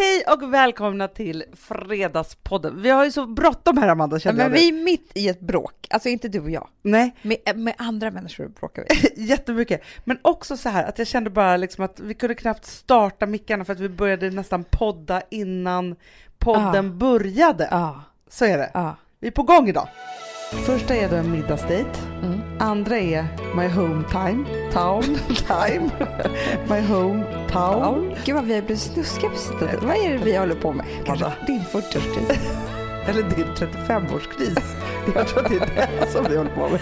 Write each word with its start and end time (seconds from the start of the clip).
Hej 0.00 0.22
och 0.34 0.54
välkomna 0.54 1.08
till 1.08 1.44
Fredagspodden. 1.56 2.82
Vi 2.82 2.90
har 2.90 3.04
ju 3.04 3.12
så 3.12 3.26
bråttom 3.26 3.78
här 3.78 3.88
Amanda, 3.88 4.18
känner 4.18 4.36
men 4.36 4.46
jag 4.46 4.50
vi 4.60 4.68
är 4.68 4.72
mitt 4.84 5.10
i 5.14 5.28
ett 5.28 5.40
bråk, 5.40 5.86
alltså 5.90 6.08
inte 6.08 6.28
du 6.28 6.40
och 6.40 6.50
jag. 6.50 6.68
Nej, 6.82 7.16
Med, 7.22 7.58
med 7.58 7.74
andra 7.78 8.10
människor 8.10 8.48
bråkar 8.48 8.84
vi. 8.88 9.10
jättemycket. 9.24 9.82
Men 10.04 10.18
också 10.22 10.56
så 10.56 10.68
här 10.68 10.84
att 10.84 10.98
jag 10.98 11.06
kände 11.06 11.30
bara 11.30 11.56
liksom 11.56 11.84
att 11.84 12.00
vi 12.00 12.14
kunde 12.14 12.34
knappt 12.34 12.66
starta 12.66 13.26
mickarna 13.26 13.64
för 13.64 13.72
att 13.72 13.80
vi 13.80 13.88
började 13.88 14.30
nästan 14.30 14.64
podda 14.64 15.22
innan 15.30 15.96
podden 16.38 16.86
Ja. 16.86 16.92
började. 16.92 17.68
Ja, 17.70 18.02
Så 18.28 18.44
är 18.44 18.58
det. 18.58 18.70
ja. 18.74 18.96
Vi 19.20 19.26
är 19.26 19.32
på 19.32 19.42
gång 19.42 19.68
idag. 19.68 19.88
Första 20.50 20.94
är 20.94 21.08
då 21.08 21.16
en 21.16 21.30
middagsdejt. 21.30 21.90
Mm. 22.22 22.40
Andra 22.58 22.98
är 22.98 23.26
my 23.56 23.68
home 23.68 24.04
time. 24.10 24.44
Town. 24.72 25.18
time. 25.46 25.90
my 26.68 26.80
home 26.80 27.24
town. 27.50 28.14
Gud 28.24 28.34
vad 28.34 28.44
vi 28.44 28.54
har 28.54 28.62
blivit 28.62 28.82
snuskiga 28.82 29.30
på 29.30 29.36
sistone. 29.36 29.76
Vad 29.82 29.96
är 29.96 30.12
det 30.12 30.18
vi 30.24 30.36
håller 30.36 30.54
på 30.54 30.72
med? 30.72 30.86
Kanske 31.04 31.32
din 31.46 31.60
40-årskris. 31.60 32.38
Eller 33.06 33.22
din 33.22 33.46
35-årskris. 33.56 34.76
Jag 35.14 35.28
tror 35.28 35.44
att 35.44 35.50
det 35.50 35.56
är 35.56 35.90
det 36.00 36.06
som 36.10 36.24
vi 36.30 36.36
håller 36.36 36.50
på 36.50 36.68
med. 36.68 36.80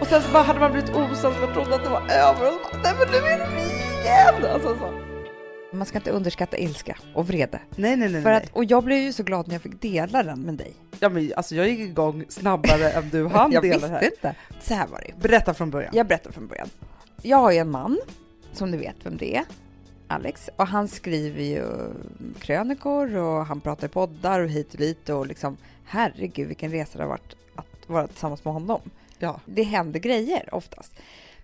Och 0.00 0.06
sen 0.06 0.22
så 0.22 0.38
hade 0.38 0.60
man 0.60 0.72
blivit 0.72 0.90
osams, 0.90 1.36
man 1.40 1.52
trodde 1.52 1.74
att 1.74 1.84
det 1.84 1.90
var 1.90 2.02
över 2.10 2.46
och 2.46 2.52
så 2.52 2.58
bara, 2.62 2.82
nej 2.82 2.92
men 2.98 3.08
nu 3.08 3.16
är 3.16 3.38
det 3.38 3.48
vi 3.56 3.62
igen! 4.02 4.52
Alltså, 4.54 4.68
så. 4.68 5.03
Man 5.74 5.86
ska 5.86 5.98
inte 5.98 6.10
underskatta 6.10 6.58
ilska 6.58 6.96
och 7.14 7.26
vrede. 7.26 7.60
Nej, 7.76 7.96
nej, 7.96 8.08
nej. 8.08 8.22
För 8.22 8.30
att, 8.30 8.50
och 8.52 8.64
jag 8.64 8.84
blev 8.84 8.98
ju 8.98 9.12
så 9.12 9.22
glad 9.22 9.48
när 9.48 9.54
jag 9.54 9.62
fick 9.62 9.80
dela 9.80 10.22
den 10.22 10.40
med 10.42 10.54
dig. 10.54 10.72
Ja, 11.00 11.08
men, 11.08 11.32
alltså, 11.36 11.54
jag 11.54 11.68
gick 11.68 11.80
igång 11.80 12.24
snabbare 12.28 12.90
än 12.90 13.10
du 13.10 13.26
hann 13.26 13.52
jag 13.52 13.62
dela 13.62 13.74
visste 13.74 13.88
det 13.88 13.94
här. 13.94 14.04
inte. 14.04 14.34
Så 14.60 14.74
här 14.74 14.86
var 14.86 15.04
det. 15.06 15.28
Berätta 15.28 15.54
från 15.54 15.70
början. 15.70 15.92
Jag 15.96 16.06
berättar 16.06 16.32
från 16.32 16.46
början. 16.46 16.68
Jag 17.22 17.36
har 17.36 17.50
ju 17.52 17.58
en 17.58 17.70
man, 17.70 17.98
som 18.52 18.70
du 18.70 18.78
vet 18.78 18.96
vem 19.02 19.16
det 19.16 19.36
är, 19.36 19.44
Alex. 20.08 20.50
Och 20.56 20.66
han 20.66 20.88
skriver 20.88 21.42
ju 21.42 21.66
krönikor 22.40 23.16
och 23.16 23.46
han 23.46 23.60
pratar 23.60 23.86
i 23.86 23.90
poddar 23.90 24.40
och 24.40 24.48
hit 24.50 24.72
och 24.72 24.78
dit 24.80 25.08
och 25.08 25.26
liksom 25.26 25.56
herregud 25.84 26.48
vilken 26.48 26.70
resa 26.70 26.98
det 26.98 27.04
har 27.04 27.08
varit 27.08 27.36
att 27.54 27.88
vara 27.88 28.06
tillsammans 28.06 28.44
med 28.44 28.54
honom. 28.54 28.80
Ja. 29.18 29.40
Det 29.46 29.62
händer 29.62 30.00
grejer 30.00 30.54
oftast. 30.54 30.92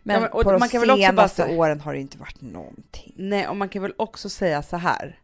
Men, 0.02 0.14
Ja, 0.14 0.20
men- 0.20 0.30
och 0.30 0.42
på 0.42 0.52
de 0.52 0.58
man 0.58 0.68
kan 0.68 0.80
väl 0.80 0.90
också 0.90 1.00
bara 1.02 1.06
senaste 1.12 1.42
säga- 1.42 1.58
åren 1.58 1.80
har 1.80 1.92
det 1.94 2.00
inte 2.00 2.18
varit 2.18 2.40
någonting. 2.40 3.12
Nej, 3.16 3.48
och 3.48 3.56
man 3.56 3.68
kan 3.68 3.82
väl 3.82 3.94
också 3.96 4.28
säga 4.28 4.62
så 4.62 4.76
här. 4.76 5.18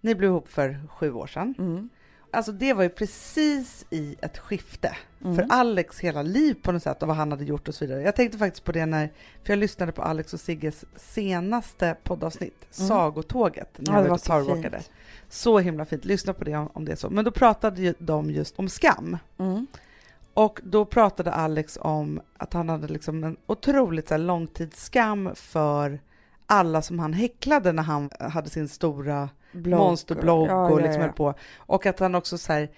Ni 0.00 0.14
blev 0.14 0.30
ihop 0.30 0.48
för 0.48 0.80
sju 0.88 1.12
år 1.12 1.26
sedan. 1.26 1.54
Mm. 1.58 1.88
Alltså 2.32 2.52
det 2.52 2.72
var 2.72 2.82
ju 2.82 2.88
precis 2.88 3.86
i 3.90 4.16
ett 4.22 4.38
skifte 4.38 4.96
Mm. 5.24 5.36
för 5.36 5.46
Alex 5.50 6.00
hela 6.00 6.22
liv 6.22 6.54
på 6.62 6.72
något 6.72 6.82
sätt 6.82 7.02
och 7.02 7.08
vad 7.08 7.16
han 7.16 7.30
hade 7.30 7.44
gjort 7.44 7.68
och 7.68 7.74
så 7.74 7.84
vidare. 7.86 8.02
Jag 8.02 8.16
tänkte 8.16 8.38
faktiskt 8.38 8.64
på 8.64 8.72
det 8.72 8.86
när, 8.86 9.12
för 9.44 9.52
jag 9.52 9.58
lyssnade 9.58 9.92
på 9.92 10.02
Alex 10.02 10.34
och 10.34 10.40
Sigges 10.40 10.84
senaste 10.96 11.96
poddavsnitt, 12.02 12.68
Mm. 12.78 12.88
Sagotåget, 12.88 13.68
när 13.78 13.92
Ja, 13.92 13.98
jag 13.98 14.04
det 14.04 14.08
var 14.08 14.16
ute 14.16 14.20
och 14.20 14.20
så 14.20 14.32
powerwalkade. 14.32 14.78
fint. 14.78 14.90
Så 15.28 15.58
himla 15.58 15.84
fint, 15.84 16.04
lyssna 16.04 16.32
på 16.32 16.44
det 16.44 16.56
om, 16.56 16.70
om 16.72 16.84
det 16.84 16.92
är 16.92 16.96
så. 16.96 17.10
Men 17.10 17.24
då 17.24 17.30
pratade 17.30 17.82
ju 17.82 17.94
de 17.98 18.30
just 18.30 18.58
om 18.58 18.68
skam. 18.68 19.16
Mm. 19.38 19.66
Och 20.40 20.60
då 20.64 20.84
pratade 20.84 21.32
Alex 21.32 21.78
om 21.80 22.20
att 22.36 22.52
han 22.52 22.68
hade 22.68 22.88
liksom 22.88 23.24
en 23.24 23.36
otroligt 23.46 24.08
så 24.08 24.14
här, 24.14 24.18
långtidsskam 24.18 25.30
för 25.34 26.00
alla 26.46 26.82
som 26.82 26.98
han 26.98 27.12
häcklade 27.12 27.72
när 27.72 27.82
han 27.82 28.10
hade 28.20 28.50
sin 28.50 28.68
stora 28.68 29.28
Blogg. 29.52 29.80
monsterblogg 29.80 30.48
Ja, 30.48 30.70
och 30.70 30.80
ja, 30.80 30.84
liksom 30.84 31.00
ja. 31.00 31.06
höll 31.06 31.14
på. 31.16 31.34
Och 31.56 31.86
att 31.86 31.98
han 32.00 32.14
också 32.14 32.38
så 32.38 32.52
här, 32.52 32.70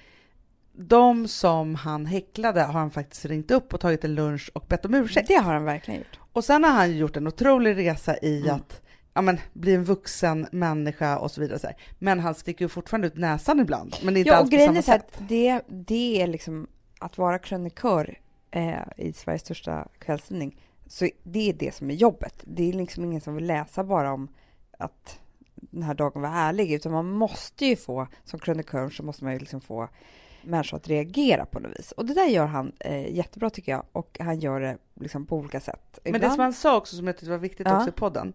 de 0.72 1.28
som 1.28 1.74
han 1.74 2.06
häcklade 2.06 2.62
har 2.62 2.72
han 2.80 2.90
faktiskt 2.90 3.24
ringt 3.24 3.50
upp 3.50 3.74
och 3.74 3.80
tagit 3.80 4.04
en 4.04 4.14
lunch 4.14 4.50
och 4.54 4.64
bett 4.68 4.84
om 4.84 4.94
ursäkt. 4.94 5.28
Det 5.28 5.34
har 5.34 5.52
han 5.54 5.64
verkligen 5.64 6.00
gjort. 6.00 6.18
Och 6.32 6.44
sen 6.44 6.64
har 6.64 6.70
han 6.70 6.96
gjort 6.96 7.16
en 7.16 7.26
otrolig 7.26 7.76
resa 7.76 8.16
i 8.16 8.40
Mm. 8.42 8.54
att 8.56 8.80
ja, 9.14 9.22
men, 9.22 9.38
bli 9.52 9.74
en 9.74 9.84
vuxen 9.84 10.46
människa 10.52 11.18
och 11.18 11.30
så 11.30 11.40
vidare. 11.40 11.58
Så. 11.58 11.68
Men 11.98 12.20
han 12.20 12.34
sticker 12.34 12.64
ju 12.64 12.68
fortfarande 12.68 13.06
ut 13.06 13.16
näsan 13.16 13.60
ibland. 13.60 13.96
Men 14.02 14.16
inte 14.16 14.28
Ja, 14.30 14.36
alls 14.36 14.44
och 14.44 14.50
på 14.50 14.56
grejen 14.56 14.68
samma 14.68 14.78
är 14.78 14.82
så 14.82 14.92
sätt. 14.92 15.20
att 15.20 15.28
det, 15.28 15.60
det 15.68 16.22
är 16.22 16.26
liksom 16.26 16.66
att 17.02 17.18
vara 17.18 17.38
krönikör 17.38 18.18
eh, 18.50 18.82
i 18.96 19.12
Sveriges 19.12 19.42
största 19.42 19.88
kvällstidning. 19.98 20.60
Så 20.86 21.08
det 21.22 21.48
är 21.48 21.52
det 21.52 21.74
som 21.74 21.90
är 21.90 21.94
jobbet. 21.94 22.34
Det 22.44 22.68
är 22.68 22.72
liksom 22.72 23.04
ingen 23.04 23.20
som 23.20 23.34
vill 23.34 23.46
läsa 23.46 23.84
bara 23.84 24.12
om 24.12 24.28
att 24.78 25.18
den 25.54 25.82
här 25.82 25.94
dagen 25.94 26.22
var 26.22 26.28
härlig, 26.28 26.72
utan 26.72 26.92
man 26.92 27.10
måste 27.10 27.66
ju 27.66 27.76
få, 27.76 28.06
som 28.24 28.38
krönikör 28.38 28.90
så 28.90 29.02
måste 29.02 29.24
man 29.24 29.32
ju 29.32 29.38
liksom 29.38 29.60
få 29.60 29.88
människor 30.42 30.76
att 30.76 30.88
reagera 30.88 31.44
på 31.44 31.60
något 31.60 31.78
vis. 31.78 31.92
Och 31.92 32.06
det 32.06 32.14
där 32.14 32.26
gör 32.26 32.46
han 32.46 32.72
eh, 32.78 33.14
jättebra 33.14 33.50
tycker 33.50 33.72
jag, 33.72 33.84
och 33.92 34.16
han 34.20 34.40
gör 34.40 34.60
det 34.60 34.78
liksom 34.94 35.26
på 35.26 35.36
olika 35.36 35.60
sätt. 35.60 35.98
Men 36.04 36.20
det 36.20 36.30
som 36.30 36.40
han 36.40 36.52
sa 36.52 36.76
också 36.76 36.96
som 36.96 37.06
jag 37.06 37.16
tyckte 37.16 37.30
var 37.30 37.38
viktigt 37.38 37.66
Ja. 37.66 37.76
också 37.76 37.88
i 37.88 37.92
podden, 37.92 38.32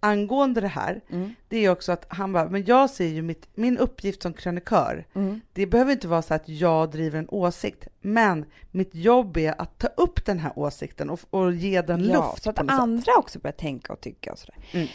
angående 0.00 0.60
det 0.60 0.68
här, 0.68 1.00
Mm, 1.08 1.34
det 1.48 1.64
är 1.64 1.70
också 1.70 1.92
att 1.92 2.06
han 2.08 2.32
bara, 2.32 2.48
men 2.48 2.64
jag 2.64 2.90
ser 2.90 3.06
ju 3.06 3.22
mitt, 3.22 3.48
min 3.54 3.78
uppgift 3.78 4.22
som 4.22 4.32
krönikör, 4.32 5.06
mm. 5.14 5.40
det 5.52 5.66
behöver 5.66 5.92
inte 5.92 6.08
vara 6.08 6.22
så 6.22 6.34
att 6.34 6.48
jag 6.48 6.90
driver 6.90 7.18
en 7.18 7.28
åsikt, 7.28 7.88
men 8.00 8.44
mitt 8.70 8.94
jobb 8.94 9.36
är 9.36 9.60
att 9.60 9.78
ta 9.78 9.86
upp 9.86 10.24
den 10.26 10.38
här 10.38 10.52
åsikten 10.58 11.10
och, 11.10 11.20
och 11.30 11.52
ge 11.52 11.82
den 11.82 12.04
Ja, 12.04 12.12
luft 12.12 12.42
så 12.42 12.50
att 12.50 12.56
något 12.56 12.70
sätt. 12.70 12.80
andra 12.80 13.12
också 13.18 13.38
börjar 13.38 13.52
tänka 13.52 13.92
och 13.92 14.00
tycka 14.00 14.32
och 14.32 14.38
sådär. 14.38 14.56
Mm. 14.72 14.86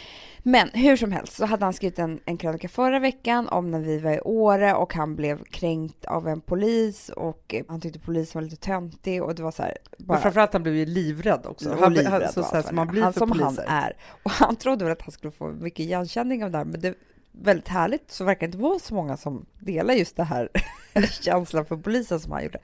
Men 0.42 0.68
hur 0.72 0.96
som 0.96 1.12
helst 1.12 1.32
så 1.32 1.46
hade 1.46 1.64
han 1.64 1.72
skrivit 1.72 1.98
en, 1.98 2.20
en 2.24 2.36
krönika 2.36 2.68
förra 2.68 2.98
veckan 2.98 3.48
om 3.48 3.70
när 3.70 3.80
vi 3.80 3.98
var 3.98 4.10
i 4.10 4.20
Åre 4.20 4.74
och 4.74 4.94
han 4.94 5.16
blev 5.16 5.44
kränkt 5.44 6.04
av 6.04 6.28
en 6.28 6.40
polis 6.40 7.08
och 7.08 7.54
eh, 7.54 7.64
han 7.68 7.80
tyckte 7.80 7.98
polisen 7.98 8.40
var 8.40 8.50
lite 8.50 8.66
töntig 8.66 9.22
och 9.22 9.34
det 9.34 9.42
var 9.42 9.50
så 9.50 9.62
här. 9.62 9.76
Men 9.98 10.20
framförallt 10.20 10.52
han 10.52 10.62
blev 10.62 10.74
ju 10.74 10.86
livrädd 10.86 11.46
också. 11.46 11.76
Han, 11.80 11.94
livrädd 11.94 12.22
han, 12.22 12.32
så, 12.32 12.42
så 12.42 12.54
här, 12.54 12.62
som 12.62 12.76
man 12.76 12.86
blir 12.86 13.02
han 13.02 13.12
för 13.12 13.20
som 13.20 13.30
poliser. 13.30 13.64
han 13.66 13.82
är. 13.82 13.96
Och 14.22 14.30
han 14.30 14.56
trodde 14.56 14.84
väl 14.84 14.92
att 14.92 15.02
han 15.02 15.12
skulle 15.12 15.30
få 15.30 15.48
mycket 15.48 15.80
igenkänning 15.80 16.44
av 16.44 16.50
det 16.50 16.58
här 16.58 16.64
men 16.64 16.80
det 16.80 16.94
väldigt 17.40 17.68
härligt 17.68 18.10
så 18.10 18.24
verkar 18.24 18.40
det 18.40 18.46
inte 18.46 18.58
vara 18.58 18.78
så 18.78 18.94
många 18.94 19.16
som 19.16 19.46
delar 19.58 19.94
just 19.94 20.16
det 20.16 20.24
här 20.24 20.48
känslan 21.22 21.66
för 21.66 21.76
polisen 21.76 22.20
som 22.20 22.32
han 22.32 22.42
gjorde. 22.42 22.58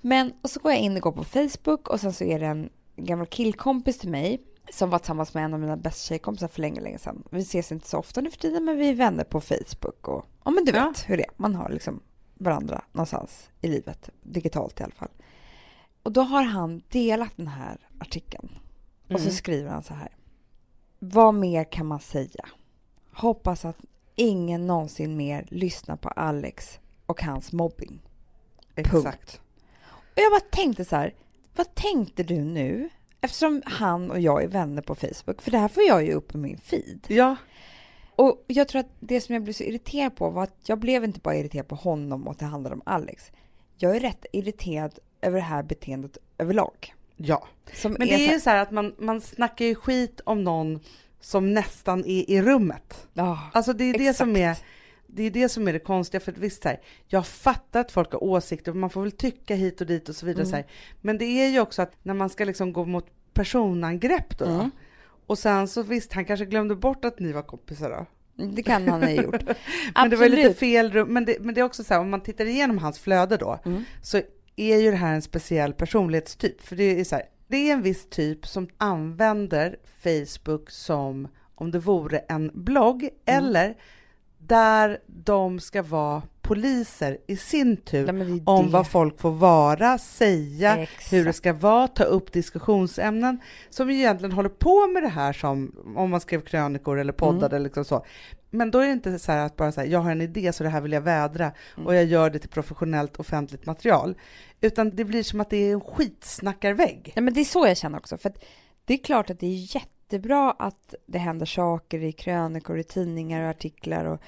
Men 0.00 0.32
och 0.42 0.50
så 0.50 0.60
går 0.60 0.72
jag 0.72 0.80
in 0.80 0.96
och 0.96 1.02
går 1.02 1.12
på 1.12 1.24
Facebook 1.24 1.88
och 1.88 2.00
sen 2.00 2.12
så 2.12 2.24
är 2.24 2.40
det 2.40 2.46
en 2.46 2.70
gammal 2.96 3.26
killkompis 3.26 3.98
till 3.98 4.10
mig 4.10 4.42
som 4.72 4.90
var 4.90 4.98
tillsammans 4.98 5.34
med 5.34 5.44
en 5.44 5.54
av 5.54 5.60
mina 5.60 5.76
bästa 5.76 6.08
tjejkompisar 6.08 6.48
för 6.48 6.60
länge, 6.60 6.80
länge 6.80 6.98
sedan. 6.98 7.22
Vi 7.30 7.40
ses 7.40 7.72
inte 7.72 7.88
så 7.88 7.98
ofta 7.98 8.20
nu 8.20 8.30
för 8.30 8.38
tiden 8.38 8.64
men 8.64 8.76
vi 8.76 8.88
är 8.88 8.94
vänner 8.94 9.24
på 9.24 9.40
Facebook 9.40 10.08
och 10.08 10.24
ja 10.44 10.50
men 10.50 10.64
du 10.64 10.72
vet 10.72 10.82
Ja. 10.82 10.92
hur 11.06 11.16
det 11.16 11.22
är. 11.24 11.30
Man 11.36 11.54
har 11.54 11.68
liksom 11.68 12.00
varandra 12.34 12.84
någonstans 12.92 13.50
i 13.60 13.68
livet, 13.68 14.10
digitalt 14.22 14.80
i 14.80 14.82
alla 14.82 14.94
fall. 14.94 15.10
Och 16.02 16.12
då 16.12 16.20
har 16.20 16.42
han 16.42 16.82
delat 16.88 17.32
den 17.36 17.48
här 17.48 17.88
artikeln 17.98 18.48
och 19.08 19.20
så 19.20 19.24
Mm. 19.26 19.32
skriver 19.36 19.70
han 19.70 19.82
så 19.82 19.94
här. 19.94 20.08
Vad 20.98 21.34
mer 21.34 21.64
kan 21.72 21.86
man 21.86 22.00
säga? 22.00 22.44
Hoppas 23.12 23.64
att 23.64 23.76
ingen 24.14 24.66
någonsin 24.66 25.16
mer 25.16 25.46
lyssnar 25.50 25.96
på 25.96 26.08
Alex 26.08 26.78
och 27.06 27.22
hans 27.22 27.52
mobbing. 27.52 28.00
Exakt. 28.74 29.40
Och 29.88 30.18
jag 30.20 30.32
bara 30.32 30.50
tänkte 30.50 30.84
så 30.84 30.96
här, 30.96 31.14
vad 31.56 31.74
tänkte 31.74 32.22
du 32.22 32.44
nu? 32.44 32.88
Eftersom 33.20 33.62
han 33.66 34.10
och 34.10 34.20
jag 34.20 34.42
är 34.42 34.48
vänner 34.48 34.82
på 34.82 34.94
Facebook, 34.94 35.42
för 35.42 35.50
det 35.50 35.58
här 35.58 35.68
får 35.68 35.82
jag 35.82 36.04
ju 36.04 36.12
upp 36.12 36.34
i 36.34 36.38
min 36.38 36.58
feed. 36.58 37.06
Ja, 37.08 37.36
Och 38.16 38.44
jag 38.46 38.68
tror 38.68 38.80
att 38.80 38.90
det 39.00 39.20
som 39.20 39.34
jag 39.34 39.42
blev 39.42 39.52
så 39.52 39.62
irriterad 39.64 40.16
på 40.16 40.30
var 40.30 40.42
att 40.42 40.56
jag 40.66 40.78
blev 40.78 41.04
inte 41.04 41.20
bara 41.20 41.36
irriterad 41.36 41.68
på 41.68 41.74
honom 41.74 42.26
och 42.26 42.30
att 42.32 42.38
det 42.38 42.44
handlade 42.44 42.74
om 42.74 42.82
Alex. 42.86 43.32
Jag 43.76 43.96
är 43.96 44.00
rätt 44.00 44.26
irriterad 44.32 44.98
över 45.20 45.36
det 45.36 45.44
här 45.44 45.62
beteendet 45.62 46.18
överlag. 46.38 46.94
ja. 47.16 47.46
Som 47.74 47.92
Men 47.92 48.08
det 48.08 48.14
är 48.14 48.28
så 48.28 48.34
ju 48.34 48.40
så 48.40 48.50
här 48.50 48.62
att 48.62 48.70
man, 48.70 48.94
man 48.98 49.20
snackar 49.20 49.64
ju 49.64 49.74
skit 49.74 50.20
om 50.24 50.44
någon 50.44 50.80
som 51.24 51.54
nästan 51.54 52.04
är 52.04 52.30
i 52.30 52.42
rummet. 52.42 53.06
Ja, 53.12 53.38
Alltså 53.52 53.72
det 53.72 53.84
är 53.84 53.98
det 53.98 54.14
som 54.14 54.36
är 54.36 54.56
det 55.06 55.22
är 55.22 55.30
det 55.30 55.48
som 55.48 55.68
är 55.68 55.72
det 55.72 55.78
konstiga, 55.78 56.20
för 56.20 56.32
visst 56.32 56.62
så 56.62 56.68
här, 56.68 56.80
jag 57.06 57.26
fattar 57.26 57.80
att 57.80 57.92
folk 57.92 58.12
har 58.12 58.24
åsikter, 58.24 58.70
och 58.72 58.76
man 58.76 58.90
får 58.90 59.02
väl 59.02 59.12
tycka 59.12 59.54
hit 59.54 59.80
och 59.80 59.86
dit 59.86 60.08
och 60.08 60.16
så 60.16 60.26
vidare, 60.26 60.42
Mm. 60.42 60.50
så 60.50 60.56
här. 60.56 60.66
men 61.00 61.18
det 61.18 61.24
är 61.24 61.48
ju 61.48 61.60
också 61.60 61.82
att 61.82 61.92
när 62.02 62.14
man 62.14 62.30
ska 62.30 62.44
liksom 62.44 62.72
gå 62.72 62.84
mot 62.84 63.06
personangrepp 63.34 64.38
då, 64.38 64.44
då 64.44 64.50
Mm. 64.50 64.70
och 65.26 65.38
sen 65.38 65.68
så 65.68 65.82
visst, 65.82 66.12
han 66.12 66.24
kanske 66.24 66.46
glömde 66.46 66.74
bort 66.76 67.04
att 67.04 67.18
ni 67.20 67.32
var 67.32 67.42
kompisar 67.42 67.90
då, 67.90 68.06
det 68.46 68.62
kan 68.62 68.88
han 68.88 69.02
ha 69.02 69.10
gjort. 69.10 69.42
men 69.94 70.10
det 70.10 70.16
var 70.16 70.28
lite 70.28 70.54
fel 70.54 70.92
rum, 70.92 71.08
men 71.08 71.24
det, 71.24 71.36
men 71.40 71.54
det 71.54 71.60
är 71.60 71.64
också 71.64 71.84
så 71.84 71.94
här, 71.94 72.00
om 72.00 72.10
man 72.10 72.20
tittar 72.20 72.44
igenom 72.46 72.78
hans 72.78 72.98
flöde 72.98 73.36
då, 73.36 73.58
Mm. 73.64 73.84
så 74.02 74.20
är 74.56 74.76
ju 74.76 74.90
det 74.90 74.96
här 74.96 75.14
en 75.14 75.22
speciell 75.22 75.72
personlighetstyp, 75.72 76.60
för 76.60 76.76
det 76.76 77.00
är 77.00 77.04
så 77.04 77.14
här, 77.16 77.24
det 77.46 77.56
är 77.56 77.72
en 77.72 77.82
viss 77.82 78.06
typ 78.10 78.46
som 78.46 78.68
använder 78.78 79.76
Facebook 80.02 80.70
som 80.70 81.28
om 81.54 81.70
det 81.70 81.78
vore 81.78 82.18
en 82.18 82.50
blogg, 82.54 83.02
Mm. 83.02 83.44
eller 83.44 83.74
där 84.38 84.98
de 85.06 85.60
ska 85.60 85.82
vara 85.82 86.22
poliser 86.44 87.18
i 87.26 87.36
sin 87.36 87.76
tur 87.76 88.08
är 88.08 88.40
om 88.44 88.70
vad 88.70 88.86
folk 88.86 89.20
får 89.20 89.30
vara, 89.30 89.98
säga, 89.98 90.76
Exakt. 90.76 91.12
hur 91.12 91.24
det 91.24 91.32
ska 91.32 91.52
vara, 91.52 91.88
ta 91.88 92.04
upp 92.04 92.32
diskussionsämnen 92.32 93.40
som 93.70 93.90
egentligen 93.90 94.32
håller 94.32 94.48
på 94.48 94.86
med 94.86 95.02
det 95.02 95.08
här 95.08 95.32
som 95.32 95.76
om 95.96 96.10
man 96.10 96.20
skrev 96.20 96.40
krönikor 96.40 96.98
eller 96.98 97.12
poddade 97.12 97.46
Mm. 97.46 97.56
eller 97.56 97.64
liksom 97.64 97.84
så. 97.84 98.04
Men 98.50 98.70
då 98.70 98.78
är 98.78 98.86
det 98.86 98.92
inte 98.92 99.18
så 99.18 99.32
här 99.32 99.46
att 99.46 99.56
bara 99.56 99.72
säga 99.72 99.86
jag 99.92 100.00
har 100.00 100.10
en 100.10 100.20
idé 100.20 100.52
så 100.52 100.62
det 100.64 100.68
här 100.70 100.80
vill 100.80 100.92
jag 100.92 101.00
vädra 101.00 101.52
Mm. 101.76 101.86
och 101.86 101.94
jag 101.94 102.04
gör 102.04 102.30
det 102.30 102.38
till 102.38 102.50
professionellt 102.50 103.16
offentligt 103.16 103.66
material. 103.66 104.14
Utan 104.60 104.90
det 104.96 105.04
blir 105.04 105.22
som 105.22 105.40
att 105.40 105.50
det 105.50 105.56
är 105.56 105.72
en 105.72 105.80
skitsnackarvägg. 105.80 107.12
Nej, 107.16 107.22
men 107.22 107.34
det 107.34 107.40
är 107.40 107.44
så 107.44 107.66
jag 107.66 107.76
känner 107.76 107.98
också. 107.98 108.16
För 108.18 108.28
att 108.28 108.44
det 108.84 108.94
är 108.94 108.98
klart 108.98 109.30
att 109.30 109.40
det 109.40 109.46
är 109.46 109.76
jättebra 109.76 110.50
att 110.58 110.94
det 111.06 111.18
händer 111.18 111.46
saker 111.46 112.02
i 112.02 112.12
krönikor, 112.12 112.78
i 112.78 112.84
tidningar 112.84 113.42
och 113.42 113.50
artiklar 113.50 114.04
och 114.04 114.20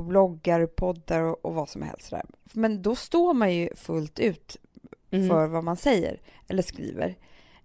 på 0.00 0.04
bloggar, 0.04 0.66
poddar 0.66 1.20
och, 1.20 1.44
och 1.44 1.54
vad 1.54 1.68
som 1.68 1.82
helst. 1.82 2.10
Där. 2.10 2.22
Men 2.52 2.82
då 2.82 2.94
står 2.94 3.34
man 3.34 3.54
ju 3.54 3.74
fullt 3.74 4.18
ut 4.18 4.56
mm. 5.10 5.28
för 5.28 5.46
vad 5.46 5.64
man 5.64 5.76
säger 5.76 6.20
eller 6.48 6.62
skriver. 6.62 7.16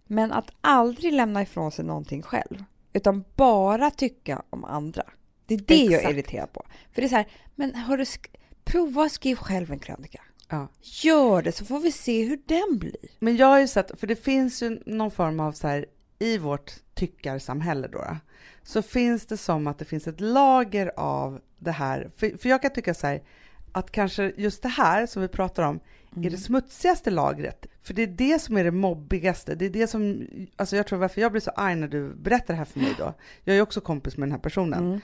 Men 0.05 0.31
att 0.31 0.51
aldrig 0.61 1.13
lämna 1.13 1.41
ifrån 1.41 1.71
sig 1.71 1.85
någonting 1.85 2.21
själv, 2.21 2.63
utan 2.93 3.23
bara 3.35 3.91
tycka 3.91 4.43
om 4.49 4.65
andra. 4.65 5.03
Det 5.45 5.53
är 5.53 5.57
det 5.57 5.83
Exakt. 5.83 5.91
jag 5.91 6.03
är 6.03 6.15
irriterad 6.15 6.53
på. 6.53 6.65
För 6.93 7.01
det 7.01 7.07
är 7.07 7.09
så 7.09 7.15
här, 7.15 7.27
men 7.55 7.75
hörru, 7.75 8.05
prova 8.63 9.03
att 9.03 9.11
skriva 9.11 9.39
själv 9.39 9.71
en 9.71 9.79
krönika. 9.79 10.21
Ja. 10.49 10.67
Gör 10.81 11.41
det 11.41 11.51
så 11.51 11.65
får 11.65 11.79
vi 11.79 11.91
se 11.91 12.23
hur 12.23 12.39
den 12.45 12.79
blir. 12.79 13.09
Men 13.19 13.37
jag 13.37 13.47
har 13.47 13.59
ju 13.59 13.67
sett, 13.67 13.99
för 13.99 14.07
det 14.07 14.15
finns 14.15 14.63
ju 14.63 14.79
någon 14.85 15.11
form 15.11 15.39
av 15.39 15.51
så 15.51 15.67
här, 15.67 15.85
i 16.19 16.37
vårt 16.37 16.73
tyckarsamhälle 16.93 17.87
då, 17.87 18.17
så 18.63 18.81
finns 18.81 19.25
det 19.25 19.37
som 19.37 19.67
att 19.67 19.79
det 19.79 19.85
finns 19.85 20.07
ett 20.07 20.21
lager 20.21 20.91
av 20.95 21.41
det 21.59 21.71
här. 21.71 22.09
För, 22.17 22.37
för 22.37 22.49
jag 22.49 22.61
kan 22.61 22.71
tycka 22.71 22.93
så 22.93 23.07
här, 23.07 23.23
att 23.71 23.91
kanske 23.91 24.33
just 24.37 24.61
det 24.61 24.69
här 24.69 25.05
som 25.05 25.21
vi 25.21 25.27
pratar 25.27 25.63
om 25.63 25.79
mm. 26.11 26.25
är 26.25 26.29
det 26.29 26.37
smutsigaste 26.37 27.11
lagret. 27.11 27.65
För 27.83 27.93
det 27.93 28.03
är 28.03 28.07
det 28.07 28.39
som 28.41 28.57
är 28.57 28.63
det 28.63 28.71
mobbigaste. 28.71 29.55
Det 29.55 29.65
är 29.65 29.69
det 29.69 29.87
som, 29.87 30.27
alltså 30.55 30.75
jag 30.75 30.87
tror 30.87 30.99
varför 30.99 31.21
jag 31.21 31.31
blir 31.31 31.41
så 31.41 31.51
arg 31.51 31.75
när 31.75 31.87
du 31.87 32.13
berättar 32.13 32.53
det 32.53 32.57
här 32.57 32.65
för 32.65 32.79
mig 32.79 32.95
då. 32.97 33.13
Jag 33.43 33.57
är 33.57 33.61
också 33.61 33.81
kompis 33.81 34.17
med 34.17 34.27
den 34.27 34.31
här 34.31 34.39
personen. 34.39 34.85
Mm 34.85 34.99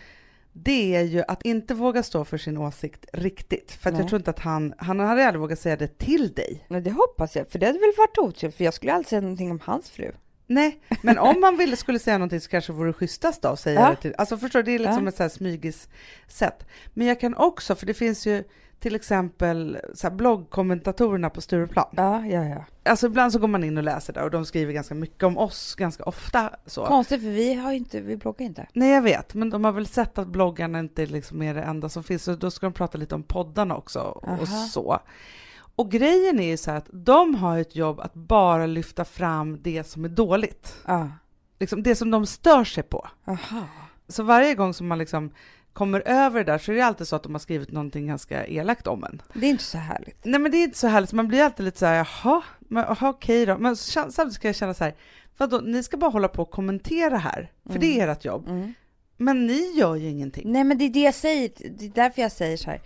det 0.54 0.96
är 0.96 1.02
ju 1.02 1.24
att 1.28 1.46
inte 1.46 1.74
våga 1.74 2.04
stå 2.04 2.26
för 2.26 2.38
sin 2.38 2.58
åsikt 2.58 3.06
riktigt. 3.14 3.72
För 3.72 3.92
jag 3.92 4.08
tror 4.08 4.20
inte 4.20 4.30
att 4.30 4.40
han, 4.40 4.74
han 4.78 5.00
hade 5.00 5.26
aldrig 5.26 5.42
vågat 5.42 5.60
säga 5.60 5.76
det 5.76 5.98
till 5.98 6.34
dig. 6.34 6.66
Nej, 6.68 6.82
det 6.82 6.92
hoppas 6.92 7.36
jag, 7.36 7.48
för 7.48 7.60
det 7.60 7.66
hade 7.66 7.80
väl 7.80 7.94
varit 7.98 8.18
otrevligt, 8.18 8.58
för 8.58 8.64
jag 8.64 8.74
skulle 8.74 8.94
aldrig 8.94 9.08
säga 9.08 9.22
någonting 9.22 9.52
om 9.52 9.60
hans 9.64 9.90
fru. 9.90 10.12
Nej, 10.54 10.80
men 11.02 11.18
om 11.18 11.42
man 11.42 11.58
ville, 11.58 11.76
skulle 11.76 12.00
säga 12.00 12.18
någonting 12.18 12.42
så 12.42 12.50
kanske 12.50 12.74
vore 12.74 12.90
det 12.90 12.94
schysstast 12.94 13.42
då 13.42 13.48
att 13.48 13.60
säga 13.60 13.82
ja. 13.82 13.90
det 13.90 13.96
till, 13.96 14.16
alltså 14.18 14.38
förstår 14.38 14.64
det 14.64 14.72
är 14.72 14.80
liksom 14.80 15.04
ja. 15.04 15.10
ett 15.10 15.16
så 15.16 15.24
här 15.24 15.30
smygis 15.30 15.90
sätt. 16.28 16.66
Men 16.94 17.08
jag 17.08 17.20
kan 17.20 17.36
också, 17.36 17.76
för 17.76 17.86
det 17.86 17.94
finns 17.94 18.28
ju 18.28 18.44
till 18.80 18.96
exempel 18.96 19.80
så 19.94 20.08
här, 20.08 20.16
bloggkommentatorerna 20.16 21.30
på 21.30 21.42
Stureplan. 21.42 21.88
Ja, 21.92 22.26
ja, 22.26 22.46
ja. 22.46 22.66
Alltså 22.84 23.08
ibland 23.08 23.34
så 23.34 23.40
går 23.40 23.48
man 23.48 23.64
in 23.64 23.78
och 23.78 23.84
läser 23.84 24.14
där 24.14 24.24
och 24.24 24.32
de 24.32 24.46
skriver 24.46 24.74
ganska 24.74 24.96
mycket 24.96 25.24
om 25.24 25.38
oss 25.38 25.76
ganska 25.76 26.04
ofta. 26.04 26.50
Så. 26.66 26.86
Konstigt 26.86 27.22
för 27.22 27.30
vi 27.30 27.54
har 27.54 27.72
inte, 27.72 28.02
vi 28.02 28.18
bloggar 28.18 28.46
inte. 28.46 28.68
Nej 28.74 28.90
jag 28.90 29.02
vet, 29.02 29.34
men 29.34 29.50
de 29.50 29.66
har 29.66 29.72
väl 29.72 29.88
sett 29.88 30.18
att 30.18 30.28
bloggarna 30.28 30.80
inte 30.80 31.06
liksom 31.06 31.42
är 31.42 31.54
det 31.54 31.62
enda 31.62 31.90
som 31.90 32.04
finns 32.04 32.24
så 32.24 32.36
då 32.36 32.52
ska 32.52 32.66
de 32.66 32.74
prata 32.74 32.98
lite 32.98 33.16
om 33.16 33.24
poddarna 33.24 33.76
också 33.76 34.00
och 34.40 34.48
så. 34.48 35.00
Och 35.82 35.92
grejen 35.92 36.40
är 36.40 36.48
ju 36.48 36.58
så 36.58 36.72
att 36.72 36.90
de 36.92 37.36
har 37.36 37.58
ett 37.58 37.76
jobb 37.76 38.00
att 38.00 38.14
bara 38.14 38.66
lyfta 38.66 39.06
fram 39.06 39.62
det 39.62 39.84
som 39.84 40.06
är 40.06 40.10
dåligt. 40.10 40.76
Ah. 40.86 41.06
Liksom 41.60 41.84
det 41.84 41.96
som 41.96 42.12
de 42.12 42.26
stör 42.26 42.64
sig 42.64 42.84
på. 42.84 43.08
Aha. 43.28 43.68
Så 44.08 44.24
varje 44.24 44.56
gång 44.56 44.74
som 44.74 44.88
man 44.88 44.98
liksom 44.98 45.32
kommer 45.74 46.04
över 46.06 46.44
det 46.44 46.52
där 46.52 46.58
så 46.58 46.72
är 46.72 46.76
det 46.76 46.82
alltid 46.82 47.08
så 47.08 47.16
att 47.16 47.24
de 47.24 47.32
har 47.34 47.40
skrivit 47.40 47.72
någonting 47.72 48.08
ganska 48.08 48.48
elakt 48.48 48.88
om 48.88 49.04
en. 49.04 49.22
Det 49.34 49.46
är 49.46 49.50
inte 49.50 49.64
så 49.64 49.78
härligt. 49.78 50.26
Nej 50.26 50.40
men 50.40 50.52
det 50.52 50.58
är 50.58 50.64
inte 50.64 50.78
så 50.78 50.88
härligt, 50.88 51.14
man 51.14 51.28
blir 51.28 51.44
alltid 51.44 51.66
lite 51.66 51.80
så 51.80 51.86
här, 51.86 51.96
jaha, 51.96 52.44
men, 52.60 52.84
jaha 52.84 53.10
okej 53.10 53.46
då. 53.46 53.58
Men 53.58 53.76
samtidigt 53.76 54.34
ska 54.34 54.48
jag 54.48 54.56
känna 54.56 54.74
så 54.74 54.84
här, 54.84 54.96
vadå, 55.38 55.60
ni 55.60 55.84
ska 55.84 55.98
bara 55.98 56.12
hålla 56.12 56.28
på 56.28 56.42
och 56.42 56.52
kommentera 56.52 57.18
här, 57.18 57.52
för 57.64 57.70
mm. 57.70 57.82
det 57.82 58.00
är 58.00 58.08
ert 58.08 58.26
jobb. 58.26 58.48
Mm. 58.48 58.74
Men 59.18 59.46
ni 59.46 59.72
gör 59.78 59.96
ju 59.96 60.10
ingenting. 60.10 60.52
Nej 60.52 60.64
men 60.64 60.78
det 60.78 60.86
är 60.86 60.90
det 60.90 61.04
jag 61.04 61.16
säger, 61.16 61.52
det 61.78 61.86
är 61.86 61.90
därför 61.90 62.22
jag 62.22 62.32
säger 62.32 62.58
så 62.58 62.70
här. 62.70 62.82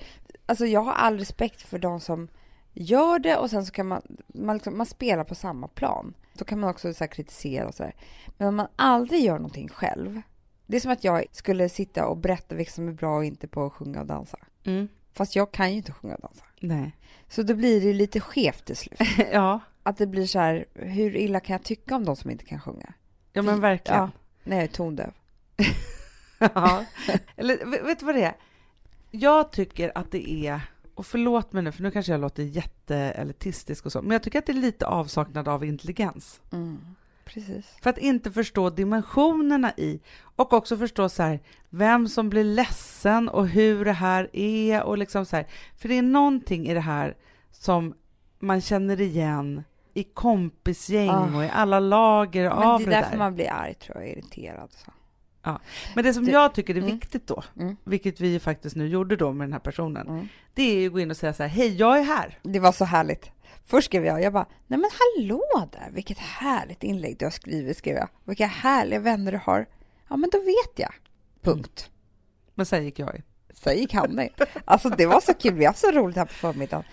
Alltså 0.45 0.65
jag 0.65 0.81
har 0.81 0.93
all 0.93 1.17
respekt 1.17 1.61
för 1.61 1.79
de 1.79 1.99
som 1.99 2.27
gör 2.75 3.19
det 3.19 3.37
och 3.37 3.49
sen 3.49 3.65
så 3.65 3.71
kan 3.71 3.87
man, 3.87 4.01
man, 4.27 4.55
liksom, 4.55 4.77
man 4.77 4.85
spelar 4.85 5.23
på 5.23 5.35
samma 5.35 5.67
plan. 5.67 6.13
Så 6.33 6.45
kan 6.45 6.59
man 6.59 6.69
också 6.69 6.93
så 6.93 7.07
kritisera 7.07 7.67
och 7.67 7.73
så 7.73 7.83
här. 7.83 7.95
Men 8.37 8.47
om 8.47 8.55
man 8.55 8.67
aldrig 8.75 9.21
gör 9.21 9.35
någonting 9.35 9.69
själv, 9.69 10.21
det 10.65 10.75
är 10.77 10.81
som 10.81 10.91
att 10.91 11.03
jag 11.03 11.25
skulle 11.31 11.69
sitta 11.69 12.07
och 12.07 12.17
berätta 12.17 12.55
vilka 12.55 12.71
som 12.71 12.87
är 12.87 12.93
bra 12.93 13.17
och 13.17 13.25
inte 13.25 13.47
på 13.47 13.65
att 13.65 13.73
sjunga 13.73 13.99
och 13.99 14.07
dansa. 14.07 14.37
Mm. 14.63 14.87
Fast 15.13 15.35
jag 15.35 15.51
kan 15.51 15.71
ju 15.71 15.77
inte 15.77 15.91
sjunga 15.91 16.15
och 16.15 16.21
dansa. 16.21 16.45
Nej. 16.59 16.97
Så 17.29 17.43
då 17.43 17.55
blir 17.55 17.81
det 17.81 17.93
lite 17.93 18.19
skevt 18.19 18.65
till 18.65 18.77
slut. 18.77 18.99
ja. 19.31 19.59
Att 19.83 19.97
det 19.97 20.07
blir 20.07 20.27
så 20.27 20.39
här, 20.39 20.65
hur 20.73 21.15
illa 21.15 21.39
kan 21.39 21.53
jag 21.53 21.63
tycka 21.63 21.95
om 21.95 22.05
de 22.05 22.15
som 22.15 22.31
inte 22.31 22.45
kan 22.45 22.61
sjunga? 22.61 22.93
Ja 23.33 23.41
men 23.41 23.59
verkligen. 23.59 23.99
Ja, 23.99 24.11
när 24.43 24.55
jag 24.55 24.63
är 24.63 24.67
tondöv. 24.67 25.11
ja. 26.39 26.85
Eller 27.35 27.83
vet 27.85 27.99
du 27.99 28.05
vad 28.05 28.15
det 28.15 28.23
är? 28.23 28.35
Jag 29.11 29.51
tycker 29.51 29.91
att 29.95 30.11
det 30.11 30.29
är, 30.29 30.61
och 30.95 31.05
förlåt 31.05 31.53
mig 31.53 31.63
nu 31.63 31.71
för 31.71 31.83
nu 31.83 31.91
kanske 31.91 32.11
jag 32.11 32.21
låter 32.21 32.43
jätteelitistisk 32.43 33.85
och 33.85 33.91
så, 33.91 34.01
men 34.01 34.11
jag 34.11 34.23
tycker 34.23 34.39
att 34.39 34.45
det 34.45 34.51
är 34.51 34.53
lite 34.53 34.87
avsaknad 34.87 35.47
av 35.47 35.65
intelligens. 35.65 36.41
Mm. 36.51 36.95
Precis. 37.25 37.65
För 37.81 37.89
att 37.89 37.97
inte 37.97 38.31
förstå 38.31 38.69
dimensionerna 38.69 39.73
i 39.77 39.99
och 40.21 40.53
också 40.53 40.77
förstå 40.77 41.09
så 41.09 41.23
här, 41.23 41.39
vem 41.69 42.07
som 42.07 42.29
blir 42.29 42.43
ledsen 42.43 43.29
och 43.29 43.47
hur 43.47 43.85
det 43.85 43.91
här 43.91 44.29
är 44.33 44.83
och 44.83 44.97
liksom 44.97 45.25
så 45.25 45.35
här. 45.35 45.47
För 45.77 45.89
det 45.89 45.97
är 45.97 46.01
någonting 46.01 46.67
i 46.67 46.73
det 46.73 46.79
här 46.79 47.17
som 47.51 47.93
man 48.39 48.61
känner 48.61 49.01
igen 49.01 49.63
i 49.93 50.03
kompisgäng 50.03 51.09
oh. 51.09 51.37
och 51.37 51.43
i 51.43 51.49
alla 51.49 51.79
lager 51.79 52.49
Men 52.49 52.57
av 52.57 52.79
det 52.79 52.85
där. 52.85 52.91
Det 52.91 52.97
är 52.97 53.01
därför 53.01 53.17
man 53.17 53.35
blir 53.35 53.51
arg, 53.51 53.73
tror 53.73 53.97
jag, 53.97 54.09
irriterad. 54.09 54.71
Så. 54.71 54.91
Ja. 55.45 55.59
Men 55.95 56.03
det 56.03 56.13
som 56.13 56.25
det, 56.25 56.31
jag 56.31 56.53
tycker 56.53 56.75
är 56.75 56.79
mm. 56.79 56.91
viktigt 56.91 57.27
då, 57.27 57.43
mm. 57.59 57.77
vilket 57.83 58.21
vi 58.21 58.39
faktiskt 58.39 58.75
nu 58.75 58.87
gjorde 58.87 59.15
då 59.15 59.31
med 59.31 59.47
den 59.47 59.53
här 59.53 59.59
personen, 59.59 60.07
mm. 60.07 60.27
det 60.53 60.63
är 60.63 60.79
ju 60.79 60.87
att 60.87 60.93
gå 60.93 60.99
in 60.99 61.11
och 61.11 61.17
säga 61.17 61.33
så 61.33 61.43
här, 61.43 61.49
hej, 61.49 61.75
jag 61.75 61.99
är 61.99 62.03
här. 62.03 62.39
Det 62.43 62.59
var 62.59 62.71
så 62.71 62.85
härligt. 62.85 63.31
Först 63.65 63.85
skrev 63.85 64.05
jag, 64.05 64.21
jag 64.21 64.33
bara, 64.33 64.47
nej 64.67 64.79
men 64.79 64.89
hallå 64.99 65.69
där, 65.71 65.91
vilket 65.91 66.17
härligt 66.17 66.83
inlägg 66.83 67.17
du 67.19 67.25
har 67.25 67.31
skrivit, 67.31 67.77
skrev 67.77 67.95
jag. 67.95 68.09
Vilka 68.23 68.45
härliga 68.45 68.99
vänner 68.99 69.31
du 69.31 69.39
har. 69.43 69.65
Ja, 70.09 70.17
men 70.17 70.29
då 70.29 70.39
vet 70.39 70.79
jag. 70.79 70.93
Punkt. 71.41 71.89
Men 72.55 72.65
sen 72.65 72.85
gick 72.85 72.99
jag 72.99 73.15
in. 73.15 73.23
Sen 73.53 73.77
gick 73.77 73.93
han 73.93 74.19
in. 74.19 74.29
Alltså 74.65 74.89
det 74.89 75.05
var 75.05 75.21
så 75.21 75.33
kul, 75.33 75.53
vi 75.53 75.65
har 75.65 75.69
haft 75.69 75.79
så 75.79 75.91
roligt 75.91 76.17
här 76.17 76.25
på 76.25 76.33
förmiddagen. 76.33 76.83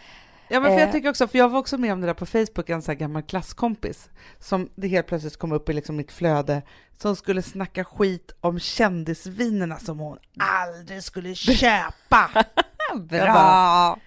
Ja, 0.52 0.60
men 0.60 0.70
för 0.70 0.78
jag 0.78 0.88
eh. 0.88 0.92
tycker 0.92 1.10
också, 1.10 1.28
för 1.28 1.38
jag 1.38 1.48
var 1.48 1.58
också 1.58 1.78
med 1.78 1.92
om 1.92 2.00
det 2.00 2.06
där 2.06 2.14
på 2.14 2.26
Facebook, 2.26 2.70
en 2.70 2.82
sån 2.82 2.92
här 2.92 2.98
gammal 2.98 3.22
klasskompis 3.22 4.10
som 4.38 4.68
det 4.74 4.88
helt 4.88 5.06
plötsligt 5.06 5.36
kom 5.36 5.52
upp 5.52 5.68
i 5.68 5.72
liksom 5.72 5.96
mitt 5.96 6.12
flöde, 6.12 6.62
som 6.98 7.16
skulle 7.16 7.42
snacka 7.42 7.84
skit 7.84 8.32
om 8.40 8.58
kändisvinerna 8.58 9.78
som 9.78 9.98
hon 9.98 10.18
aldrig 10.38 11.02
skulle 11.02 11.34
köpa. 11.34 12.30
Bra! 12.94 13.98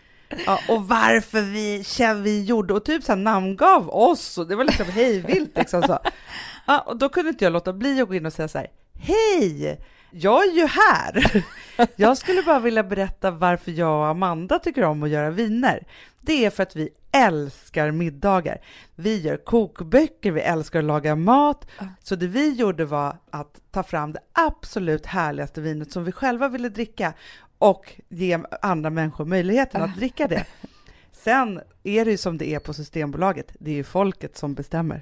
Ja, 0.46 0.60
och 0.70 0.88
varför 0.88 1.42
vi, 1.42 1.84
vi 2.24 2.44
gjorde, 2.44 2.74
och 2.74 2.86
typ 2.86 3.04
så 3.04 3.12
här 3.12 3.20
namngav 3.20 3.90
oss, 3.90 4.38
och 4.38 4.48
det 4.48 4.56
var 4.56 4.64
liksom 4.64 4.86
hejvilt 4.86 5.58
liksom 5.58 5.82
så. 5.82 6.00
Ja, 6.68 6.80
och 6.80 6.98
då 6.98 7.10
kunde 7.10 7.30
inte 7.30 7.44
jag 7.44 7.54
låta 7.54 7.74
bli 7.74 8.02
att 8.02 8.08
gå 8.08 8.16
in 8.16 8.26
och 8.26 8.34
säga 8.34 8.48
så 8.48 8.58
här, 8.58 8.68
hej! 9.00 9.82
Jag 10.18 10.48
är 10.48 10.52
ju 10.52 10.66
här! 10.66 11.46
Jag 11.96 12.18
skulle 12.18 12.42
bara 12.42 12.60
vilja 12.60 12.84
berätta 12.84 13.32
varför 13.32 13.72
jag 13.72 14.00
och 14.00 14.08
Amanda 14.08 14.60
tycker 14.60 14.84
om 14.84 15.04
att 15.04 15.10
göra 15.10 15.30
viner. 15.30 15.88
Det 16.22 16.46
är 16.46 16.50
för 16.50 16.64
att 16.64 16.76
vi 16.76 16.90
älskar 17.12 17.92
middagar. 17.92 18.62
Vi 18.96 19.22
gör 19.22 19.38
kokböcker, 19.38 20.32
vi 20.32 20.42
älskar 20.42 20.80
att 20.80 20.86
laga 20.86 21.16
mat. 21.16 21.68
Så 22.04 22.16
det 22.16 22.28
vi 22.28 22.54
gjorde 22.54 22.86
var 22.86 23.18
att 23.30 23.62
ta 23.72 23.84
fram 23.84 24.12
det 24.12 24.20
absolut 24.34 25.06
härligaste 25.06 25.62
vinet 25.62 25.92
som 25.92 26.04
vi 26.04 26.12
själva 26.12 26.48
ville 26.48 26.70
dricka 26.70 27.14
och 27.58 28.02
ge 28.10 28.40
andra 28.62 28.90
människor 28.90 29.26
möjligheten 29.26 29.82
att 29.82 29.96
dricka 29.96 30.28
det. 30.28 30.46
Sen 31.12 31.62
är 31.84 32.06
det 32.06 32.12
ju 32.12 32.18
som 32.18 32.38
det 32.38 32.54
är 32.54 32.60
på 32.60 32.74
Systembolaget, 32.74 33.56
det 33.60 33.72
är 33.72 33.76
ju 33.76 33.84
folket 33.84 34.38
som 34.38 34.54
bestämmer. 34.54 35.02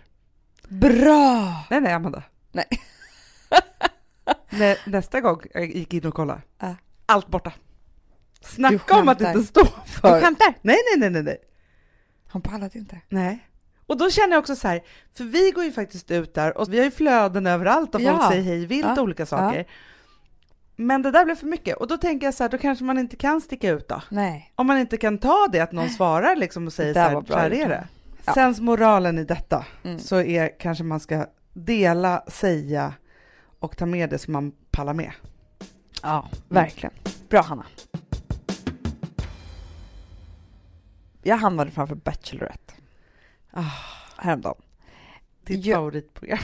Bra! 0.68 1.66
Nej, 1.70 1.82
nej, 1.82 1.94
Amanda. 1.94 2.24
Nej. 2.52 2.66
Nä, 4.50 4.76
nästa 4.86 5.22
gång 5.22 5.42
jag 5.54 5.66
gick 5.66 5.94
in 5.94 6.06
och 6.06 6.14
kollade, 6.14 6.42
äh. 6.62 6.72
allt 7.06 7.28
borta. 7.28 7.54
Snacka 8.42 9.00
om 9.00 9.10
att 9.10 9.22
inte 9.22 9.44
stå 9.44 9.66
för... 9.86 10.16
Du 10.16 10.22
skämtar? 10.22 10.54
Nej, 10.62 10.78
nej, 10.92 10.98
nej, 10.98 11.10
nej, 11.10 11.24
nej. 11.24 11.38
Hon 12.32 12.42
pallade 12.42 12.80
inte. 12.80 13.02
Nej. 13.10 13.48
Och 13.88 13.98
då 13.98 14.10
känner 14.10 14.32
jag 14.32 14.40
också 14.40 14.56
så 14.56 14.68
här, 14.68 14.84
för 15.14 15.24
vi 15.24 15.52
går 15.52 15.64
ju 15.64 15.72
faktiskt 15.72 16.12
ut 16.12 16.34
där 16.34 16.58
och 16.58 16.74
vi 16.74 16.78
har 16.78 16.86
ju 16.86 16.92
flöden 16.92 17.48
överallt 17.48 17.96
och 17.96 18.02
folk 18.02 18.22
ja. 18.22 18.30
säger 18.30 18.44
hej 18.44 18.66
vilt 18.66 18.88
ja. 18.96 19.02
olika 19.02 19.26
saker. 19.26 19.58
Ja. 19.58 19.64
Men 20.76 21.02
det 21.02 21.12
där 21.12 21.26
blev 21.26 21.36
för 21.36 21.48
mycket 21.48 21.78
och 21.78 21.88
då 21.88 21.98
tänker 21.98 22.28
jag 22.28 22.34
så 22.34 22.44
här, 22.44 22.50
då 22.50 22.58
kanske 22.58 22.84
man 22.84 23.00
inte 23.00 23.16
kan 23.16 23.42
sticka 23.42 23.70
ut 23.70 23.88
då. 23.88 24.02
Nej. 24.10 24.52
Om 24.56 24.68
man 24.68 24.78
inte 24.78 24.98
kan 24.98 25.18
ta 25.18 25.48
det 25.52 25.60
att 25.60 25.72
någon 25.72 25.90
svarar 25.90 26.36
liksom 26.36 26.68
och 26.68 26.74
säger 26.74 26.94
så 26.94 27.00
här, 27.00 27.24
så 27.28 27.36
här 27.36 27.54
är 27.54 27.70
det. 27.70 27.88
Ja. 28.26 28.34
Sens 28.34 28.60
moralen 28.60 29.20
i 29.20 29.24
detta 29.24 29.66
mm. 29.84 30.00
så 30.00 30.22
är 30.22 30.60
kanske 30.60 30.84
man 30.84 31.00
ska 31.00 31.26
dela, 31.54 32.24
säga 32.28 32.94
och 33.64 33.78
ta 33.78 33.86
med 33.86 34.10
det 34.10 34.18
som 34.18 34.34
man 34.34 34.52
pallar 34.72 34.94
med. 34.94 35.12
Ja, 36.02 36.30
verkligen. 36.50 36.94
Bra 37.30 37.42
Hanna. 37.42 37.66
Jag 41.22 41.38
hamnade 41.38 41.72
framför 41.72 41.96
Bachelorette. 41.96 42.74
Ah. 43.52 43.72
Häromdagen. 44.18 44.62
Ditt 45.44 45.66
jag... 45.66 45.78
favoritprogram. 45.78 46.40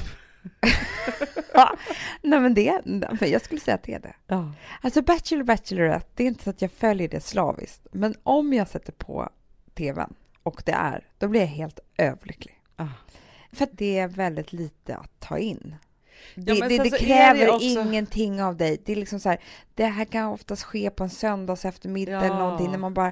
nej 2.21 2.39
men 2.39 2.53
det, 2.53 2.81
men 2.85 3.31
jag 3.31 3.41
skulle 3.41 3.61
säga 3.61 3.75
att 3.75 3.83
det 3.83 3.93
är 3.93 3.99
det. 3.99 4.15
Ja. 4.27 4.51
Alltså 4.81 5.01
Bachelor 5.01 5.43
Bachelorette, 5.43 6.07
det 6.15 6.23
är 6.23 6.27
inte 6.27 6.43
så 6.43 6.49
att 6.49 6.61
jag 6.61 6.71
följer 6.71 7.07
det 7.09 7.21
slaviskt, 7.21 7.87
men 7.91 8.15
om 8.23 8.53
jag 8.53 8.67
sätter 8.67 8.91
på 8.91 9.29
tvn 9.73 10.13
och 10.43 10.61
det 10.65 10.71
är, 10.71 11.07
då 11.17 11.27
blir 11.27 11.41
jag 11.41 11.47
helt 11.47 11.79
överlycklig. 11.97 12.61
Ja. 12.75 12.87
För 13.51 13.67
det 13.71 13.99
är 13.99 14.07
väldigt 14.07 14.53
lite 14.53 14.95
att 14.95 15.19
ta 15.19 15.37
in. 15.37 15.75
Det, 16.35 16.59
men 16.59 16.69
det, 16.69 16.77
det 16.77 16.97
kräver 16.97 17.49
också- 17.49 17.65
ingenting 17.65 18.43
av 18.43 18.57
dig. 18.57 18.81
Det 18.85 18.91
är 18.91 18.95
liksom 18.95 19.19
så 19.19 19.29
här, 19.29 19.39
det 19.75 19.85
här 19.85 20.05
kan 20.05 20.25
oftast 20.27 20.63
ske 20.63 20.89
på 20.89 21.03
en 21.03 21.09
söndags 21.09 21.65
eftermiddag 21.65 22.17
eller 22.17 22.27
Ja. 22.27 22.39
någonting 22.39 22.71
när 22.71 22.77
man 22.77 22.93
bara, 22.93 23.11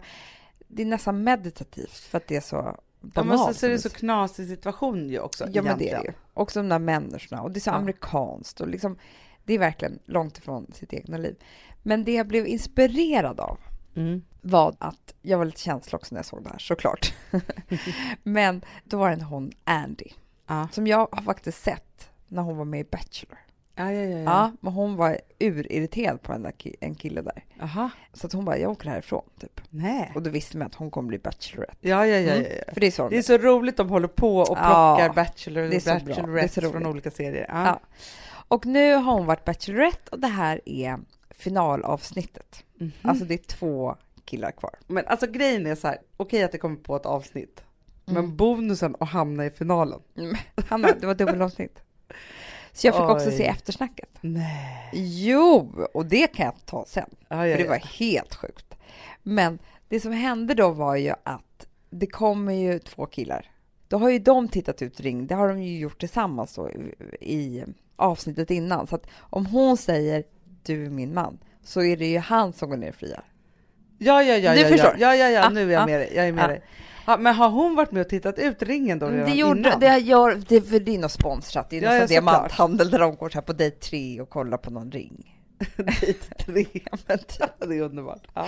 det 0.68 0.82
är 0.82 0.86
nästan 0.86 1.24
meditativt 1.24 1.94
för 1.98 2.18
att 2.18 2.28
det 2.28 2.36
är 2.36 2.42
så 2.42 2.56
Ja, 2.56 2.78
banalt. 3.02 3.28
men 3.30 3.38
sen 3.46 3.54
så 3.54 3.66
är 3.66 3.70
det 3.70 3.80
så 3.80 3.90
knasig 3.90 4.48
situation 4.48 5.10
ju 5.10 5.20
också. 5.20 5.48
Ja, 5.52 5.62
men 5.62 5.66
det 5.66 5.70
är 5.72 5.78
det 5.78 5.84
egentligen. 5.86 6.16
ju. 6.16 6.20
Också 6.42 6.60
de 6.60 6.70
där 6.70 6.80
människorna. 6.80 7.42
Och 7.42 7.52
det 7.52 7.58
är 7.58 7.62
så 7.62 7.70
Ja. 7.70 7.74
amerikanskt. 7.74 8.62
Och 8.62 8.68
liksom, 8.68 8.98
det 9.46 9.54
är 9.54 9.60
verkligen 9.60 10.00
långt 10.06 10.38
ifrån 10.38 10.72
sitt 10.74 10.94
egna 10.94 11.18
liv. 11.18 11.36
Men 11.84 12.04
det 12.04 12.14
jag 12.14 12.28
blev 12.28 12.48
inspirerad 12.48 13.40
av 13.40 13.60
Mm. 13.96 14.22
var 14.42 14.76
att 14.80 15.14
jag 15.22 15.38
var 15.38 15.46
lite 15.46 15.62
känslig 15.62 15.94
också 15.94 16.16
när 16.16 16.20
jag 16.20 16.26
såg 16.26 16.44
det 16.44 16.50
här, 16.50 16.58
såklart. 16.60 17.14
men 18.24 18.62
då 18.84 18.98
var 18.98 19.08
det 19.10 19.14
en 19.16 19.22
hon, 19.22 19.52
Andy, 19.64 20.06
Ja. 20.48 20.68
som 20.72 20.88
jag 20.88 21.08
har 21.12 21.22
faktiskt 21.22 21.64
sett 21.64 22.10
när 22.28 22.42
hon 22.42 22.58
var 22.58 22.66
med 22.66 22.80
i 22.80 22.84
Bachelor. 22.84 23.38
Ja, 23.76 23.92
ja, 23.92 24.02
ja. 24.02 24.18
Ja, 24.18 24.24
ja. 24.24 24.52
men 24.62 24.74
hon 24.74 24.96
var 24.96 25.18
urirriterad 25.40 26.22
på 26.22 26.32
den 26.32 26.44
där 26.44 26.52
ki- 26.52 26.76
en 26.80 26.96
kille 26.96 27.22
där. 27.22 27.44
Aha. 27.62 27.90
Så 28.14 28.28
att 28.28 28.34
hon 28.34 28.46
bara, 28.46 28.58
jag 28.58 28.72
åker 28.72 28.90
härifrån, 28.90 29.24
typ. 29.40 29.62
Nej. 29.70 30.12
Och 30.16 30.22
då 30.24 30.30
visste 30.30 30.58
man 30.58 30.68
att 30.68 30.76
hon 30.76 30.92
kommer 30.92 31.08
bli 31.08 31.18
Bachelorette. 31.20 31.76
Ja, 31.90 32.06
ja, 32.06 32.18
ja, 32.18 32.34
Mm. 32.34 32.44
ja, 32.50 32.58
ja. 32.68 32.74
För 32.74 32.82
det 32.82 32.88
är 32.88 32.92
så 32.92 33.10
Det 33.10 33.18
är 33.18 33.22
så 33.22 33.38
roligt 33.38 33.78
de 33.78 33.90
håller 33.90 34.08
på 34.08 34.38
och 34.38 34.58
Ja, 34.58 34.96
plockar 34.98 35.14
Bachelor 35.14 35.64
och. 35.64 35.70
Bachelorette 36.06 36.62
från 36.62 36.86
olika 36.86 37.12
serier. 37.12 37.46
Ja. 37.50 37.66
Ja. 37.66 37.80
Och 38.48 38.66
nu 38.66 38.94
har 38.96 39.14
hon 39.14 39.26
varit 39.26 39.46
Bachelorette 39.46 40.12
och 40.12 40.20
det 40.20 40.28
här 40.28 40.62
är 40.66 40.98
finalavsnittet. 41.30 42.64
Mhm. 42.78 42.92
Alltså 43.02 43.26
det 43.26 43.34
är 43.34 43.38
två 43.38 43.96
killar 44.26 44.52
kvar. 44.52 44.76
Men 44.88 45.06
alltså 45.08 45.28
grejen 45.28 45.68
är 45.68 45.76
så 45.76 45.88
här, 45.88 45.98
okej 46.18 46.44
att 46.44 46.52
det 46.52 46.58
kommer 46.58 46.76
på 46.76 46.96
ett 46.96 47.06
avsnitt, 47.06 47.64
Mm. 48.10 48.22
men 48.26 48.36
bonusen 48.36 48.96
att 49.00 49.10
hamna 49.10 49.46
i 49.46 49.50
finalen. 49.50 50.00
Hanna, 50.70 50.88
det 51.00 51.08
var 51.08 51.16
dubbelavsnitt. 51.16 51.80
Så 52.74 52.88
jag 52.88 52.96
fick 52.96 53.04
också 53.04 53.28
Oj. 53.30 53.38
se 53.38 53.44
eftersnacket. 53.48 54.10
Nej. 54.22 54.90
Jo, 54.94 55.74
och 55.94 56.06
det 56.06 56.28
kan 56.28 56.46
jag 56.46 56.66
ta 56.66 56.86
sen. 56.88 57.10
Ja, 57.28 57.36
För 57.36 57.58
det 57.58 57.68
var 57.68 57.76
helt 58.00 58.36
sjukt. 58.36 58.76
Men 59.24 59.60
det 59.90 60.00
som 60.00 60.12
hände 60.12 60.54
då 60.54 60.70
var 60.72 60.96
ju 60.96 61.14
att 61.24 61.68
det 61.90 62.08
kommer 62.08 62.54
ju 62.54 62.80
två 62.80 63.06
killar. 63.06 63.52
Då 63.88 63.98
har 63.98 64.10
ju 64.10 64.20
de 64.20 64.48
tittat 64.50 64.82
ut 64.82 65.00
ring, 65.00 65.28
det 65.28 65.36
har 65.36 65.48
de 65.48 65.64
ju 65.64 65.80
gjort 65.80 66.00
tillsammans 66.00 66.54
då 66.56 66.70
i- 67.22 67.64
avsnittet 67.96 68.52
innan. 68.52 68.88
Så 68.88 68.96
att 68.96 69.08
om 69.20 69.46
hon 69.46 69.78
säger 69.78 70.24
du 70.64 70.86
är 70.86 70.90
min 70.90 71.14
man 71.14 71.38
så 71.64 71.84
är 71.84 71.98
det 71.98 72.06
ju 72.08 72.18
han 72.20 72.54
som 72.54 72.70
går 72.70 72.78
ner 72.78 72.90
och 72.90 72.96
friar. 72.96 73.24
Ja, 73.98 74.24
ja, 74.24 74.36
ja, 74.38 74.54
Du 74.54 74.60
ja, 74.62 74.68
förstår. 74.68 74.96
ja, 75.00 75.16
ja, 75.16 75.30
ja, 75.30 75.30
Ja, 75.30 75.50
nu 75.50 75.62
är 75.70 75.74
jag 75.74 75.82
ja. 75.82 75.86
med 75.86 76.00
dig. 76.00 76.12
Jag 76.16 76.28
är 76.28 76.32
med 76.32 76.44
Ja. 76.44 76.48
dig. 76.48 76.62
Ja, 77.08 77.18
men 77.18 77.36
har 77.36 77.50
hon 77.50 77.76
varit 77.76 77.92
med 77.92 78.02
och 78.02 78.10
tittat 78.10 78.40
ut 78.40 78.62
ringen 78.64 79.00
då 79.00 79.08
redan 79.08 79.30
Det 79.30 79.36
gjorde 79.36 79.60
innan? 79.60 79.80
det, 79.80 79.98
gör, 79.98 80.42
det, 80.48 80.62
för 80.62 80.80
det 80.80 80.96
är 80.96 81.00
något 81.00 81.12
sponsrat. 81.12 81.70
Det 81.70 81.78
är 81.78 81.82
Ja, 81.82 82.00
någon 82.00 82.08
diamanthandel 82.08 82.90
där 82.92 83.00
de 83.00 83.16
går 83.16 83.30
så 83.30 83.34
här 83.38 83.42
på 83.42 83.54
dejt 83.54 83.78
tre 83.78 84.22
och 84.22 84.30
kollar 84.30 84.58
på 84.58 84.72
någon 84.72 84.92
ring. 84.92 85.42
Dit 86.02 86.38
tre. 86.38 86.66
Men 87.08 87.20
det 87.70 87.76
är 87.78 87.82
underbart. 87.82 88.28
Ja. 88.34 88.48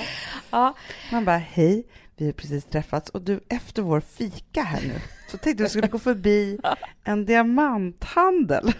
Ja, 0.51 0.75
Man 1.11 1.25
bara, 1.25 1.37
hej, 1.37 1.87
vi 2.17 2.25
har 2.25 2.31
precis 2.33 2.65
träffats 2.65 3.09
och 3.09 3.21
du, 3.21 3.39
efter 3.49 3.81
vår 3.81 3.99
fika 3.99 4.61
här 4.61 4.81
nu, 4.81 4.93
så 5.31 5.37
tänkte 5.37 5.63
vi 5.63 5.69
skulle 5.69 5.87
gå 5.87 5.99
förbi 5.99 6.59
en 7.03 7.25
diamanthandel. 7.25 8.73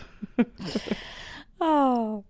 Ah. 1.57 2.21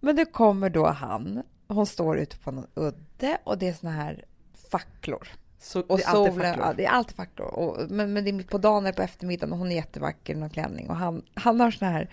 Men 0.00 0.16
det 0.16 0.24
kommer 0.24 0.70
då 0.70 0.86
han. 0.86 1.42
Hon 1.68 1.86
står 1.86 2.18
ute 2.18 2.36
på 2.38 2.50
någon 2.50 2.66
udde 2.74 3.38
och 3.44 3.58
det 3.58 3.68
är 3.68 3.72
såna 3.72 3.92
här 3.92 4.24
facklor. 4.70 5.28
Så 5.66 5.80
Och 5.80 5.98
det 5.98 6.04
är 6.04 6.08
alltid 6.08 6.32
solen, 6.32 6.46
facklor. 6.52 6.66
ja, 6.66 6.72
det 6.72 6.84
är 6.84 6.90
alltid 6.90 7.16
facklor. 7.16 7.46
Och, 7.46 7.90
men, 7.90 8.12
men 8.12 8.24
det 8.24 8.30
är 8.30 8.32
mitt 8.32 8.50
på 8.50 8.58
dagen 8.58 8.86
eller 8.86 8.96
på 8.96 9.02
eftermiddagen 9.02 9.52
och 9.52 9.58
hon 9.58 9.72
är 9.72 9.76
jättevacker 9.76 10.34
i 10.34 10.36
någon 10.36 10.50
klänning. 10.50 10.90
Och 10.90 10.96
han, 10.96 11.22
han 11.34 11.60
har 11.60 11.70
såna 11.70 11.90
här, 11.90 12.10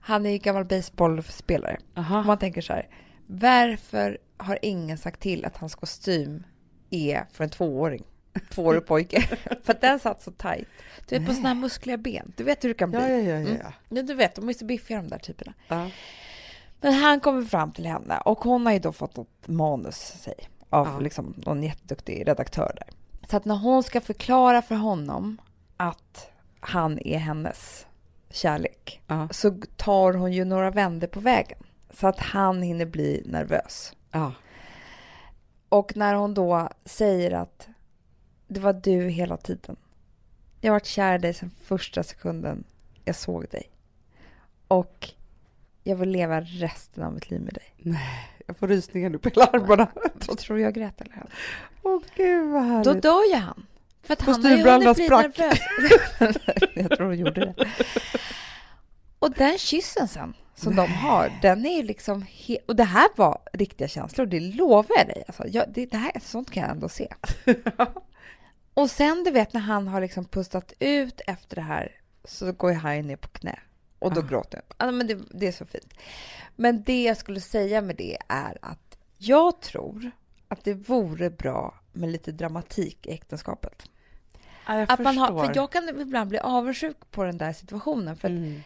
han 0.00 0.26
är 0.26 0.30
ju 0.30 0.38
gammal 0.38 0.64
baseballspelare. 0.64 1.78
Man 2.26 2.38
tänker 2.38 2.60
så 2.60 2.72
här, 2.72 2.88
varför 3.26 4.18
har 4.36 4.58
ingen 4.62 4.98
sagt 4.98 5.20
till 5.20 5.44
att 5.44 5.56
hans 5.56 5.74
kostym 5.74 6.44
är 6.90 7.24
för 7.32 7.44
en 7.44 7.50
tvååring? 7.50 8.04
Tvåårig 8.50 8.86
pojke. 8.86 9.22
för 9.64 9.72
att 9.72 9.80
den 9.80 9.98
satt 9.98 10.22
så 10.22 10.30
tajt. 10.30 10.68
Du 11.08 11.18
vet 11.18 11.28
på 11.28 11.34
såna 11.34 11.48
här 11.48 11.54
muskliga 11.54 11.96
ben. 11.96 12.32
Du 12.36 12.44
vet 12.44 12.64
hur 12.64 12.68
det 12.68 12.74
kan 12.74 12.90
bli. 12.90 13.00
Ja, 13.00 13.08
ja, 13.08 13.18
ja, 13.18 13.40
ja. 13.40 13.48
Mm. 13.48 13.72
Ja, 13.88 14.02
du 14.02 14.14
vet, 14.14 14.34
de 14.34 14.48
är 14.48 14.52
så 14.52 14.64
biffiga 14.64 14.96
de 14.96 15.08
där 15.08 15.18
typerna. 15.18 15.52
ja. 15.68 15.90
Men 16.80 16.92
han 16.92 17.20
kommer 17.20 17.42
fram 17.42 17.72
till 17.72 17.86
henne 17.86 18.18
och 18.18 18.38
hon 18.38 18.66
har 18.66 18.72
ju 18.72 18.78
då 18.78 18.92
fått 18.92 19.16
något 19.16 19.48
manus 19.48 19.96
sig 19.96 20.34
av 20.72 20.86
Ja. 20.86 20.98
liksom 20.98 21.34
någon 21.36 21.62
jätteduktig 21.62 22.28
redaktör 22.28 22.76
där. 22.80 22.88
Så 23.30 23.36
att 23.36 23.44
när 23.44 23.56
hon 23.56 23.82
ska 23.82 24.00
förklara 24.00 24.62
för 24.62 24.74
honom 24.74 25.40
att 25.76 26.30
han 26.60 26.98
är 26.98 27.18
hennes 27.18 27.86
kärlek 28.30 29.00
Ja. 29.06 29.28
så 29.30 29.50
tar 29.76 30.12
hon 30.12 30.32
ju 30.32 30.44
några 30.44 30.70
vändor 30.70 31.06
på 31.06 31.20
vägen 31.20 31.58
så 31.90 32.06
att 32.06 32.18
han 32.20 32.62
hinner 32.62 32.86
bli 32.86 33.22
nervös. 33.26 33.92
ja. 34.10 34.32
Och 35.68 35.96
när 35.96 36.14
hon 36.14 36.34
då 36.34 36.68
säger 36.84 37.30
att 37.30 37.68
det 38.48 38.60
var 38.60 38.72
du 38.72 39.08
hela 39.08 39.36
tiden. 39.36 39.76
Jag 40.60 40.70
har 40.70 40.74
varit 40.74 40.86
kär 40.86 41.14
i 41.14 41.18
dig 41.18 41.34
sedan 41.34 41.50
första 41.62 42.02
sekunden 42.02 42.64
jag 43.04 43.16
såg 43.16 43.46
dig. 43.50 43.70
Och 44.68 45.08
jag 45.84 45.96
vill 45.96 46.08
leva 46.10 46.40
resten 46.40 47.04
av 47.04 47.12
mitt 47.12 47.30
liv 47.30 47.40
med 47.40 47.54
dig. 47.54 47.96
Jag 48.46 48.56
får 48.56 48.68
rysningar 48.68 49.10
nu 49.10 49.18
på 49.18 49.28
hela 49.28 49.44
armarna. 49.44 49.88
Och 50.28 50.38
tror 50.38 50.56
du 50.56 50.62
jag 50.62 50.74
grät 50.74 51.00
eller? 51.00 51.14
hur? 51.14 51.26
Åh 51.82 52.00
gud 52.16 52.50
vad 52.50 52.62
Då 52.62 52.68
härligt. 52.68 53.02
dör 53.02 53.34
ju 53.34 53.34
han. 53.34 53.66
För 54.02 54.12
att 54.12 54.22
han 54.22 54.44
har 54.44 54.50
ju 54.50 54.70
hunnit 54.70 54.96
bli 54.96 55.04
sprack. 55.04 55.38
nervös. 55.38 55.58
jag 56.74 56.90
tror 56.90 57.06
hon 57.06 57.18
gjorde 57.18 57.40
det. 57.40 57.66
Och 59.18 59.32
den 59.32 59.58
kyssen 59.58 60.08
sen, 60.08 60.34
som 60.54 60.76
de 60.76 60.92
har, 60.92 61.32
den 61.42 61.66
är 61.66 61.76
ju 61.76 61.82
liksom... 61.82 62.24
Och 62.66 62.76
det 62.76 62.84
här 62.84 63.08
var 63.16 63.38
riktiga 63.52 63.88
känslor, 63.88 64.26
det 64.26 64.40
lovar 64.40 64.96
jag 64.96 65.06
dig. 65.06 65.24
Alltså, 65.26 65.46
jag, 65.46 65.64
det, 65.74 65.86
det 65.86 65.96
här, 65.96 66.12
sånt 66.20 66.50
kan 66.50 66.62
jag 66.62 66.70
ändå 66.70 66.88
se. 66.88 67.08
och 68.74 68.90
sen, 68.90 69.24
du 69.24 69.30
vet, 69.30 69.52
när 69.52 69.60
han 69.60 69.88
har 69.88 70.00
liksom 70.00 70.24
pustat 70.24 70.72
ut 70.78 71.20
efter 71.26 71.56
det 71.56 71.62
här 71.62 71.92
så 72.24 72.52
går 72.52 72.70
ju 72.70 72.76
han 72.76 73.06
ner 73.06 73.16
på 73.16 73.28
knä. 73.28 73.58
Och 74.02 74.14
då 74.14 74.20
Ah. 74.20 74.24
gråter 74.24 74.58
jag. 74.58 74.74
Alltså, 74.76 74.92
men 74.96 75.06
det, 75.06 75.18
det 75.30 75.46
är 75.46 75.52
så 75.52 75.66
fint. 75.66 75.94
Men 76.56 76.82
det 76.82 77.02
jag 77.02 77.16
skulle 77.16 77.40
säga 77.40 77.80
med 77.80 77.96
det 77.96 78.18
är 78.28 78.58
att 78.62 78.98
jag 79.18 79.60
tror 79.60 80.10
att 80.48 80.64
det 80.64 80.74
vore 80.74 81.30
bra 81.30 81.74
med 81.92 82.08
lite 82.10 82.32
dramatik 82.32 83.06
i 83.06 83.12
äktenskapet. 83.12 83.82
Ja, 84.66 84.78
jag 84.78 84.92
Att 84.92 85.00
man 85.00 85.18
har, 85.18 85.46
för 85.46 85.52
jag 85.56 85.72
kan 85.72 86.00
ibland 86.00 86.28
bli 86.30 86.38
avundsjuk 86.38 86.96
på 87.10 87.24
den 87.24 87.38
där 87.38 87.52
situationen. 87.52 88.16
För 88.16 88.28
Mm. 88.28 88.62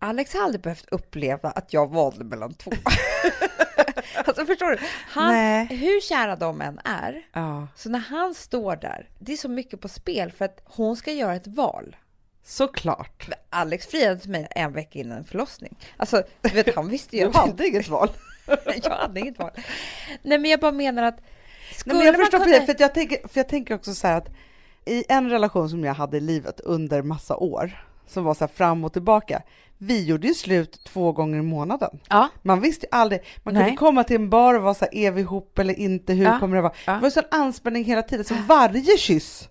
Alex 0.00 0.34
har 0.34 0.42
aldrig 0.42 0.60
behövt 0.60 0.88
uppleva 0.90 1.50
att 1.50 1.72
jag 1.72 1.90
valde 1.90 2.24
mellan 2.24 2.54
två. 2.54 2.70
alltså 4.24 4.46
förstår 4.46 4.70
du? 4.70 4.78
Han, 5.08 5.32
Nej. 5.34 5.66
hur 5.66 6.00
kära 6.00 6.36
de 6.36 6.60
än 6.60 6.78
är, 6.84 7.26
Ja, 7.32 7.68
så 7.76 7.88
när 7.90 7.98
han 7.98 8.34
står 8.34 8.76
där, 8.76 9.08
det 9.18 9.32
är 9.32 9.36
så 9.36 9.48
mycket 9.48 9.80
på 9.80 9.88
spel 9.88 10.32
för 10.32 10.44
att 10.44 10.60
hon 10.64 10.96
ska 10.96 11.12
göra 11.12 11.34
ett 11.34 11.46
val. 11.46 11.96
Såklart. 12.48 13.28
Alex 13.50 13.86
friade 13.86 14.18
till 14.20 14.30
mig 14.30 14.48
en 14.50 14.72
vecka 14.72 14.98
innan 14.98 15.18
en 15.18 15.24
förlossning. 15.24 15.76
Alltså, 15.96 16.22
du 16.40 16.48
vet, 16.48 16.74
han 16.74 16.88
visste 16.88 17.16
ju 17.16 17.28
Du 17.32 17.38
hade 17.38 17.68
inget 17.68 17.88
val. 17.88 18.08
jag 18.82 18.90
hade 18.90 19.20
inget 19.20 19.38
val. 19.38 19.50
Nej, 20.22 20.38
men 20.38 20.50
jag 20.50 20.60
bara 20.60 20.72
menar 20.72 21.02
att 21.02 21.20
skulle 21.76 21.94
Nej, 21.94 22.04
men 22.04 22.14
jag 22.14 22.20
förstår 22.20 22.38
kunna... 22.38 22.50
precis, 22.58 22.66
för, 22.66 22.76
jag 22.82 22.94
tänker, 22.94 23.28
för 23.28 23.40
jag 23.40 23.48
tänker 23.48 23.74
också 23.74 23.94
så 23.94 24.06
här 24.06 24.16
att 24.18 24.28
i 24.84 25.04
en 25.08 25.30
relation 25.30 25.68
som 25.70 25.84
jag 25.84 25.94
hade 25.94 26.16
i 26.16 26.20
livet 26.20 26.60
under 26.60 27.02
massa 27.02 27.36
år, 27.36 27.84
som 28.06 28.24
var 28.24 28.34
så 28.34 28.40
här 28.44 28.52
fram 28.54 28.84
och 28.84 28.92
tillbaka, 28.92 29.42
vi 29.78 30.04
gjorde 30.04 30.26
ju 30.26 30.34
slut 30.34 30.84
två 30.84 31.12
gånger 31.12 31.38
i 31.38 31.42
månaden. 31.42 32.00
Ja, 32.08 32.28
Man 32.42 32.60
visste 32.60 32.86
ju 32.86 32.90
aldrig, 32.96 33.20
man 33.42 33.54
Nej. 33.54 33.62
kunde 33.64 33.76
komma 33.76 34.04
till 34.04 34.16
en 34.16 34.30
bar 34.30 34.54
och 34.54 34.62
vara 34.62 34.74
så 34.74 34.84
här, 34.84 34.94
är 34.94 35.10
vi 35.10 35.20
ihop 35.20 35.58
eller 35.58 35.74
inte, 35.78 36.12
hur 36.12 36.24
Ja. 36.24 36.38
kommer 36.40 36.56
det 36.56 36.62
vara? 36.62 36.72
Ja. 36.86 36.92
Det 36.92 36.98
var 37.00 37.06
ju 37.06 37.10
sån 37.10 37.22
anspänning 37.30 37.84
hela 37.84 38.02
tiden, 38.02 38.24
så 38.24 38.34
varje 38.34 38.98
kyss 38.98 39.48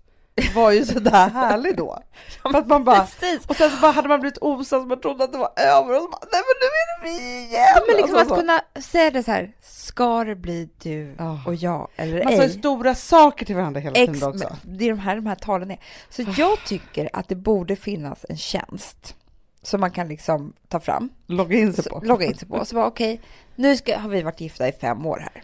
var 0.55 0.71
ju 0.71 0.85
sådär 0.85 1.29
härlig 1.29 1.77
då. 1.77 1.99
För 2.51 2.57
att 2.57 2.67
man 2.67 2.83
bara, 2.83 2.99
precis. 3.01 3.45
och 3.47 3.55
sen 3.55 3.69
så 3.71 3.77
bara 3.81 3.91
hade 3.91 4.07
man 4.07 4.19
blivit 4.19 4.37
osams, 4.41 4.87
man 4.87 5.01
trodde 5.01 5.23
att 5.23 5.31
det 5.31 5.37
var 5.37 5.51
över 5.55 5.95
och 5.95 6.01
så 6.01 6.09
bara, 6.09 6.21
nej 6.31 6.41
men 6.47 6.55
nu 6.61 6.67
är 6.67 6.87
det 7.01 7.09
vi 7.09 7.37
igen! 7.45 7.65
Ja, 7.75 7.81
men 7.87 7.95
liksom 7.97 8.17
Alltså 8.17 8.33
att 8.33 8.39
så. 8.39 8.41
kunna 8.45 8.61
säga 8.81 9.11
det 9.11 9.23
så 9.23 9.31
här, 9.31 9.51
ska 9.61 10.23
det 10.23 10.35
bli 10.35 10.69
du 10.81 11.15
Ja. 11.17 11.41
och 11.45 11.55
jag 11.55 11.87
eller 11.95 12.23
Man 12.23 12.33
sa 12.33 12.39
ju 12.43 12.49
ej? 12.49 12.59
stora 12.59 12.95
saker 12.95 13.45
till 13.45 13.55
varandra 13.55 13.79
hela 13.79 13.95
Ex, 13.99 14.13
tiden 14.13 14.29
också. 14.29 14.55
det 14.63 14.85
är 14.85 14.89
de 14.89 14.99
här, 14.99 15.15
de 15.15 15.25
här 15.25 15.35
talen 15.35 15.71
är. 15.71 15.79
Så 16.09 16.23
jag 16.37 16.57
tycker 16.65 17.09
att 17.13 17.27
det 17.27 17.35
borde 17.35 17.75
finnas 17.75 18.25
en 18.29 18.37
tjänst 18.37 19.15
som 19.61 19.79
man 19.81 19.91
kan 19.91 20.07
liksom 20.07 20.53
ta 20.67 20.79
fram, 20.79 21.09
Logga 21.27 21.57
in 21.57 21.73
sig 21.73 21.83
så, 21.83 21.89
på. 21.89 21.99
logga 22.05 22.25
in 22.25 22.35
sig 22.37 22.47
på 22.47 22.55
och 22.55 22.67
så 22.67 22.75
bara 22.75 22.85
okej, 22.87 23.21
nu 23.55 23.77
ska, 23.77 23.97
har 23.99 24.09
vi 24.09 24.21
varit 24.21 24.41
gifta 24.41 24.67
i 24.67 24.71
fem 24.71 25.05
år 25.05 25.17
här. 25.19 25.43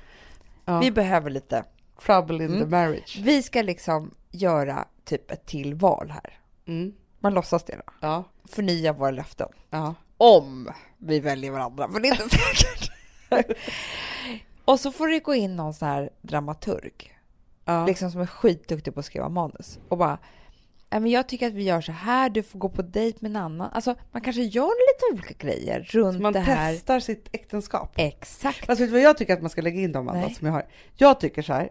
Ja. 0.65 0.79
Vi 0.79 0.91
behöver 0.91 1.29
lite, 1.29 1.63
Trouble 2.05 2.35
in 2.43 2.49
Mm. 2.51 2.59
the 2.59 2.65
marriage. 2.65 3.19
vi 3.23 3.43
ska 3.43 3.61
liksom 3.61 4.11
göra 4.31 4.87
typ 5.05 5.31
ett 5.31 5.45
till 5.45 5.73
val 5.75 6.11
här. 6.11 6.39
Mm. 6.67 6.93
Man 7.19 7.33
låtsas 7.33 7.63
det 7.63 7.75
då. 7.75 7.93
Ja, 8.01 8.23
Förnya 8.45 8.93
våra 8.93 9.11
löften. 9.11 9.49
ja. 9.69 9.95
Om 10.17 10.69
vi 10.97 11.19
väljer 11.19 11.51
varandra, 11.51 11.89
för 11.89 11.99
det 11.99 12.07
är 12.07 12.23
inte 12.23 12.29
säkert. 12.37 12.91
och 14.65 14.79
så 14.79 14.91
får 14.91 15.07
det 15.07 15.19
gå 15.19 15.33
in 15.35 15.55
någon 15.55 15.73
sån 15.73 15.87
här 15.87 16.09
dramaturg 16.21 17.11
ja. 17.65 17.85
liksom 17.85 18.11
som 18.11 18.21
är 18.21 18.25
skitduktig 18.25 18.93
på 18.93 18.99
att 18.99 19.05
skriva 19.05 19.29
manus 19.29 19.79
och 19.89 19.97
bara 19.97 20.17
"Nej, 20.89 20.99
men 21.01 21.11
jag 21.11 21.27
tycker 21.27 21.47
att 21.47 21.53
vi 21.53 21.63
gör 21.63 21.81
så 21.81 21.91
här, 21.91 22.29
du 22.29 22.43
får 22.43 22.59
gå 22.59 22.69
på 22.69 22.81
dejt 22.81 23.17
med 23.21 23.29
en 23.29 23.35
annan. 23.35 23.69
Alltså 23.73 23.95
man 24.11 24.21
kanske 24.21 24.41
gör 24.41 24.63
lite 25.13 25.21
olika 25.23 25.45
grejer 25.47 25.79
runt 25.83 26.21
Man 26.21 26.33
det 26.33 26.39
här. 26.39 26.73
testar 26.73 26.99
sitt 26.99 27.29
äktenskap. 27.31 27.91
Exakt. 27.95 28.65
Fast 28.65 28.81
vet 28.81 28.87
du 28.87 28.91
vad 28.93 29.01
jag 29.01 29.17
tycker 29.17 29.33
att 29.33 29.41
man 29.41 29.49
ska 29.49 29.61
lägga 29.61 29.81
in 29.81 29.91
de 29.91 30.09
andra 30.09 30.29
som 30.29 30.47
jag 30.47 30.53
har? 30.53 30.65
Jag 30.95 31.19
tycker 31.19 31.41
så 31.41 31.53
här, 31.53 31.69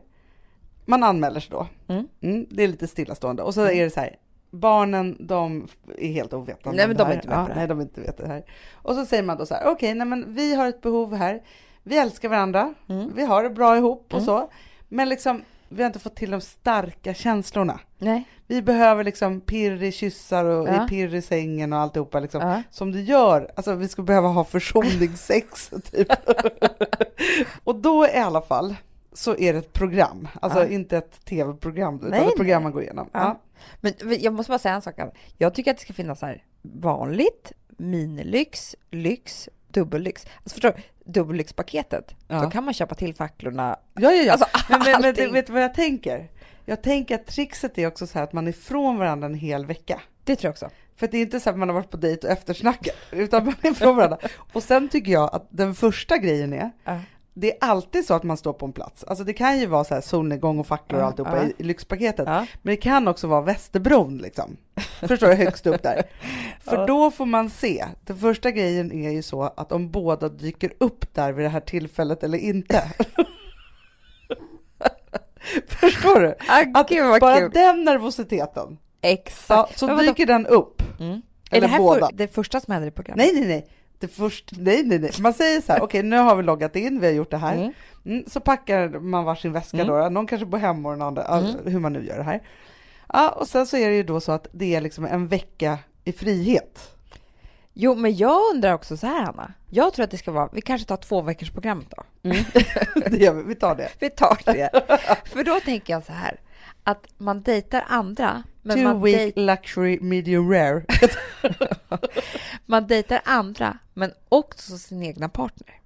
man 0.85 1.03
anmäler 1.03 1.41
sig 1.41 1.51
då. 1.51 1.67
Mm. 1.89 2.09
Mm, 2.21 2.47
det 2.51 2.63
är 2.63 2.69
lite 2.69 2.87
stillastående. 2.87 3.43
Och 3.43 3.55
så 3.55 3.61
är 3.63 3.85
det 3.85 3.91
så 3.91 4.01
här, 4.01 4.17
barnen 4.51 5.17
de 5.21 5.69
är 5.99 6.13
helt 6.13 6.33
ovetande 6.33 6.77
Nej, 6.77 6.87
men 6.89 6.97
de 6.97 7.07
är 7.09 7.15
inte 7.15 7.29
med 7.29 7.37
på 7.37 7.43
det 7.49 7.53
här. 7.53 7.55
Nej, 7.61 7.69
de 7.69 7.81
inte 7.81 8.01
vet 8.01 8.17
det 8.19 8.27
här. 8.27 8.45
Och 8.73 8.95
så 8.95 9.07
säger 9.07 9.23
man 9.23 9.37
då 9.39 9.47
så 9.47 9.55
här, 9.55 9.67
okej, 9.67 9.95
nej 9.95 10.07
men 10.07 10.35
vi 10.35 10.55
har 10.55 10.67
ett 10.69 10.81
behov 10.83 11.15
här. 11.15 11.43
Vi 11.83 11.99
älskar 11.99 12.29
varandra, 12.29 12.75
Mm. 12.89 13.13
vi 13.15 13.25
har 13.25 13.43
det 13.43 13.51
bra 13.51 13.77
ihop 13.77 14.05
och 14.07 14.13
Mm. 14.13 14.25
så. 14.27 14.51
Men 14.89 15.09
liksom, 15.09 15.43
vi 15.69 15.83
har 15.83 15.87
inte 15.87 15.99
fått 15.99 16.17
till 16.17 16.31
de 16.31 16.41
starka 16.41 17.15
känslorna. 17.15 17.81
Nej. 17.99 18.25
Vi 18.47 18.63
behöver 18.63 19.05
liksom 19.05 19.41
pirr 19.41 19.83
i 19.83 19.93
kyssar 19.93 20.45
och 20.45 20.69
Ja. 20.69 20.87
pirr 20.91 21.15
i 21.15 21.23
sängen 21.23 21.73
och 21.73 21.79
alltihopa 21.79 22.21
liksom. 22.21 22.41
Ja. 22.41 22.63
Som 22.71 22.93
du 22.93 23.01
gör, 23.01 23.51
alltså 23.57 23.75
vi 23.75 23.89
skulle 23.89 24.07
behöva 24.07 24.29
ha 24.29 24.45
försoningssex 24.45 25.69
typ. 25.93 26.09
och 27.65 27.75
då 27.77 28.07
i 28.07 28.17
alla 28.17 28.41
fall 28.43 28.75
så 29.15 29.37
är 29.37 29.53
det 29.53 29.59
ett 29.59 29.73
program, 29.73 30.29
alltså 30.43 30.59
Ja. 30.59 30.67
inte 30.67 30.97
ett 30.97 31.25
tv-program 31.25 31.97
utan 31.97 32.11
Nej, 32.11 32.27
ett 32.27 32.37
program 32.37 32.63
man 32.63 32.73
går 32.73 32.83
igenom. 32.83 33.09
Ja. 33.13 33.21
Ja. 33.21 33.41
Men 33.81 33.93
jag 34.21 34.33
måste 34.33 34.51
bara 34.51 34.59
säga 34.59 34.75
en 34.75 34.83
sak. 34.83 34.95
Jag 35.39 35.55
tycker 35.55 35.71
att 35.71 35.77
det 35.77 35.83
ska 35.83 35.93
finnas 35.93 36.19
så 36.19 36.27
här 36.27 36.45
vanligt, 36.63 37.53
minilyx, 37.69 38.77
lyx, 38.91 39.49
dubbellyx. 39.69 40.27
Alltså 40.37 40.55
förstår 40.55 40.73
du? 40.77 41.13
Dubbellyxpaketet. 41.13 42.15
Ja. 42.29 42.43
Då 42.43 42.51
kan 42.51 42.65
man 42.65 42.75
köpa 42.75 42.95
till 42.95 43.15
facklorna. 43.15 43.77
Ja, 43.95 44.13
ja, 44.13 44.23
ja. 44.23 44.33
Alltså, 44.33 44.47
men, 44.69 44.81
men, 44.85 45.01
men 45.01 45.15
du 45.15 45.31
vet 45.31 45.47
du 45.47 45.53
vad 45.53 45.63
jag 45.63 45.75
tänker? 45.75 46.29
Jag 46.65 46.83
tänker 46.83 47.15
att 47.15 47.27
trixet 47.27 47.79
är 47.79 47.87
också 47.87 48.07
så 48.07 48.19
här 48.19 48.25
att 48.25 48.33
man 48.33 48.47
är 48.47 48.51
ifrån 48.51 48.99
varandra 48.99 49.27
en 49.27 49.35
hel 49.35 49.67
vecka. 49.67 50.01
Det 50.25 50.37
tror 50.37 50.49
jag 50.49 50.53
också. 50.53 50.71
För 50.97 51.09
det 51.09 51.19
är 51.19 51.23
inte 51.23 51.41
så 51.41 51.51
att 51.51 51.59
man 51.59 51.69
har 51.69 51.75
varit 51.75 51.91
på 51.91 51.97
dejt 51.97 52.27
och 52.27 52.33
eftersnackat, 52.33 52.95
utan 53.11 53.45
man 53.45 53.55
är 53.63 53.71
ifrån 53.71 53.97
varandra. 53.97 54.19
Och 54.53 54.63
sen 54.63 54.89
tycker 54.89 55.13
jag 55.13 55.35
att 55.35 55.47
den 55.51 55.75
första 55.75 56.19
grejen 56.19 56.53
är, 56.53 56.71
Ja. 56.85 57.01
Det 57.35 57.53
är 57.53 57.59
alltid 57.61 58.07
så 58.07 58.15
att 58.15 58.23
man 58.23 58.37
står 58.37 58.53
på 58.53 58.67
en 58.67 58.73
plats. 58.73 59.05
Alltså 59.05 59.25
det 59.25 59.33
kan 59.33 59.59
ju 59.59 59.67
vara 59.67 59.85
så 59.85 59.95
här 59.95 60.01
solnedgång 60.01 60.59
och 60.59 60.67
facklor 60.67 61.01
och 61.01 61.07
alltihopa 61.07 61.37
ja. 61.37 61.51
i, 61.59 61.63
lyxpaketet. 61.63 62.25
Ja. 62.29 62.47
Men 62.63 62.73
det 62.75 62.77
kan 62.77 63.09
också 63.09 63.27
vara 63.27 63.41
Västerbron 63.41 64.19
liksom. 64.19 64.57
Förstår 65.01 65.27
du? 65.27 65.35
Högst 65.35 65.67
upp 65.67 65.83
där. 65.83 66.03
För 66.61 66.77
Ja. 66.77 66.87
då 66.87 67.11
får 67.11 67.27
man 67.27 67.51
se. 67.51 67.85
Den 68.05 68.19
första 68.19 68.51
grejen 68.51 68.93
är 68.93 69.11
ju 69.11 69.23
så 69.23 69.43
att 69.43 69.73
om 69.73 69.91
båda 69.91 70.29
dyker 70.29 70.73
upp 70.79 71.15
där 71.15 71.33
vid 71.33 71.45
det 71.45 71.49
här 71.49 71.61
tillfället 71.61 72.23
eller 72.23 72.39
inte. 72.39 72.83
Förstår 75.69 76.21
du? 76.21 76.35
Ah, 76.49 76.85
gud 76.89 77.21
bara 77.21 77.39
kul. 77.41 77.51
den 77.55 77.85
nervositeten, 77.85 78.79
Exakt. 79.01 79.49
ja, 79.49 79.69
så 79.89 79.97
dyker 79.97 80.27
den 80.27 80.47
upp. 80.47 80.83
Mm. 81.01 81.13
Är 81.13 81.57
Eller 81.57 81.61
det 81.61 81.67
här 81.73 81.79
båda. 81.79 82.07
för, 82.07 82.17
det 82.17 82.29
första 82.29 82.61
som 82.61 82.73
händer 82.73 82.89
i 82.89 82.91
programmet? 82.91 83.27
Nej, 83.27 83.41
nej, 83.41 83.49
nej. 83.49 83.67
Det 84.03 84.09
först, 84.09 84.51
nej, 84.59 84.83
nej, 84.85 84.99
nej. 84.99 85.11
Man 85.21 85.33
säger 85.33 85.61
så 85.61 85.73
här, 85.73 85.81
okej, 85.83 86.03
nu 86.03 86.17
har 86.19 86.37
vi 86.37 86.43
loggat 86.43 86.77
in, 86.77 87.01
vi 87.01 87.07
har 87.07 87.15
gjort 87.15 87.31
det 87.31 87.37
här. 87.37 87.57
Mm. 87.57 87.73
Mm, 88.07 88.25
så 88.27 88.41
packar 88.41 88.89
man 88.89 89.25
varsin 89.25 89.53
väska 89.53 89.77
Mm. 89.77 89.87
då, 89.89 90.09
någon 90.09 90.27
kanske 90.27 90.47
bor 90.47 90.59
hemma 90.59 90.89
och 90.89 90.95
den 90.95 91.03
andra, 91.03 91.23
alltså, 91.23 91.59
hur 91.69 91.79
man 91.81 91.93
nu 91.93 92.07
gör 92.07 92.17
det 92.17 92.23
här. 92.23 92.43
Ja, 93.13 93.29
och 93.31 93.49
sen 93.49 93.67
så 93.67 93.77
är 93.77 93.89
det 93.89 93.97
ju 93.97 94.03
då 94.03 94.21
så 94.21 94.33
att 94.33 94.47
det 94.53 94.75
är 94.75 94.81
liksom 94.81 95.05
en 95.05 95.29
vecka 95.29 95.79
i 96.05 96.13
frihet. 96.13 96.89
Jo, 97.75 97.95
men 97.95 98.17
jag 98.17 98.41
undrar 98.55 98.73
också 98.75 98.97
så 98.97 99.07
här, 99.07 99.23
Hanna. 99.23 99.53
Jag 99.71 99.93
tror 99.95 100.05
att 100.05 100.11
det 100.11 100.19
ska 100.19 100.33
vara, 100.33 100.49
vi 100.53 100.61
kanske 100.61 100.89
tar 100.89 100.97
två 100.97 101.21
veckors 101.23 101.51
program 101.51 101.85
då. 101.89 102.03
Det 103.11 103.17
gör 103.17 103.35
vi, 103.35 103.43
vi 103.43 103.55
tar 103.55 103.75
det. 103.75 103.89
Vi 104.01 104.11
tar 104.11 104.39
det. 104.45 104.71
För 105.25 105.45
då 105.45 105.61
tänker 105.61 105.93
jag 105.93 106.05
så 106.05 106.13
här, 106.13 106.41
att 106.85 107.07
man 107.19 107.43
dejtar 107.43 107.85
andra, 107.89 108.43
men 108.63 108.77
Two 108.77 108.83
man, 108.83 109.03
week 109.03 109.33
luxury 109.37 109.99
medium 110.01 110.51
rare. 110.53 110.85
man 112.67 112.87
dejtar 112.87 113.21
andra, 113.25 113.79
men 113.95 114.13
också 114.29 114.79
sin 114.79 115.03
egna 115.03 115.29
partner. 115.29 115.79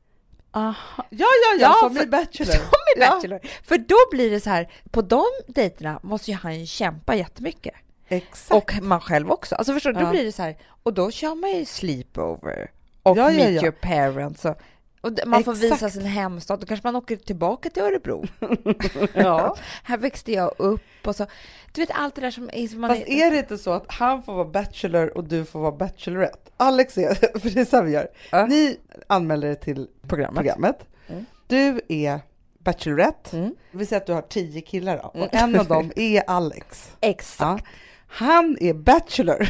Aha. 0.51 0.75
Ja, 0.97 1.07
ja, 1.11 1.27
ja, 1.59 1.61
Ja, 1.61 1.75
som 1.81 1.95
för- 1.97 2.03
i 2.03 2.07
Bachelor. 2.07 2.53
Som 2.53 2.61
i 2.97 3.01
Ja. 3.01 3.15
Bachelor. 3.15 3.41
För 3.63 3.79
då 3.79 3.97
blir 4.11 4.31
det 4.31 4.41
så 4.41 4.51
här, 4.51 4.73
på 4.91 5.03
de 5.03 5.25
dejterna 5.49 6.01
måste 6.03 6.31
ju 6.31 6.37
han 6.37 6.67
kämpa 6.67 7.15
jättemycket. 7.15 7.75
Exakt. 8.09 8.51
Och 8.53 8.83
man 8.83 9.01
själv 9.01 9.31
också. 9.31 9.55
Alltså 9.55 9.73
förstår 9.73 9.93
du, 9.93 9.99
Ja. 10.01 10.05
då 10.05 10.11
blir 10.11 10.25
det 10.25 10.33
så 10.33 10.43
här, 10.43 10.57
och 10.83 10.95
då 10.95 11.11
kör 11.11 11.35
man 11.35 11.51
ju 11.51 11.65
sleepover 11.65 12.71
och 13.03 13.17
Ja, 13.19 13.29
meet 13.31 13.63
your 13.63 13.71
parents. 13.73 14.45
Och, 14.45 14.59
och 15.01 15.13
man 15.27 15.45
får 15.45 15.55
visa 15.55 15.75
Exakt. 15.75 15.95
sin 15.95 16.07
hemstad, 16.07 16.61
då 16.61 16.67
kanske 16.67 16.87
man 16.87 16.97
åker 16.97 17.17
tillbaka 17.17 17.71
till 17.71 17.83
Örebro. 17.83 18.25
ja. 19.15 19.57
Här 19.83 19.99
växte 19.99 20.33
jag 20.33 20.53
upp 20.59 21.07
och 21.07 21.17
så. 21.17 21.27
Du 21.73 21.81
vet 21.81 21.91
allt 21.95 22.15
det 22.15 22.21
där 22.21 22.31
som 22.31 22.51
är... 22.53 22.69
Som 22.69 22.81
man 22.81 22.91
Fast 22.91 23.03
är 23.07 23.31
det 23.31 23.39
inte 23.39 23.59
så 23.59 23.73
att 23.73 23.85
han 23.89 24.23
får 24.23 24.35
vara 24.35 24.45
Bachelor 24.45 25.17
och 25.17 25.25
du 25.25 25.45
får 25.45 25.61
vara 25.61 25.73
Bachelorette? 25.73 26.51
Alex 26.57 26.99
är, 26.99 27.15
för 27.39 27.51
det 27.51 27.61
är 27.61 27.65
så 27.65 27.83
vi 27.83 27.91
gör. 27.91 28.09
Ja. 28.31 28.47
Ni 28.47 28.77
anmäler 29.07 29.49
er 29.49 29.55
till 29.55 29.89
programmet. 30.09 30.37
programmet. 30.37 30.87
Mm. 31.09 31.27
Du 31.47 31.81
är 31.89 32.21
Bachelorette. 32.59 33.37
Mm. 33.37 33.55
Vi 33.71 33.87
säger 33.87 34.01
att 34.01 34.07
du 34.07 34.13
har 34.13 34.23
tio 34.23 34.61
killar 34.61 34.97
då, 35.03 35.21
och 35.21 35.35
en 35.35 35.61
av 35.61 35.67
dem 35.67 35.93
är 35.97 36.23
Alex. 36.27 36.93
Exakt. 37.01 37.65
Ja. 37.65 37.71
Han 38.09 38.57
är 38.61 38.75
Bachelor 38.75 39.49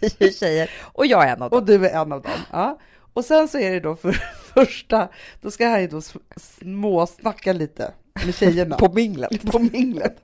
Tio 0.00 0.32
tjejer. 0.32 0.70
Och 0.80 1.06
jag 1.06 1.28
är 1.28 1.32
en 1.36 1.42
av 1.42 1.50
dem. 1.50 1.58
och 1.58 1.66
du 1.66 1.86
är 1.86 2.02
en 2.02 2.12
av 2.12 2.22
dem. 2.22 2.32
Ja. 2.52 2.78
Och 3.12 3.24
sen 3.24 3.48
så 3.48 3.58
är 3.58 3.70
det 3.70 3.80
då 3.80 3.96
för 3.96 4.12
första, 4.54 5.08
då 5.40 5.50
ska 5.50 5.68
han 5.68 5.80
ju 5.80 5.88
då 5.88 6.00
småsnacka 6.36 7.52
lite 7.52 7.92
med 8.24 8.34
tjejerna 8.34 8.76
På 8.78 8.92
minglet. 8.92 9.50
på 9.52 9.58
minglet 9.58 10.16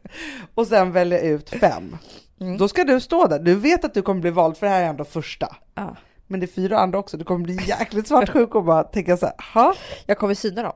och 0.54 0.66
sen 0.66 0.92
välja 0.92 1.20
ut 1.20 1.50
fem. 1.50 1.96
Mm. 2.40 2.58
Då 2.58 2.68
ska 2.68 2.84
du 2.84 3.00
stå 3.00 3.26
där. 3.26 3.38
Du 3.38 3.54
vet 3.54 3.84
att 3.84 3.94
du 3.94 4.02
kommer 4.02 4.20
bli 4.20 4.30
vald 4.30 4.56
för 4.56 4.66
det 4.66 4.72
här 4.72 4.82
är 4.82 4.86
ändå 4.86 5.04
första. 5.04 5.56
Ja. 5.74 5.96
Men 6.26 6.40
det 6.40 6.46
är 6.46 6.48
fyra 6.48 6.78
andra 6.78 6.98
också. 6.98 7.16
Du 7.16 7.24
kommer 7.24 7.44
bli 7.44 7.58
jäkligt 7.66 8.08
svartsjuk 8.08 8.54
och 8.54 8.64
bara 8.64 8.82
tänka 8.84 9.16
så 9.16 9.26
här, 9.26 9.34
ha? 9.54 9.74
Jag 10.06 10.18
kommer 10.18 10.34
syna 10.34 10.62
dem. 10.62 10.72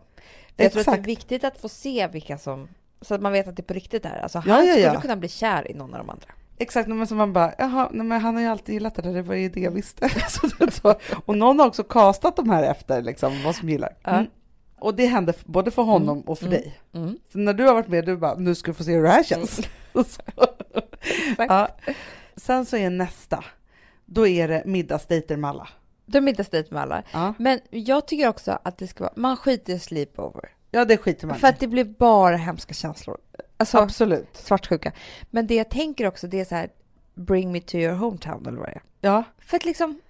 Jag 0.56 0.72
tror 0.72 0.80
att 0.80 0.86
det 0.86 0.90
är 0.90 0.94
Exakt. 0.94 1.08
viktigt 1.08 1.44
att 1.44 1.58
få 1.58 1.68
se 1.68 2.06
vilka 2.12 2.38
som... 2.38 2.68
Så 3.00 3.14
att 3.14 3.20
man 3.20 3.32
vet 3.32 3.48
att 3.48 3.56
det 3.56 3.60
är 3.60 3.64
på 3.64 3.74
riktigt 3.74 4.04
är. 4.04 4.20
Alltså 4.22 4.42
Ja, 4.46 4.54
han 4.54 4.66
ja, 4.66 4.72
skulle 4.72 4.86
ja. 4.94 5.00
kunna 5.00 5.16
bli 5.16 5.28
kär 5.28 5.70
i 5.70 5.74
någon 5.74 5.94
av 5.94 5.98
de 5.98 6.10
andra. 6.10 6.26
Exakt, 6.60 6.88
men 6.88 7.06
så 7.06 7.14
man 7.14 7.32
bara, 7.32 7.54
jaha, 7.58 7.88
nej, 7.92 8.06
men 8.06 8.20
han 8.20 8.34
har 8.34 8.42
ju 8.42 8.48
alltid 8.48 8.72
gillat 8.72 8.94
det 8.94 9.02
där, 9.02 9.12
det 9.12 9.22
var 9.22 9.34
ju 9.34 9.48
det 9.48 9.60
jag 9.60 9.70
visste. 9.70 10.08
så, 10.28 10.70
så. 10.70 10.94
Och 11.26 11.36
någon 11.36 11.58
har 11.58 11.66
också 11.66 11.82
castat 11.84 12.36
de 12.36 12.50
här 12.50 12.62
efter 12.62 13.02
liksom, 13.02 13.42
vad 13.44 13.56
som 13.56 13.68
gillar. 13.68 13.96
Mm. 14.04 14.26
Och 14.78 14.94
det 14.94 15.06
hände 15.06 15.34
både 15.44 15.70
för 15.70 15.82
honom 15.82 16.20
och 16.20 16.38
för 16.38 16.46
Mm. 16.46 16.58
dig. 16.60 16.80
Mm. 16.94 17.18
Så 17.32 17.38
när 17.38 17.54
du 17.54 17.64
har 17.66 17.74
varit 17.74 17.88
med, 17.88 18.04
du 18.06 18.16
bara, 18.16 18.34
nu 18.34 18.54
ska 18.54 18.70
du 18.70 18.74
få 18.74 18.84
se 18.84 18.92
hur 18.92 19.02
det 19.02 19.08
här 19.08 19.22
känns. 19.22 19.56
Så. 19.92 20.22
ja. 21.38 21.68
Sen 22.36 22.66
så 22.66 22.76
är 22.76 22.90
nästa, 22.90 23.44
då 24.04 24.26
är 24.26 24.48
det 24.48 24.62
middagsdejter 24.66 25.36
med 25.36 25.50
alla. 25.50 25.68
Då 26.06 26.18
är 26.18 26.22
middagsdejt 26.22 26.70
med 26.74 26.82
alla. 26.82 27.02
Ja, 27.12 27.34
Men 27.38 27.60
jag 27.70 28.06
tycker 28.06 28.28
också 28.28 28.58
att 28.62 28.78
det 28.78 28.86
ska 28.86 29.04
vara... 29.04 29.12
Man 29.16 29.36
skiter 29.36 29.72
i 29.72 29.78
sleepover. 29.78 30.48
ja 30.70 30.84
det 30.84 30.96
skiter 30.96 31.26
man 31.26 31.38
För 31.38 31.48
att 31.48 31.60
det 31.60 31.66
blir 31.66 31.84
bara 31.84 32.36
hemska 32.36 32.74
känslor. 32.74 33.18
Alltså, 33.60 33.78
Absolut. 33.78 34.36
svartsjuka. 34.36 34.92
Men 35.30 35.46
det 35.46 35.54
jag 35.54 35.70
tänker 35.70 36.06
också, 36.06 36.26
det 36.26 36.40
är 36.40 36.44
så 36.44 36.54
här... 36.54 36.68
Bring 37.14 37.52
me 37.52 37.60
to 37.60 37.74
your 37.76 37.94
hometown, 37.94 38.46
eller 38.46 38.58
vad 38.58 38.66
det 38.68 38.72
är. 38.72 38.82
Ja, 39.00 39.24
För 39.38 39.56
att 39.56 39.64
liksom... 39.64 40.00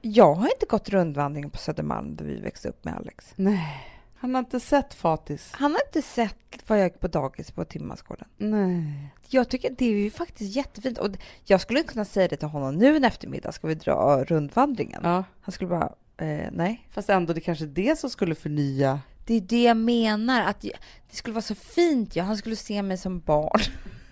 Jag 0.00 0.34
har 0.34 0.46
inte 0.46 0.66
gått 0.66 0.88
rundvandringen 0.88 1.50
på 1.50 1.58
Södermalm 1.58 2.16
där 2.16 2.24
vi 2.24 2.40
växte 2.40 2.68
upp 2.68 2.84
med 2.84 2.94
Alex. 2.96 3.32
nej. 3.36 3.90
Han 4.16 4.34
har 4.34 4.38
inte 4.38 4.60
sett 4.60 4.94
Fatis. 4.94 5.50
Han 5.54 5.72
har 5.72 5.80
inte 5.86 6.02
sett 6.08 6.36
vad 6.66 6.78
jag 6.78 6.84
gick 6.86 7.00
på 7.00 7.08
dagis 7.08 7.50
på 7.50 7.64
Timmarsgården. 7.64 8.28
Nej. 8.36 9.08
Jag 9.28 9.48
tycker 9.48 9.70
det 9.78 9.84
är 9.84 9.90
ju 9.92 10.10
faktiskt 10.10 10.56
jättefint. 10.56 10.98
Och 10.98 11.08
jag 11.44 11.60
skulle 11.60 11.82
kunna 11.82 12.04
säga 12.04 12.28
det 12.28 12.36
till 12.36 12.48
honom 12.48 12.74
nu 12.74 12.96
en 12.96 13.04
eftermiddag. 13.04 13.52
Ska 13.52 13.66
vi 13.66 13.74
dra 13.74 14.24
rundvandringen? 14.24 15.00
Ja, 15.04 15.24
Han 15.40 15.52
skulle 15.52 15.68
bara, 15.70 15.92
eh, 16.16 16.48
nej. 16.52 16.88
fast 16.90 17.10
ändå 17.10 17.32
det 17.32 17.40
kanske 17.40 17.64
är 17.64 17.68
det 17.68 17.98
som 17.98 18.10
skulle 18.10 18.34
förnya. 18.34 19.00
Det 19.24 19.34
är 19.34 19.40
det 19.40 19.62
jag 19.62 19.76
menar. 19.76 20.40
Att 20.40 20.64
jag, 20.64 20.74
det 21.10 21.16
skulle 21.16 21.34
vara 21.34 21.42
så 21.42 21.54
fint. 21.54 22.16
Ja. 22.16 22.24
Han 22.24 22.36
skulle 22.36 22.56
se 22.56 22.82
mig 22.82 22.96
som 22.98 23.20
barn. 23.20 23.60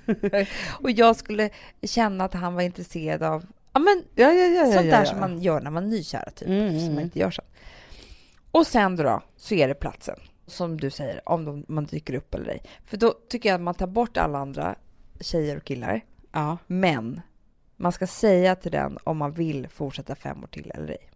och 0.82 0.90
jag 0.90 1.16
skulle 1.16 1.50
känna 1.82 2.24
att 2.24 2.34
han 2.34 2.54
var 2.54 2.62
intresserad 2.62 3.22
av 3.22 3.46
ja, 3.72 3.80
men, 3.80 4.04
Ja, 4.14 4.32
ja, 4.32 4.46
ja. 4.46 4.72
sånt 4.72 4.90
där 4.90 5.04
som 5.04 5.20
man 5.20 5.42
gör 5.42 5.60
när 5.60 5.70
man 5.70 5.84
är 5.84 5.88
nykära, 5.88 6.30
typ. 6.30 6.48
Mm, 6.48 6.68
som 6.68 6.78
man 6.78 6.92
mm. 6.92 7.04
inte 7.04 7.18
gör 7.18 7.30
sen. 7.30 7.44
Och 8.50 8.66
sen 8.66 8.96
då, 8.96 9.22
så 9.36 9.54
är 9.54 9.68
det 9.68 9.74
platsen. 9.74 10.18
Som 10.46 10.80
du 10.80 10.90
säger, 10.90 11.28
om 11.28 11.44
de, 11.44 11.64
man 11.68 11.84
dyker 11.84 12.14
upp 12.14 12.34
eller 12.34 12.48
ej. 12.48 12.62
För 12.84 12.96
då 12.96 13.14
tycker 13.28 13.48
jag 13.48 13.54
att 13.54 13.60
man 13.60 13.74
tar 13.74 13.86
bort 13.86 14.16
alla 14.16 14.38
andra 14.38 14.74
tjejer 15.20 15.56
och 15.56 15.64
killar. 15.64 16.00
Ja, 16.32 16.58
Men 16.66 17.20
man 17.76 17.92
ska 17.92 18.06
säga 18.06 18.56
till 18.56 18.72
den 18.72 18.98
om 19.04 19.16
man 19.16 19.32
vill 19.32 19.68
fortsätta 19.68 20.14
fem 20.14 20.42
år 20.42 20.46
till 20.46 20.72
eller 20.74 20.88
ej. 20.88 21.10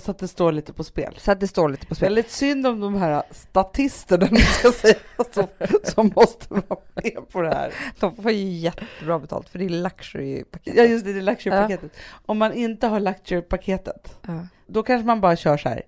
Så 0.00 0.10
att 0.10 0.18
det 0.18 0.28
står 0.28 0.52
lite 0.52 0.72
på 0.72 0.84
spel. 0.84 1.14
Så 1.18 1.32
att 1.32 1.40
det 1.40 1.48
står 1.48 1.68
lite 1.68 1.86
på 1.86 1.94
spel. 1.94 2.06
Väldigt 2.06 2.30
synd 2.30 2.66
om 2.66 2.80
de 2.80 2.94
här 2.94 3.22
statisterna, 3.30 4.26
ska 4.36 4.72
säga, 4.72 4.94
som, 5.32 5.46
som 5.82 6.12
måste 6.16 6.54
vara 6.54 6.80
med 6.94 7.28
på 7.32 7.40
det 7.42 7.48
här. 7.54 7.72
De 8.00 8.16
får 8.16 8.30
ju 8.32 8.48
jättebra 8.50 9.18
betalt 9.18 9.48
för 9.48 9.58
det 9.58 9.64
är 9.64 9.68
luxury-paket. 9.68 10.74
Ja, 10.76 10.82
just 10.84 11.04
det, 11.04 11.12
det 11.12 11.18
är 11.18 11.22
luxury-paketet. 11.22 11.90
Om 12.26 12.38
man 12.38 12.52
inte 12.52 12.86
har 12.86 13.00
luxury-paketet, 13.00 14.16
Ja. 14.26 14.46
då 14.66 14.82
kanske 14.82 15.06
man 15.06 15.20
bara 15.20 15.36
kör 15.36 15.56
så 15.56 15.68
här. 15.68 15.82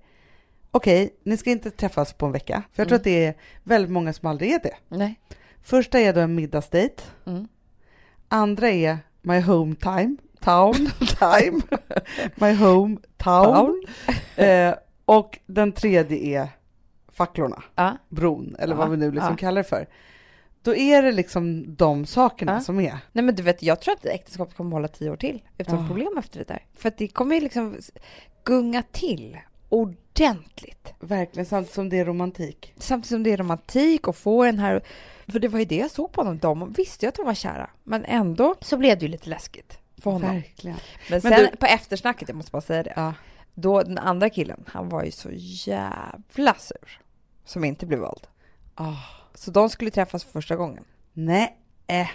Okej, 0.71 1.11
ni 1.25 1.37
ska 1.37 1.51
inte 1.51 1.71
träffas 1.71 2.12
på 2.12 2.27
en 2.27 2.33
vecka, 2.33 2.62
för 2.73 2.83
jag 2.83 2.88
tror 2.88 2.97
Mm. 2.97 3.01
att 3.01 3.05
det 3.05 3.25
är 3.27 3.35
väldigt 3.62 3.90
många 3.90 4.12
som 4.12 4.29
aldrig 4.29 4.53
är 4.53 4.59
det. 4.62 4.75
Nej. 4.88 5.21
Första 5.62 6.01
är 6.01 6.12
då 6.12 6.21
en 6.21 6.35
middagsdejt. 6.35 7.03
Mm. 7.27 7.49
Andra 8.29 8.69
är 8.71 8.99
My 9.23 9.40
home 9.40 9.75
time, 9.75 10.16
town, 10.46 10.90
time, 11.18 11.62
my 12.35 12.52
home 12.54 12.96
town. 13.16 13.82
Eh, 14.37 14.74
och 15.04 15.38
den 15.46 15.72
tredje 15.72 16.18
är 16.42 16.48
facklorna, 17.12 17.62
Ja. 17.74 17.96
bron, 18.09 18.56
eller 18.59 18.74
Ja, 18.74 18.78
vad 18.78 18.90
vi 18.90 18.96
nu 18.96 19.11
liksom 19.11 19.30
ja. 19.30 19.37
kallar 19.37 19.62
det 19.62 19.68
för. 19.68 19.87
Då 20.62 20.74
är 20.76 21.02
det 21.02 21.12
liksom 21.12 21.76
de 21.76 22.06
sakerna 22.06 22.61
som 22.61 22.80
är. 22.80 22.98
Nej 23.12 23.24
men 23.24 23.35
du 23.35 23.42
vet, 23.42 23.62
jag 23.62 23.80
tror 23.80 23.94
att 23.94 24.06
äktenskapet 24.06 24.56
kommer 24.56 24.70
hålla 24.72 24.88
tio 24.88 25.11
år 25.11 25.16
till 25.16 25.42
utan 25.59 25.87
problem 25.88 26.18
efter 26.18 26.38
det 26.38 26.44
där. 26.48 26.64
För 26.74 26.88
att 26.88 26.98
det 26.98 27.09
kommer 27.09 27.35
ju 27.35 27.40
liksom 27.40 27.76
gunga 28.44 28.82
till 28.92 29.38
ordentligt. 29.68 30.94
Verkligen, 31.00 31.46
samtidigt 31.46 31.74
som 31.74 31.88
det 31.88 31.98
är 31.98 32.04
romantik. 32.04 32.74
Samtidigt 32.76 33.09
som 33.11 33.22
det 33.22 33.32
är 33.32 33.37
romantik 33.37 34.09
och 34.09 34.16
få 34.16 34.44
den 34.44 34.59
här... 34.59 34.82
För 35.28 35.38
det 35.38 35.48
var 35.48 35.59
ju 35.59 35.64
det 35.64 35.76
jag 35.76 35.90
såg 35.90 36.12
på 36.12 36.20
honom. 36.20 36.38
De 36.38 36.72
visste 36.72 37.06
ju 37.06 37.09
att 37.09 37.14
de 37.14 37.26
var 37.26 37.35
kära. 37.35 37.70
Men 37.85 38.04
ändå 38.04 38.54
så 38.61 38.76
blev 38.76 38.98
det 38.98 39.02
ju 39.04 39.09
lite 39.09 39.30
läskigt 39.30 39.78
för 40.02 40.11
honom. 40.11 40.35
Verkligen. 40.35 40.76
Men 41.11 41.20
Men 41.22 41.32
sen 41.32 41.48
du- 41.50 41.56
på 41.56 41.66
eftersnacket, 41.66 42.28
jag 42.28 42.37
måste 42.37 42.50
bara 42.52 42.62
säga 42.62 42.82
det. 42.82 42.92
Ja. 42.96 43.14
Då 43.54 43.82
den 43.82 43.98
andra 43.98 44.30
killen, 44.30 44.64
han 44.66 44.88
var 44.88 45.04
ju 45.04 45.11
så 45.11 45.28
jävla 45.32 46.54
sur. 46.54 47.00
Som 47.44 47.64
inte 47.64 47.87
blev 47.87 48.00
vald. 48.00 48.26
Ah. 48.74 48.92
Så 49.35 49.50
de 49.50 49.70
skulle 49.70 49.90
träffas 49.90 50.24
för 50.24 50.30
första 50.32 50.56
gången. 50.56 50.85
Nej. 51.12 51.56
Eh. 51.87 52.09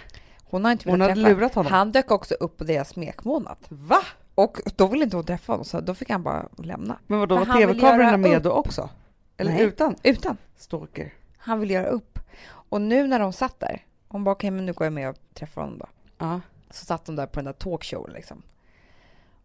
Hon 0.44 0.64
har 0.64 0.72
inte 0.72 0.90
Hon 0.90 1.00
hade 1.00 1.14
träffa. 1.14 1.28
lurat 1.28 1.54
honom. 1.54 1.72
Han 1.72 1.92
dök 1.92 2.10
också 2.10 2.34
upp 2.34 2.56
på 2.56 2.64
deras 2.64 2.88
smekmånad. 2.88 3.56
Va? 3.68 3.98
Och 4.34 4.58
då 4.76 4.86
ville 4.86 5.04
inte 5.04 5.16
hon 5.16 5.24
träffa 5.26 5.52
honom, 5.52 5.64
så 5.64 5.80
då 5.80 5.94
fick 5.94 6.10
han 6.10 6.22
bara 6.22 6.48
lämna. 6.58 6.98
Men 7.06 7.18
vadå, 7.18 7.36
var 7.38 7.44
tv-kamerorna 7.44 8.16
med 8.16 8.36
upp. 8.36 8.42
då 8.42 8.50
också? 8.50 8.90
Eller 9.36 9.52
Nej. 9.52 9.62
utan? 9.62 9.96
Utan. 10.02 10.36
Stalker. 10.56 11.12
Han 11.38 11.60
vill 11.60 11.70
göra 11.70 11.86
upp. 11.86 12.18
Och 12.48 12.80
nu 12.80 13.06
när 13.06 13.18
de 13.18 13.32
satt 13.32 13.60
där, 13.60 13.84
hon 14.08 14.24
bara 14.24 14.30
okej, 14.32 14.50
men 14.50 14.66
nu 14.66 14.72
går 14.72 14.84
jag 14.84 14.92
med 14.92 15.08
och 15.08 15.16
träffar 15.34 15.62
honom 15.62 15.78
då. 15.78 15.86
Ja. 16.18 16.40
Så 16.72 16.84
satt 16.84 17.04
de 17.04 17.16
där 17.16 17.26
på 17.26 17.36
den 17.40 17.44
där 17.44 17.52
talkshowen 17.52 18.12
liksom. 18.12 18.42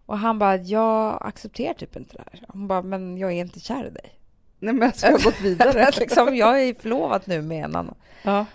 Och 0.05 0.17
han 0.17 0.39
bara, 0.39 0.55
jag 0.55 1.17
accepterar 1.21 1.73
typ 1.73 1.95
inte 1.95 2.17
det 2.17 2.23
här. 2.31 2.45
Hon 2.47 2.67
bara, 2.67 2.81
men 2.81 3.17
jag 3.17 3.31
är 3.31 3.35
inte 3.41 3.59
kär 3.59 3.87
i 3.87 3.89
dig. 3.89 4.19
Nej 4.59 4.73
men 4.73 4.87
alltså, 4.87 5.05
jag 5.05 5.13
har 5.13 5.23
gått 5.23 5.41
vidare. 5.41 5.91
liksom, 5.99 6.35
jag 6.35 6.63
är 6.63 6.73
förlovad 6.73 7.21
nu 7.25 7.41
med 7.41 7.65
en 7.65 7.75
annan. 7.75 7.95
ja. 8.23 8.45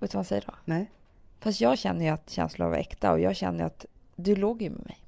Vet 0.00 0.10
du 0.10 0.14
vad 0.16 0.18
han 0.18 0.24
säger 0.24 0.44
då? 0.46 0.54
Nej. 0.64 0.90
Fast 1.40 1.60
jag 1.60 1.78
känner 1.78 2.04
ju 2.04 2.10
att 2.10 2.30
känslor 2.30 2.68
var 2.68 2.76
äkta 2.76 3.12
och 3.12 3.20
jag 3.20 3.36
känner 3.36 3.58
ju 3.58 3.64
att 3.64 3.86
du 4.16 4.36
låg 4.36 4.62
ju 4.62 4.70
med 4.70 4.84
mig. 4.86 5.04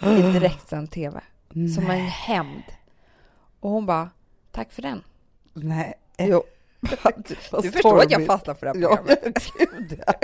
I 0.18 0.32
direktsänd 0.32 0.90
tv. 0.90 1.20
Som 1.74 1.90
en 1.90 2.00
hämnd. 2.06 2.62
Och 3.60 3.70
hon 3.70 3.86
bara, 3.86 4.10
tack 4.50 4.72
för 4.72 4.82
den. 4.82 5.02
Nej. 5.52 5.94
Jo. 6.18 6.42
Vad 6.80 7.62
Du 7.62 7.70
förstår 7.70 8.02
att 8.02 8.10
jag 8.10 8.26
fastnar 8.26 8.54
för 8.54 8.66
det 8.66 8.72
här 8.72 8.96
programmet. 8.96 9.52
ja. 10.06 10.14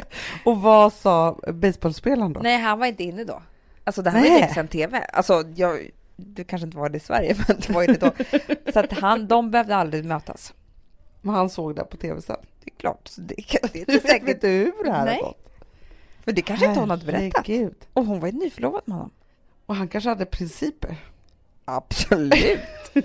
Och 0.44 0.60
vad 0.60 0.92
sa 0.92 1.38
baseballspelaren 1.52 2.32
då? 2.32 2.40
Nej, 2.40 2.58
han 2.58 2.78
var 2.78 2.86
inte 2.86 3.04
inne 3.04 3.24
då. 3.24 3.42
Alltså 3.84 4.02
det 4.02 4.10
här 4.10 4.18
var 4.18 4.22
Nej. 4.22 4.32
ju 4.32 4.38
direktsänd 4.38 4.70
tv. 4.70 4.98
Alltså 4.98 5.44
jag, 5.54 5.90
du 6.16 6.44
kanske 6.44 6.66
inte 6.66 6.76
var 6.76 6.88
det 6.88 6.96
i 6.96 7.00
Sverige, 7.00 7.36
men 7.48 7.60
det 7.60 7.70
var 7.72 7.82
ju 7.82 7.86
det 7.86 8.00
då. 8.00 8.12
Så 8.72 8.80
att 8.80 8.92
han, 8.92 9.26
de 9.28 9.50
behövde 9.50 9.76
aldrig 9.76 10.04
mötas. 10.04 10.54
Men 11.20 11.34
han 11.34 11.50
såg 11.50 11.76
det 11.76 11.84
på 11.84 11.96
tv 11.96 12.22
sen. 12.22 12.36
Det 12.64 12.70
är 12.70 12.76
klart. 12.76 13.08
Så 13.08 13.20
det, 13.20 13.34
det 13.72 13.74
är 13.74 13.76
inte 13.76 13.92
Vet 13.92 14.02
säkert. 14.02 14.40
du 14.40 14.48
hur 14.48 14.84
det 14.84 14.92
här 14.92 15.04
Nej. 15.04 15.14
har 15.16 15.22
gått? 15.22 15.40
För 16.24 16.32
det 16.32 16.42
kanske 16.42 16.66
inte 16.66 16.80
hon 16.80 16.90
hade 16.90 17.06
berättat. 17.06 17.48
Och 17.92 18.06
hon 18.06 18.20
var 18.20 18.28
ju 18.28 18.32
nyförlovad 18.32 18.82
med 18.84 18.96
honom. 18.96 19.10
Och 19.66 19.76
han 19.76 19.88
kanske 19.88 20.10
hade 20.10 20.26
principer. 20.26 20.96
Absolut. 21.64 22.34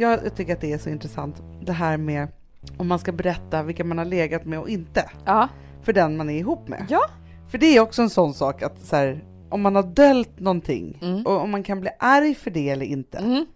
Jag 0.00 0.34
tycker 0.36 0.52
att 0.52 0.60
det 0.60 0.72
är 0.72 0.78
så 0.78 0.90
intressant 0.90 1.42
det 1.62 1.72
här 1.72 1.96
med 1.96 2.28
om 2.76 2.88
man 2.88 2.98
ska 2.98 3.12
berätta 3.12 3.62
vilka 3.62 3.84
man 3.84 3.98
har 3.98 4.04
legat 4.04 4.44
med 4.44 4.58
och 4.58 4.68
inte 4.68 5.10
Ja. 5.24 5.48
för 5.82 5.92
den 5.92 6.16
man 6.16 6.30
är 6.30 6.38
ihop 6.38 6.68
med. 6.68 6.86
Ja. 6.88 7.00
För 7.50 7.58
det 7.58 7.66
är 7.76 7.80
också 7.80 8.02
en 8.02 8.10
sån 8.10 8.34
sak 8.34 8.62
att 8.62 8.78
så 8.80 8.96
här, 8.96 9.24
om 9.50 9.60
man 9.62 9.76
har 9.76 9.82
dölt 9.82 10.40
någonting 10.40 10.98
Mm. 11.02 11.26
och 11.26 11.40
om 11.40 11.50
man 11.50 11.62
kan 11.62 11.80
bli 11.80 11.90
arg 11.98 12.34
för 12.34 12.50
det 12.50 12.68
eller 12.70 12.86
inte. 12.86 13.18
Mm. 13.18 13.46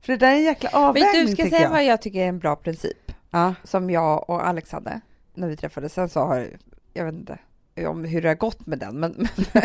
För 0.00 0.12
det 0.12 0.16
där 0.18 0.32
är 0.32 0.36
en 0.36 0.42
jäkla 0.42 0.70
avvägning 0.72 1.10
Men 1.14 1.26
du, 1.26 1.32
ska 1.32 1.42
jag 1.42 1.50
säga 1.50 1.62
jag. 1.62 1.70
vad 1.70 1.84
jag 1.84 2.02
tycker 2.02 2.20
är 2.24 2.28
en 2.28 2.38
bra 2.38 2.56
princip? 2.56 3.12
Ja. 3.30 3.54
Som 3.64 3.90
jag 3.90 4.30
och 4.30 4.46
Alex 4.48 4.72
hade 4.72 5.00
när 5.34 5.48
vi 5.48 5.56
träffades. 5.56 5.92
Sen 5.92 6.08
så 6.08 6.20
har, 6.20 6.46
jag 6.92 7.04
vet 7.04 7.14
inte 7.14 7.38
om 7.86 8.04
hur 8.04 8.22
det 8.22 8.28
har 8.28 8.34
gått 8.34 8.66
med 8.66 8.78
den, 8.78 9.00
men, 9.00 9.14
men 9.16 9.28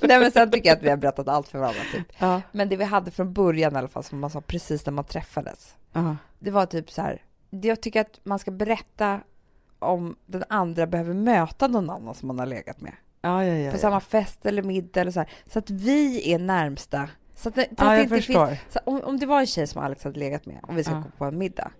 Nej 0.00 0.20
men 0.20 0.30
sen 0.32 0.50
tycker 0.50 0.68
jag 0.68 0.76
att 0.76 0.82
vi 0.82 0.88
har 0.90 0.96
berättat 0.96 1.28
allt 1.28 1.48
för 1.48 1.58
varandra 1.58 1.80
typ. 1.92 2.06
Ja. 2.18 2.42
Men 2.52 2.68
det 2.68 2.76
vi 2.76 2.84
hade 2.84 3.10
från 3.10 3.32
början 3.32 3.74
i 3.74 3.78
alla 3.78 3.88
fall, 3.88 4.04
som 4.04 4.20
man 4.20 4.30
sa 4.30 4.40
precis 4.40 4.86
när 4.86 4.92
man 4.92 5.04
träffades, 5.04 5.74
Ja. 5.92 6.16
det 6.38 6.50
var 6.50 6.66
typ 6.66 6.90
så 6.90 7.02
här, 7.02 7.22
jag 7.50 7.80
tycker 7.80 8.00
att 8.00 8.20
man 8.22 8.38
ska 8.38 8.50
berätta 8.50 9.20
om 9.78 10.16
den 10.26 10.44
andra 10.48 10.86
behöver 10.86 11.14
möta 11.14 11.68
någon 11.68 11.90
annan 11.90 12.14
som 12.14 12.26
man 12.26 12.38
har 12.38 12.46
legat 12.46 12.80
med. 12.80 12.92
Ja, 13.22 13.44
ja, 13.44 13.54
ja, 13.54 13.72
På 13.72 13.78
samma 13.78 14.00
fest 14.00 14.46
eller 14.46 14.62
middag 14.62 15.00
eller 15.00 15.10
så 15.10 15.20
här. 15.20 15.28
Så 15.46 15.58
att 15.58 15.70
vi 15.70 16.32
är 16.32 16.38
närmsta. 16.38 17.08
Så 17.34 17.48
att, 17.48 17.54
så 17.54 17.60
att 17.60 17.76
det 17.76 18.02
inte 18.02 18.16
förstår. 18.16 18.46
finns, 18.46 18.60
så 18.72 18.78
om, 18.84 19.00
om 19.04 19.18
det 19.18 19.26
var 19.26 19.40
en 19.40 19.46
tjej 19.46 19.66
som 19.66 19.82
Alex 19.82 20.04
hade 20.04 20.18
legat 20.18 20.46
med 20.46 20.60
och 20.62 20.78
vi 20.78 20.84
ska 20.84 20.94
gå 20.94 21.04
på 21.18 21.24
en 21.24 21.38
middag. 21.38 21.70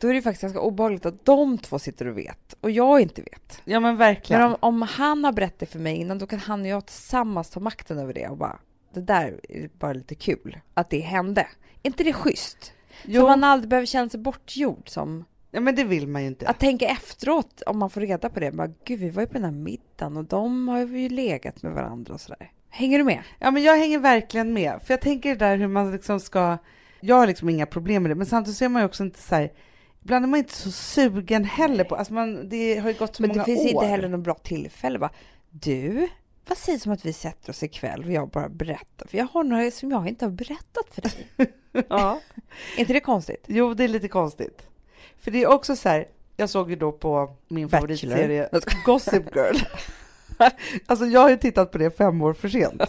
Då 0.00 0.08
är 0.08 0.14
det 0.14 0.22
faktiskt 0.22 0.42
ganska 0.42 0.60
obehagligt 0.60 1.06
att 1.06 1.24
de 1.24 1.58
två 1.58 1.78
sitter 1.78 2.06
och 2.06 2.18
vet 2.18 2.54
och 2.60 2.70
jag 2.70 3.00
inte 3.00 3.22
vet. 3.22 3.62
Ja 3.64 3.80
men 3.80 3.96
verkligen. 3.96 4.42
Men 4.42 4.50
om, 4.50 4.56
om 4.60 4.82
han 4.82 5.24
har 5.24 5.32
berättat 5.32 5.58
det 5.58 5.66
för 5.66 5.78
mig 5.78 5.96
innan 5.96 6.18
då 6.18 6.26
kan 6.26 6.38
han 6.38 6.60
och 6.60 6.66
jag 6.66 6.86
tillsammans 6.86 7.50
ta 7.50 7.60
makten 7.60 7.98
över 7.98 8.12
det 8.14 8.28
och 8.28 8.36
bara 8.36 8.58
det 8.94 9.00
där 9.00 9.40
är 9.48 9.70
bara 9.78 9.92
lite 9.92 10.14
kul 10.14 10.58
att 10.74 10.90
det 10.90 11.00
hände. 11.00 11.40
Är 11.82 11.88
inte 11.88 12.04
det 12.04 12.12
schysst? 12.12 12.72
jo, 13.04 13.20
Så 13.20 13.26
man 13.26 13.44
aldrig 13.44 13.68
behöver 13.70 13.86
känna 13.86 14.08
sig 14.08 14.20
bortgjord 14.20 14.88
som 14.88 15.24
ja, 15.50 15.60
men 15.60 15.74
det 15.76 15.84
vill 15.84 16.06
man 16.08 16.22
ju 16.22 16.28
inte. 16.28 16.48
att 16.48 16.58
tänka 16.60 16.86
efteråt 16.86 17.62
om 17.66 17.78
man 17.78 17.90
får 17.90 18.00
reda 18.00 18.28
på 18.28 18.40
det. 18.40 18.52
Bara, 18.52 18.70
Gud, 18.84 19.00
vi 19.00 19.10
var 19.10 19.22
ju 19.22 19.26
på 19.26 19.32
den 19.34 19.44
här 19.44 19.50
middagen 19.50 20.16
och 20.16 20.24
de 20.24 20.68
har 20.68 20.78
ju 20.78 21.08
legat 21.08 21.62
med 21.62 21.72
varandra 21.72 22.14
och 22.14 22.20
sådär. 22.20 22.50
Hänger 22.68 22.98
du 22.98 23.04
med? 23.04 23.22
Ja 23.38 23.50
men 23.50 23.62
jag 23.62 23.76
hänger 23.76 23.98
verkligen 23.98 24.52
med. 24.52 24.80
För 24.84 24.92
jag 24.94 25.00
tänker 25.00 25.28
det 25.28 25.34
där 25.36 25.56
hur 25.56 25.68
man 25.68 25.92
liksom 25.92 26.20
ska, 26.20 26.58
jag 27.00 27.16
har 27.16 27.26
liksom 27.26 27.48
inga 27.48 27.66
problem 27.66 28.02
med 28.02 28.10
det, 28.10 28.14
men 28.14 28.26
samtidigt 28.26 28.58
så 28.58 28.64
är 28.64 28.68
man 28.68 28.82
ju 28.82 28.86
också 28.86 29.02
inte 29.02 29.18
så 29.20 29.34
här, 29.34 29.52
ibland 30.04 30.24
är 30.24 30.28
man 30.28 30.38
inte 30.38 30.54
så 30.56 30.70
sugen 30.70 31.44
heller 31.44 31.84
på, 31.84 31.96
alltså 31.96 32.12
man, 32.12 32.48
det 32.48 32.78
har 32.78 32.90
ju 32.90 32.96
gått 32.98 33.16
så 33.16 33.22
Men 33.22 33.28
många 33.28 33.40
det 33.40 33.44
finns 33.44 33.60
år. 33.60 33.68
inte 33.68 33.86
heller 33.86 34.08
något 34.08 34.20
bra 34.20 34.34
tillfälle. 34.34 34.98
Bara, 34.98 35.10
du, 35.50 36.08
vad 36.48 36.58
sägs 36.58 36.86
om 36.86 36.92
att 36.92 37.04
vi 37.04 37.12
sätter 37.12 37.50
oss 37.50 37.62
ikväll 37.62 38.04
och 38.04 38.12
jag 38.12 38.28
bara 38.28 38.48
berättar? 38.48 39.06
För 39.08 39.18
jag 39.18 39.26
har 39.32 39.44
några 39.44 39.70
som 39.70 39.90
jag 39.90 40.08
inte 40.08 40.24
har 40.24 40.30
berättat 40.32 40.86
för 40.90 41.02
dig. 41.02 41.28
Ja. 41.88 42.20
är 42.76 42.80
inte 42.80 42.92
det 42.92 43.00
konstigt? 43.00 43.44
Jo, 43.48 43.74
det 43.74 43.84
är 43.84 43.88
lite 43.88 44.08
konstigt. 44.08 44.66
För 45.20 45.30
det 45.30 45.42
är 45.42 45.46
också 45.48 45.76
så 45.76 45.88
här, 45.88 46.06
jag 46.36 46.50
såg 46.50 46.70
ju 46.70 46.76
då 46.76 46.92
på 46.92 47.36
min 47.48 47.68
Bachelor. 47.68 47.80
favoritserie 47.80 48.48
Gossip 48.84 49.36
Girl. 49.36 49.56
alltså 50.86 51.06
jag 51.06 51.20
har 51.20 51.30
ju 51.30 51.36
tittat 51.36 51.72
på 51.72 51.78
det 51.78 51.96
fem 51.96 52.22
år 52.22 52.32
för 52.32 52.48
sent. 52.48 52.82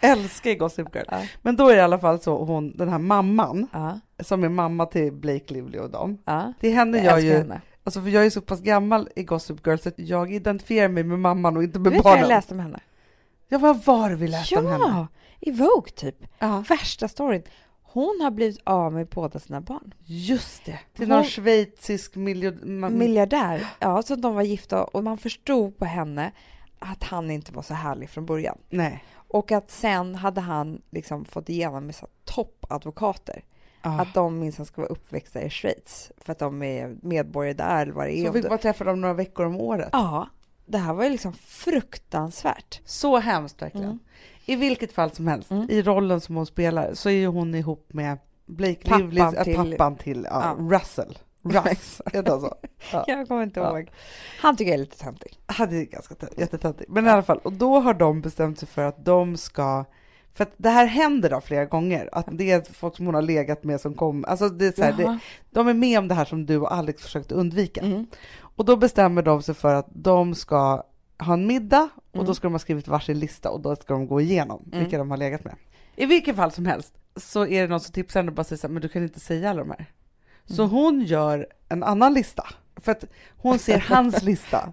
Älskar 0.12 0.54
Gossip 0.54 0.94
Girl. 0.94 1.04
Ja. 1.10 1.22
Men 1.42 1.56
då 1.56 1.68
är 1.68 1.72
det 1.74 1.78
i 1.78 1.82
alla 1.82 1.98
fall 1.98 2.20
så 2.20 2.44
hon, 2.44 2.76
den 2.76 2.88
här 2.88 2.98
mamman, 2.98 3.66
Ja, 3.72 4.00
som 4.20 4.44
är 4.44 4.48
mamma 4.48 4.86
till 4.86 5.12
Blake 5.12 5.54
Lively 5.54 5.78
och 5.78 5.90
dem. 5.90 6.18
ja. 6.24 6.52
Det 6.60 6.68
är 6.68 6.72
henne 6.74 6.98
Jag 6.98 7.06
jag, 7.06 7.20
ju, 7.20 7.32
henne. 7.32 7.60
alltså 7.84 8.02
för 8.02 8.08
jag 8.08 8.26
är 8.26 8.30
så 8.30 8.40
pass 8.40 8.60
gammal 8.60 9.08
i 9.16 9.22
Gossip 9.22 9.66
Girl 9.66 9.76
så 9.78 9.90
jag 9.96 10.32
identifierar 10.32 10.88
mig 10.88 11.02
med 11.04 11.18
mamman 11.18 11.56
och 11.56 11.62
inte 11.62 11.78
Du 11.78 11.82
med 11.82 11.92
vet 11.92 12.04
vad 12.04 12.12
barnen. 12.12 12.20
jag 12.20 12.28
läste 12.28 12.54
om 12.54 12.60
henne? 12.60 12.80
Ja, 13.48 13.58
vad 13.58 13.84
var 13.84 14.10
det 14.10 14.16
vi 14.16 14.28
läste 14.28 14.56
om 14.58 14.66
henne? 14.66 14.84
Ja, 14.88 15.06
i 15.40 15.50
Vogue 15.50 15.90
typ. 15.96 16.16
Ja, 16.38 16.64
Värsta 16.68 17.08
storyn. 17.08 17.42
Hon 17.82 18.20
har 18.22 18.30
blivit 18.30 18.60
av 18.64 18.92
med 18.92 19.06
båda 19.08 19.38
sina 19.38 19.60
barn. 19.60 19.94
just 20.04 20.64
det. 20.64 20.78
Till 20.96 21.06
Hon- 21.10 21.16
någon 21.16 21.24
schweizisk 21.24 22.16
miljard... 22.16 22.64
Miljardär. 22.92 23.66
Ja, 23.78 24.02
så 24.02 24.16
de 24.16 24.34
var 24.34 24.42
gifta 24.42 24.84
och 24.84 25.04
man 25.04 25.18
förstod 25.18 25.76
på 25.78 25.84
henne 25.84 26.32
att 26.78 27.04
han 27.04 27.30
inte 27.30 27.52
var 27.52 27.62
så 27.62 27.74
härlig 27.74 28.10
från 28.10 28.26
början. 28.26 28.58
Nej. 28.70 29.04
Och 29.30 29.52
att 29.52 29.70
sen 29.70 30.14
hade 30.14 30.40
han 30.40 30.82
liksom 30.90 31.24
fått 31.24 31.48
igenom 31.48 31.86
med 31.86 31.94
toppadvokater 32.24 33.44
Ja. 33.82 34.00
att 34.00 34.14
de 34.14 34.38
minsann 34.38 34.66
ska 34.66 34.80
vara 34.82 34.90
uppväxta 34.92 35.42
i 35.42 35.50
Schweiz 35.50 36.12
för 36.18 36.32
att 36.32 36.38
de 36.38 36.62
är 36.62 36.96
medborgare 37.02 37.52
där 37.54 37.82
eller 37.82 37.92
vad 37.92 38.06
det 38.06 38.12
är. 38.18 38.26
Så 38.26 38.32
fick 38.32 38.48
man 38.48 38.58
träffa 38.58 38.84
dem 38.84 39.00
några 39.00 39.14
veckor 39.14 39.46
om 39.46 39.56
året. 39.56 39.88
Ja, 39.92 40.28
det 40.66 40.78
här 40.78 40.94
var 40.94 41.04
ju 41.04 41.10
liksom 41.10 41.32
fruktansvärt. 41.32 42.80
Så 42.84 43.18
hemskt 43.18 43.62
verkligen. 43.62 43.86
Mm. 43.86 43.98
I 44.46 44.56
vilket 44.56 44.92
fall 44.92 45.10
som 45.10 45.26
helst, 45.28 45.50
Mm. 45.50 45.66
i 45.70 45.82
rollen 45.82 46.20
som 46.20 46.36
hon 46.36 46.46
spelar, 46.46 46.94
så 46.94 47.08
är 47.08 47.12
ju 47.14 47.26
hon 47.26 47.54
ihop 47.54 47.92
med 47.92 48.18
Blake 48.46 48.74
Pappan 48.84 49.00
Livlys, 49.00 49.34
äh, 49.34 49.44
till- 49.44 49.56
pappan 49.56 49.96
till 49.96 50.26
ja, 50.30 50.56
Ja. 50.58 50.76
Russell. 50.78 51.18
Russ, 51.42 52.00
heter 52.12 52.30
han 52.30 52.40
så? 52.40 52.54
Ja. 52.92 53.04
Jag 53.08 53.28
kommer 53.28 53.42
inte 53.42 53.60
Ja. 53.60 53.78
ihåg. 53.78 53.90
Han 54.40 54.56
tycker 54.56 54.70
jag 54.70 54.74
är 54.74 54.84
lite 54.84 54.98
töntig. 54.98 55.38
Han 55.46 55.68
är 55.74 55.84
ganska 55.84 56.14
tö- 56.14 56.28
jättetöntig. 56.36 56.86
Men 56.88 57.06
i 57.06 57.10
alla 57.10 57.22
fall, 57.22 57.38
och 57.38 57.52
då 57.52 57.80
har 57.80 57.94
de 57.94 58.20
bestämt 58.20 58.58
sig 58.58 58.68
för 58.68 58.82
att 58.84 59.04
de 59.04 59.36
ska 59.36 59.84
för 60.32 60.44
att 60.44 60.52
det 60.56 60.68
här 60.70 60.86
händer 60.86 61.30
då 61.30 61.40
flera 61.40 61.64
gånger, 61.64 62.08
att 62.12 62.26
det 62.32 62.50
är 62.50 62.72
folk 62.72 62.96
som 62.96 63.06
hon 63.06 63.14
har 63.14 63.22
legat 63.22 63.64
med 63.64 63.80
som 63.80 63.94
kommer, 63.94 64.28
alltså 64.28 64.48
det 64.48 64.66
är 64.66 64.72
så 64.72 64.82
här, 64.82 64.92
det, 64.92 65.18
de 65.50 65.68
är 65.68 65.74
med 65.74 65.98
om 65.98 66.08
det 66.08 66.14
här 66.14 66.24
som 66.24 66.46
du 66.46 66.56
och 66.56 66.72
Alex 66.74 67.02
försökte 67.02 67.34
undvika. 67.34 67.80
Mm. 67.80 68.06
Och 68.40 68.64
då 68.64 68.76
bestämmer 68.76 69.22
de 69.22 69.42
sig 69.42 69.54
för 69.54 69.74
att 69.74 69.86
de 69.92 70.34
ska 70.34 70.82
ha 71.18 71.32
en 71.34 71.46
middag 71.46 71.88
och 72.08 72.14
Mm. 72.14 72.26
då 72.26 72.34
ska 72.34 72.46
de 72.46 72.52
ha 72.54 72.58
skrivit 72.58 72.88
varsin 72.88 73.18
lista 73.18 73.50
och 73.50 73.60
då 73.60 73.76
ska 73.76 73.92
de 73.94 74.06
gå 74.06 74.20
igenom 74.20 74.62
Mm. 74.66 74.78
vilka 74.84 74.98
de 74.98 75.10
har 75.10 75.18
legat 75.18 75.44
med. 75.44 75.54
I 75.96 76.06
vilken 76.06 76.34
fall 76.36 76.52
som 76.52 76.66
helst 76.66 76.94
så 77.16 77.46
är 77.46 77.62
det 77.62 77.68
någon 77.68 77.80
som 77.80 77.92
tipsar 77.92 78.20
henne 78.20 78.30
och 78.30 78.34
bara 78.36 78.44
säger 78.44 78.60
så 78.60 78.66
här, 78.66 78.72
men 78.72 78.82
du 78.82 78.88
kan 78.88 79.02
inte 79.02 79.20
säga 79.20 79.50
alla 79.50 79.60
de 79.60 79.70
här. 79.70 79.86
Så 80.50 80.64
hon 80.66 81.00
gör 81.00 81.46
en 81.68 81.82
annan 81.82 82.14
lista, 82.14 82.46
för 82.76 82.92
att 82.92 83.04
hon 83.36 83.58
ser 83.58 83.78
hans 83.78 84.22
lista. 84.30 84.72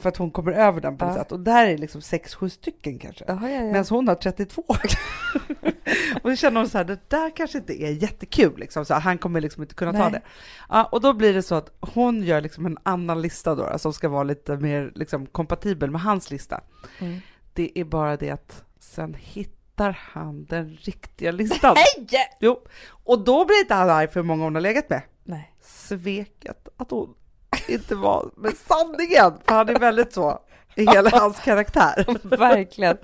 För 0.00 0.08
att 0.08 0.16
hon 0.16 0.30
kommer 0.30 0.52
över 0.52 0.80
den 0.80 0.98
på 0.98 1.04
något 1.04 1.14
Ja. 1.16 1.22
sätt. 1.22 1.32
Och 1.32 1.40
där 1.40 1.66
är 1.66 1.78
liksom 1.78 2.00
sex, 2.02 2.34
sju 2.34 2.48
stycken 2.48 2.98
kanske. 2.98 3.24
Jaha, 3.28 3.50
ja, 3.50 3.56
ja. 3.56 3.60
Medan 3.62 3.84
hon 3.90 4.08
har 4.08 4.14
32. 4.14 4.64
och 6.22 6.30
då 6.30 6.36
känner 6.36 6.60
hon 6.60 6.68
så 6.68 6.78
här, 6.78 6.84
det 6.84 7.10
där 7.10 7.36
kanske 7.36 7.58
inte 7.58 7.82
är 7.82 7.90
jättekul, 7.90 8.58
liksom. 8.58 8.84
så 8.84 8.94
han 8.94 9.18
kommer 9.18 9.40
liksom 9.40 9.62
inte 9.62 9.74
kunna 9.74 9.92
ta 9.92 9.98
Nej. 9.98 10.10
det. 10.12 10.20
Ja, 10.68 10.84
och 10.84 11.00
då 11.00 11.12
blir 11.12 11.34
det 11.34 11.42
så 11.42 11.54
att 11.54 11.70
hon 11.80 12.22
gör 12.22 12.40
liksom 12.40 12.66
en 12.66 12.78
annan 12.82 13.22
lista 13.22 13.54
då, 13.54 13.68
då, 13.72 13.78
som 13.78 13.92
ska 13.92 14.08
vara 14.08 14.22
lite 14.22 14.56
mer 14.56 14.92
liksom, 14.94 15.26
kompatibel 15.26 15.90
med 15.90 16.00
hans 16.00 16.30
lista. 16.30 16.60
Mm. 16.98 17.20
Det 17.52 17.78
är 17.78 17.84
bara 17.84 18.16
det 18.16 18.30
att 18.30 18.64
sen 18.80 19.14
hittar 19.20 19.57
han 19.84 20.44
den 20.44 20.78
riktiga 20.80 21.30
listan. 21.32 21.74
Nej! 21.74 22.28
Jo, 22.40 22.60
och 23.04 23.24
då 23.24 23.44
blir 23.44 23.60
inte 23.60 23.74
han 23.74 23.90
arg 23.90 24.08
för 24.08 24.20
hur 24.20 24.26
många 24.26 24.44
hon 24.44 24.54
har 24.54 24.62
legat 24.62 24.90
med. 24.90 25.02
Nej. 25.24 25.54
Sveket 25.60 26.68
att 26.76 26.90
hon 26.90 27.14
inte 27.68 27.94
var 27.94 28.30
med 28.36 28.52
sanningen, 28.56 29.32
för 29.46 29.54
han 29.54 29.68
är 29.68 29.78
väldigt 29.78 30.12
så 30.12 30.40
i 30.78 30.86
hela 30.86 31.10
hans 31.10 31.40
karaktär. 31.40 32.06
Verkligen. 32.36 32.96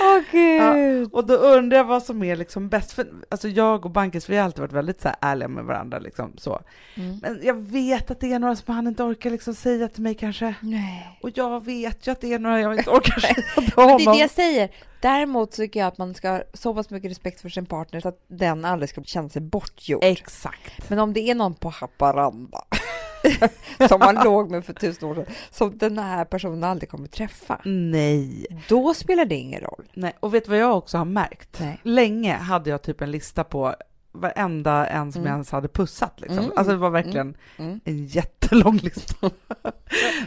Åh 0.00 0.20
gud. 0.30 1.12
Och 1.12 1.26
då 1.26 1.34
undrar 1.34 1.78
jag 1.78 1.84
vad 1.84 2.02
som 2.02 2.22
är 2.22 2.36
liksom 2.36 2.68
bäst, 2.68 2.92
för 2.92 3.06
alltså 3.28 3.48
jag 3.48 3.84
och 3.84 3.90
Bankis, 3.90 4.30
vi 4.30 4.36
har 4.36 4.44
alltid 4.44 4.60
varit 4.60 4.72
väldigt 4.72 5.00
så 5.00 5.08
här 5.08 5.16
ärliga 5.20 5.48
med 5.48 5.64
varandra 5.64 5.98
liksom 5.98 6.32
så. 6.36 6.60
Mm. 6.94 7.18
Men 7.22 7.40
jag 7.42 7.54
vet 7.54 8.10
att 8.10 8.20
det 8.20 8.32
är 8.32 8.38
några 8.38 8.56
som 8.56 8.74
han 8.74 8.86
inte 8.86 9.02
orkar 9.02 9.30
liksom 9.30 9.54
säga 9.54 9.88
till 9.88 10.02
mig 10.02 10.14
kanske. 10.14 10.54
Nej. 10.60 11.18
Och 11.22 11.30
jag 11.34 11.64
vet 11.64 12.06
ju 12.06 12.10
att 12.12 12.20
det 12.20 12.32
är 12.32 12.38
några 12.38 12.60
jag 12.60 12.78
inte 12.78 12.90
orkar 12.90 13.20
säga 13.20 13.34
till 13.34 13.44
Men 13.56 13.64
det 13.64 13.82
honom. 13.82 14.08
är 14.08 14.12
det 14.12 14.18
jag 14.18 14.30
säger. 14.30 14.70
Däremot 15.00 15.52
tycker 15.52 15.80
jag 15.80 15.86
att 15.86 15.98
man 15.98 16.14
ska 16.14 16.30
ha 16.30 16.42
så 16.54 16.74
pass 16.74 16.90
mycket 16.90 17.10
respekt 17.10 17.40
för 17.40 17.48
sin 17.48 17.66
partner 17.66 18.00
så 18.00 18.08
att 18.08 18.24
den 18.28 18.64
aldrig 18.64 18.88
ska 18.88 19.02
känna 19.02 19.28
sig 19.28 19.42
bortgjord. 19.42 20.04
Exakt. 20.04 20.90
Men 20.90 20.98
om 20.98 21.12
det 21.12 21.20
är 21.20 21.34
någon 21.34 21.54
på 21.54 21.68
Haparanda 21.68 22.64
som 23.88 23.98
man 23.98 24.14
låg 24.24 24.50
med 24.50 24.64
för 24.64 24.72
tusen 24.72 25.08
år 25.08 25.14
sedan, 25.14 25.24
som 25.50 25.78
den 25.78 25.98
här 25.98 26.24
personen 26.24 26.64
aldrig 26.64 26.90
kommer 26.90 27.08
träffa, 27.08 27.60
Nej. 27.64 28.46
då 28.68 28.94
spelar 28.94 29.24
det 29.24 29.34
ingen 29.34 29.60
roll. 29.60 29.84
Nej. 29.94 30.12
Och 30.20 30.34
vet 30.34 30.44
du 30.44 30.50
vad 30.50 30.58
jag 30.58 30.76
också 30.78 30.98
har 30.98 31.04
märkt? 31.04 31.60
Nej. 31.60 31.80
Länge 31.82 32.34
hade 32.36 32.70
jag 32.70 32.82
typ 32.82 33.00
en 33.00 33.10
lista 33.10 33.44
på 33.44 33.74
varenda 34.14 34.86
en 34.86 35.12
som 35.12 35.20
Mm. 35.20 35.28
jag 35.30 35.34
ens 35.36 35.50
hade 35.50 35.68
pussat. 35.68 36.20
Liksom. 36.20 36.38
Mm. 36.38 36.52
Alltså 36.56 36.72
det 36.72 36.78
var 36.78 36.90
verkligen 36.90 37.34
Mm. 37.56 37.80
en 37.84 38.06
jättelång 38.06 38.76
lista. 38.76 39.30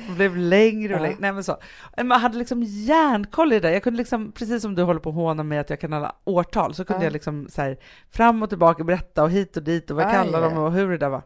det 0.08 0.14
blev 0.16 0.38
längre 0.38 0.94
och 0.94 1.00
Ja. 1.00 1.04
längre. 1.04 1.18
Nej, 1.20 1.32
men 1.34 1.44
så. 1.44 1.58
Man 2.04 2.20
hade 2.22 2.38
liksom 2.38 2.64
järnkoll 2.64 3.54
i 3.54 3.60
det. 3.60 3.74
Jag 3.74 3.84
kunde 3.84 3.98
liksom, 3.98 4.32
precis 4.32 4.62
som 4.62 4.76
du 4.76 4.84
håller 4.84 5.00
på 5.00 5.10
att 5.10 5.16
håna 5.16 5.44
mig 5.44 5.58
att 5.58 5.70
jag 5.70 5.80
kan 5.80 5.94
alla 5.94 6.16
årtal, 6.24 6.74
så 6.74 6.86
kunde 6.86 7.02
Ja. 7.02 7.06
jag 7.06 7.14
liksom 7.14 7.48
så 7.50 7.62
här, 7.62 7.78
fram 8.12 8.44
och 8.44 8.50
tillbaka 8.50 8.84
berätta 8.84 9.24
och 9.24 9.30
hit 9.32 9.58
och 9.58 9.64
dit 9.64 9.92
och 9.92 9.98
vad 9.98 10.06
Aj, 10.06 10.14
kallar 10.14 10.42
de 10.42 10.58
och 10.58 10.72
hur 10.72 10.90
det 10.92 10.98
där 10.98 11.10
var. 11.10 11.22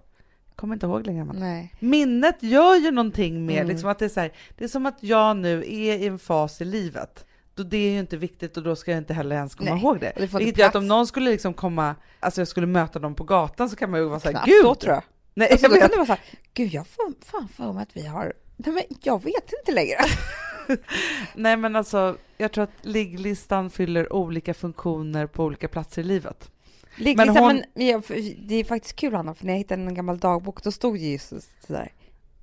Kommer 0.59 0.73
inte 0.75 0.85
ihåg 0.85 1.05
längre. 1.07 1.23
Nej. 1.33 1.73
Minnet 1.79 2.43
gör 2.43 2.75
ju 2.75 2.91
någonting 2.91 3.45
med, 3.45 3.55
Mm. 3.55 3.67
liksom 3.67 3.89
att 3.89 3.99
det 3.99 4.05
är 4.05 4.09
så 4.09 4.19
här, 4.19 4.31
det 4.57 4.63
är 4.63 4.67
som 4.67 4.85
att 4.85 4.97
jag 4.99 5.37
nu 5.37 5.57
är 5.59 5.97
i 5.97 6.07
en 6.07 6.19
fas 6.19 6.61
i 6.61 6.65
livet 6.65 7.25
då 7.55 7.63
det 7.63 7.77
är 7.77 7.91
ju 7.91 7.99
inte 7.99 8.17
viktigt 8.17 8.57
och 8.57 8.63
då 8.63 8.75
ska 8.75 8.91
jag 8.91 8.97
inte 8.97 9.13
heller 9.13 9.35
ens 9.35 9.55
komma 9.55 9.69
Nej. 9.73 9.79
ihåg 9.83 9.99
det. 9.99 10.13
Vilket 10.37 10.57
gör 10.57 10.67
att 10.67 10.75
om 10.75 10.87
någon 10.87 11.07
skulle 11.07 11.31
liksom 11.31 11.53
komma, 11.53 11.95
alltså 12.19 12.41
jag 12.41 12.47
skulle 12.47 12.67
möta 12.67 12.99
dem 12.99 13.15
på 13.15 13.23
gatan 13.23 13.69
så 13.69 13.75
kan 13.75 13.91
man 13.91 13.99
ju 13.99 14.05
vara 14.05 14.19
så 14.19 14.25
här, 14.25 14.31
Knappt 14.31 14.47
gud! 14.47 14.63
då 14.63 14.75
tror 14.75 14.93
jag. 14.93 15.03
Nej, 15.33 15.51
Alltså, 15.51 15.65
jag 15.67 15.75
då 15.75 15.79
kan 15.81 15.89
det 15.89 15.95
vara 15.95 16.05
så 16.05 16.11
här, 16.13 16.21
gud 16.53 16.73
jag 16.73 16.87
får 16.87 17.13
fan 17.25 17.47
för 17.47 17.73
mig 17.73 17.83
att 17.83 17.97
vi 17.97 18.05
har, 18.07 18.33
nej 18.57 18.73
men 18.73 18.83
jag 19.03 19.23
vet 19.23 19.53
inte 19.59 19.71
längre. 19.71 19.97
Nej 21.35 21.57
men 21.57 21.75
alltså, 21.75 22.17
jag 22.37 22.51
tror 22.51 22.63
att 22.63 22.71
ligglistan 22.81 23.69
fyller 23.69 24.13
olika 24.13 24.53
funktioner 24.53 25.27
på 25.27 25.43
olika 25.43 25.67
platser 25.67 26.01
i 26.01 26.05
livet. 26.05 26.51
Ligglista, 26.95 27.33
Men 27.33 27.43
hon- 27.43 27.63
men 27.75 28.01
för- 28.01 28.47
det 28.47 28.55
är 28.55 28.63
faktiskt 28.63 28.95
kul 28.95 29.15
Anna, 29.15 29.33
för 29.35 29.45
när 29.45 29.53
jag 29.53 29.57
hittade 29.57 29.81
en 29.81 29.93
gammal 29.93 30.19
dagbok 30.19 30.63
då 30.63 30.71
stod 30.71 30.95
det 30.95 30.99
just 31.11 31.33
sådär 31.67 31.91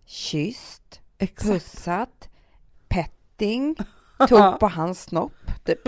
kysst, 0.07 1.01
pussat, 1.43 2.29
petting, 2.89 3.77
tog 4.29 4.59
på 4.61 4.69
hans 4.69 5.03
snopp, 5.03 5.33
typ. 5.65 5.81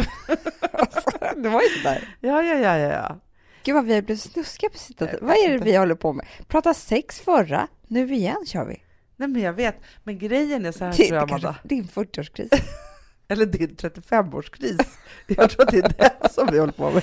Alltså, 0.72 1.10
det 1.36 1.48
var 1.48 1.62
ju 1.62 1.68
sådär. 1.68 2.16
Ja, 2.20 2.42
ja, 2.42 2.54
ja, 2.54 2.78
ja, 2.78 2.92
ja. 2.92 3.16
Gud 3.64 3.74
vad 3.74 3.84
vi 3.84 3.94
har 3.94 4.02
blivit 4.02 4.22
snuskiga 4.22 4.70
på 4.70 4.78
sitt 4.78 5.00
Vad 5.20 5.36
är 5.36 5.50
det 5.50 5.58
vi 5.64 5.76
håller 5.76 5.94
på 5.94 6.12
med? 6.12 6.26
Prata 6.48 6.74
sex 6.74 7.20
förra, 7.20 7.68
nu 7.86 8.14
igen 8.14 8.46
kör 8.46 8.64
vi. 8.64 8.82
Nej 9.16 9.28
men 9.28 9.42
jag 9.42 9.52
vet, 9.52 9.76
men 10.04 10.18
grejen 10.18 10.66
är 10.66 10.72
så 10.72 10.84
här 10.84 10.92
Det 10.96 11.06
tror 11.06 11.14
jag 11.18 11.22
Amanda, 11.30 11.56
din 11.62 11.84
40-årskris. 11.84 12.48
eller 13.28 13.46
din 13.46 13.68
35-årskris. 13.76 14.86
Jag 15.26 15.50
tror 15.50 15.62
att 15.66 15.70
det 15.70 15.78
är 15.78 15.88
det 16.20 16.28
som 16.32 16.48
vi 16.52 16.58
håller 16.58 16.72
på 16.72 16.90
med. 16.90 17.02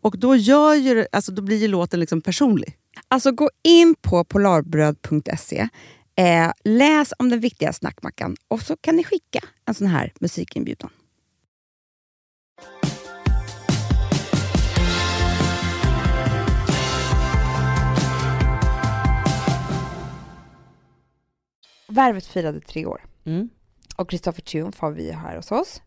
Och 0.00 0.18
då, 0.18 0.36
gör 0.36 0.74
ju, 0.74 1.06
alltså, 1.12 1.32
då 1.32 1.42
blir 1.42 1.56
ju 1.56 1.68
låten 1.68 2.00
liksom 2.00 2.20
personlig. 2.20 2.76
Alltså 3.08 3.32
gå 3.32 3.50
in 3.62 3.94
på 4.02 4.24
polarbröd.se, 4.24 5.68
eh, 6.16 6.52
läs 6.64 7.12
om 7.18 7.28
den 7.28 7.40
viktiga 7.40 7.72
snackmackan 7.72 8.36
och 8.48 8.62
så 8.62 8.76
kan 8.76 8.96
ni 8.96 9.04
skicka 9.04 9.40
en 9.64 9.74
sån 9.74 9.86
här 9.86 10.12
musikinbjudan. 10.20 10.90
Värvet 21.90 22.26
firade 22.26 22.60
tre 22.60 22.86
år 22.86 23.04
och 23.96 24.10
Kristoffer 24.10 24.42
Triumf 24.42 24.78
har 24.80 24.90
vi 24.90 25.12
här 25.12 25.36
hos 25.36 25.52
oss. 25.52 25.82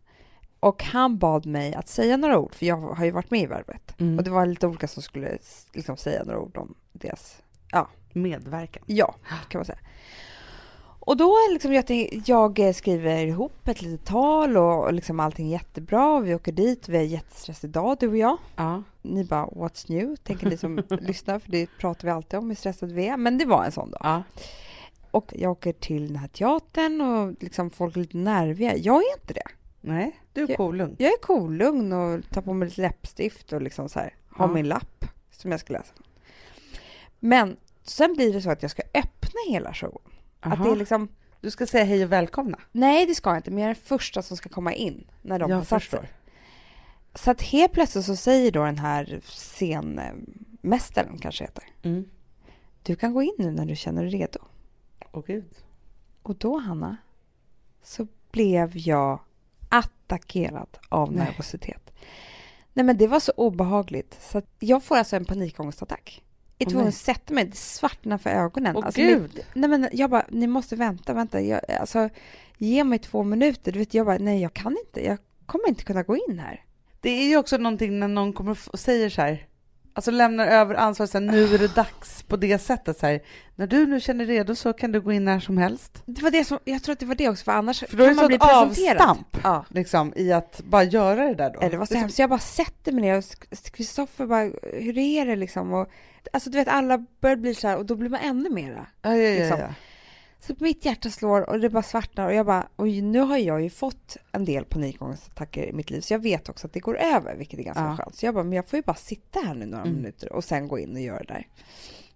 Och 0.61 0.83
han 0.83 1.17
bad 1.17 1.45
mig 1.45 1.73
att 1.73 1.87
säga 1.87 2.17
några 2.17 2.39
ord, 2.39 2.55
för 2.55 2.65
jag 2.65 2.77
har 2.77 3.05
ju 3.05 3.11
varit 3.11 3.31
med 3.31 3.41
i 3.41 3.45
Värvet. 3.45 3.99
Mm. 3.99 4.17
Och 4.17 4.23
det 4.23 4.31
var 4.31 4.45
lite 4.45 4.67
olika 4.67 4.87
som 4.87 5.03
skulle 5.03 5.37
liksom, 5.73 5.97
säga 5.97 6.23
några 6.23 6.39
ord 6.39 6.57
om 6.57 6.75
deras 6.91 7.41
Medverkan. 8.13 8.83
Ja, 8.85 9.15
kan 9.49 9.59
man 9.59 9.65
säga. 9.65 9.79
Och 11.03 11.17
då 11.17 11.35
liksom 11.51 11.73
jag, 11.73 11.87
tänk- 11.87 12.27
jag 12.29 12.75
skriver 12.75 13.25
ihop 13.25 13.67
ett 13.67 13.81
litet 13.81 14.07
tal 14.07 14.57
och, 14.57 14.83
och 14.83 14.93
liksom 14.93 15.19
allting 15.19 15.47
är 15.47 15.51
jättebra. 15.51 16.19
Vi 16.19 16.35
åker 16.35 16.51
dit, 16.51 16.89
vi 16.89 16.97
har 16.97 17.03
jättestress 17.03 17.63
idag 17.63 17.97
du 17.99 18.07
och 18.07 18.17
jag. 18.17 18.37
Ja. 18.55 18.83
Ni 19.01 19.23
bara 19.23 19.45
what's 19.45 19.91
new? 19.91 20.15
Tänker 20.15 20.49
ni 20.49 20.57
som 20.57 20.83
lyssnar, 20.89 21.39
för 21.39 21.51
det 21.51 21.69
pratar 21.79 22.05
vi 22.05 22.11
alltid 22.11 22.39
om 22.39 22.49
hur 22.49 22.55
stressade 22.55 22.93
vi 22.93 23.07
är. 23.07 23.17
Men 23.17 23.37
det 23.37 23.45
var 23.45 23.65
en 23.65 23.71
sån 23.71 23.91
dag. 23.91 24.01
Ja. 24.03 24.23
Och 25.11 25.33
jag 25.35 25.51
åker 25.51 25.73
till 25.73 26.07
den 26.07 26.15
här 26.15 26.27
teatern 26.27 27.01
och 27.01 27.43
liksom 27.43 27.69
folk 27.69 27.95
är 27.95 27.99
lite 27.99 28.17
nerviga. 28.17 28.75
Jag 28.77 28.95
är 28.95 29.13
inte 29.21 29.33
det. 29.33 29.47
Nej, 29.81 30.20
du 30.33 30.43
är 30.43 30.49
Ja. 30.49 30.57
cool 30.57 30.77
lugn. 30.77 30.95
Jag 30.99 31.11
är 31.13 31.17
cool, 31.21 31.53
lugn 31.57 31.93
och 31.93 32.29
tar 32.29 32.41
på 32.41 32.53
mig 32.53 32.67
lite 32.69 32.81
läppstift 32.81 33.53
och 33.53 33.61
liksom 33.61 33.89
så 33.89 33.99
här, 33.99 34.15
har 34.29 34.47
Ja. 34.47 34.53
min 34.53 34.67
lapp 34.67 35.05
som 35.31 35.51
jag 35.51 35.59
ska 35.59 35.73
läsa. 35.73 35.93
Men 37.19 37.57
sen 37.83 38.13
blir 38.13 38.33
det 38.33 38.41
så 38.41 38.49
att 38.51 38.61
jag 38.61 38.71
ska 38.71 38.81
öppna 38.93 39.39
hela 39.49 39.73
showen. 39.73 39.97
Att 40.39 40.51
det 40.59 40.63
är 40.63 40.67
Aha. 40.67 40.75
liksom 40.75 41.07
Du 41.41 41.51
ska 41.51 41.65
säga 41.65 41.83
hej 41.83 42.03
och 42.03 42.11
välkomna. 42.11 42.59
Nej, 42.71 43.05
det 43.05 43.15
ska 43.15 43.29
jag 43.29 43.37
inte, 43.37 43.51
men 43.51 43.63
jag 43.63 43.69
är 43.71 43.75
den 43.75 43.83
första 43.83 44.21
som 44.21 44.37
ska 44.37 44.49
komma 44.49 44.73
in 44.73 45.07
när 45.21 45.39
de 45.39 45.51
har 45.51 45.57
Jag 45.57 45.67
satt 45.67 45.81
förstår. 45.81 45.97
sig. 45.97 46.09
Så 47.15 47.31
att 47.31 47.41
helt 47.41 47.71
plötsligt 47.71 48.05
så 48.05 48.15
säger 48.15 48.51
då 48.51 48.65
den 48.65 48.77
här 48.77 49.21
scenmästaren, 49.23 51.17
kanske 51.17 51.43
heter, 51.43 51.63
Mm. 51.83 52.09
du 52.83 52.95
kan 52.95 53.13
gå 53.13 53.21
in 53.23 53.33
nu 53.37 53.51
när 53.51 53.65
du 53.65 53.75
känner 53.75 54.01
dig 54.03 54.11
redo. 54.11 54.39
Åh 55.11 55.23
gud. 55.27 55.55
Och 56.23 56.35
då, 56.35 56.57
Hanna, 56.57 56.97
så 57.83 58.07
blev 58.31 58.77
jag 58.77 59.19
attackerad 59.71 60.77
av 60.89 61.13
Nej. 61.13 61.25
nervositet. 61.25 61.91
Nej, 62.73 62.85
men 62.85 62.97
det 62.97 63.07
var 63.07 63.19
så 63.19 63.31
obehagligt. 63.35 64.17
Så 64.21 64.41
jag 64.59 64.83
får 64.83 64.97
alltså 64.97 65.15
en 65.15 65.25
panikångestattack. 65.25 66.23
Jag 66.57 66.67
är 66.67 66.71
tvungen 66.71 66.87
att 66.87 66.95
sätta 66.95 67.33
mig, 67.33 67.45
det 67.45 67.55
svartnar 67.55 68.17
för 68.17 68.29
ögonen. 68.29 68.75
Åh, 68.77 68.85
alltså, 68.85 69.01
Gud. 69.01 69.21
Mitt, 69.21 69.45
nej, 69.53 69.69
men 69.69 69.89
jag 69.91 70.09
bara, 70.09 70.25
ni 70.29 70.47
måste 70.47 70.75
vänta, 70.75 71.13
vänta. 71.13 71.41
Jag, 71.41 71.71
alltså, 71.71 72.09
ge 72.57 72.83
mig 72.83 72.99
två 72.99 73.23
minuter. 73.23 73.71
Du 73.71 73.79
vet, 73.79 73.93
jag 73.93 74.05
bara, 74.05 74.17
nej 74.17 74.41
jag 74.41 74.53
kan 74.53 74.77
inte. 74.85 75.05
Jag 75.05 75.17
kommer 75.45 75.69
inte 75.69 75.83
kunna 75.83 76.03
gå 76.03 76.17
in 76.17 76.39
här. 76.39 76.63
Det 77.01 77.09
är 77.09 77.27
ju 77.27 77.37
också 77.37 77.57
någonting 77.57 77.99
när 77.99 78.07
någon 78.07 78.33
kommer 78.33 78.57
och 78.71 78.79
säger 78.79 79.09
så 79.09 79.21
här, 79.21 79.47
alltså 79.93 80.11
lämnar 80.11 80.47
över 80.47 80.75
ansvaret, 80.75 81.09
så 81.11 81.17
här, 81.19 81.25
nu 81.25 81.53
är 81.53 81.57
det 81.57 81.75
dags 81.75 82.23
på 82.23 82.37
det 82.37 82.59
sättet. 82.59 82.99
Så 82.99 83.05
här, 83.05 83.21
när 83.55 83.67
du 83.67 83.85
nu 83.87 83.99
känner 83.99 84.25
dig 84.25 84.35
redo 84.37 84.55
så 84.55 84.73
kan 84.73 84.91
du 84.91 85.01
gå 85.01 85.11
in 85.11 85.25
när 85.25 85.39
som 85.39 85.57
helst. 85.57 86.03
Det 86.05 86.21
var 86.23 86.31
det 86.31 86.45
som, 86.45 86.59
jag 86.63 86.83
tror 86.83 86.93
att 86.93 86.99
det 86.99 87.05
var 87.05 87.15
det 87.15 87.29
också, 87.29 87.43
för 87.43 87.51
annars 87.51 87.83
För 87.89 87.97
då 87.97 88.05
kan 88.05 88.15
man 88.15 88.27
bli 88.27 88.37
presenterad. 88.39 88.97
avstamp 89.01 89.37
Ja. 89.43 89.65
liksom, 89.69 90.13
i 90.15 90.31
att 90.33 90.61
bara 90.63 90.83
göra 90.83 91.25
det 91.27 91.33
där 91.35 91.49
då. 91.49 91.59
Ja, 91.61 91.69
Det 91.69 91.77
var 91.77 91.85
så 91.85 91.93
är 91.93 91.97
hemskt. 91.97 92.19
Jag 92.19 92.29
bara 92.29 92.39
sätter 92.39 92.91
mig 92.91 93.01
ner 93.01 93.17
och 93.17 93.23
Kristoffer 93.71 94.25
bara, 94.25 94.51
hur 94.73 94.97
är 94.97 95.25
det 95.25 95.35
liksom? 95.35 95.73
Och, 95.73 95.87
alltså 96.33 96.49
du 96.49 96.57
vet, 96.57 96.67
alla 96.67 97.05
börjar 97.21 97.35
bli 97.35 97.55
så 97.55 97.67
här 97.67 97.77
och 97.77 97.85
då 97.85 97.95
blir 97.95 98.09
man 98.09 98.19
ännu 98.19 98.49
mera. 98.49 98.85
Ja, 99.01 99.15
ja, 99.15 99.17
ja, 99.17 99.39
liksom. 99.39 99.59
ja. 99.59 99.67
Så 100.43 100.53
mitt 100.59 100.85
hjärta 100.85 101.09
slår 101.09 101.49
och 101.49 101.59
det 101.59 101.69
bara 101.69 101.83
svartnar 101.83 102.25
och 102.27 102.33
jag 102.33 102.45
bara, 102.45 102.67
och 102.75 102.87
nu 102.87 103.19
har 103.19 103.37
jag 103.37 103.61
ju 103.61 103.69
fått 103.69 104.17
en 104.31 104.45
del 104.45 104.65
panikångestattacker 104.65 105.63
i 105.65 105.73
mitt 105.73 105.89
liv 105.89 106.01
så 106.01 106.13
jag 106.13 106.19
vet 106.19 106.49
också 106.49 106.67
att 106.67 106.73
det 106.73 106.79
går 106.79 106.97
över, 106.97 107.35
vilket 107.35 107.59
är 107.59 107.63
ganska 107.63 107.83
Ja. 107.83 107.95
skönt. 107.97 108.15
Så 108.15 108.25
jag 108.25 108.33
bara, 108.33 108.43
men 108.43 108.53
jag 108.53 108.67
får 108.67 108.77
ju 108.77 108.83
bara 108.83 108.95
sitta 108.95 109.39
här 109.39 109.53
nu 109.53 109.65
några 109.65 109.83
Mm. 109.83 109.95
minuter 109.95 110.33
och 110.33 110.43
sen 110.43 110.67
gå 110.67 110.79
in 110.79 110.93
och 110.93 111.01
göra 111.01 111.19
det 111.19 111.33
där. 111.33 111.47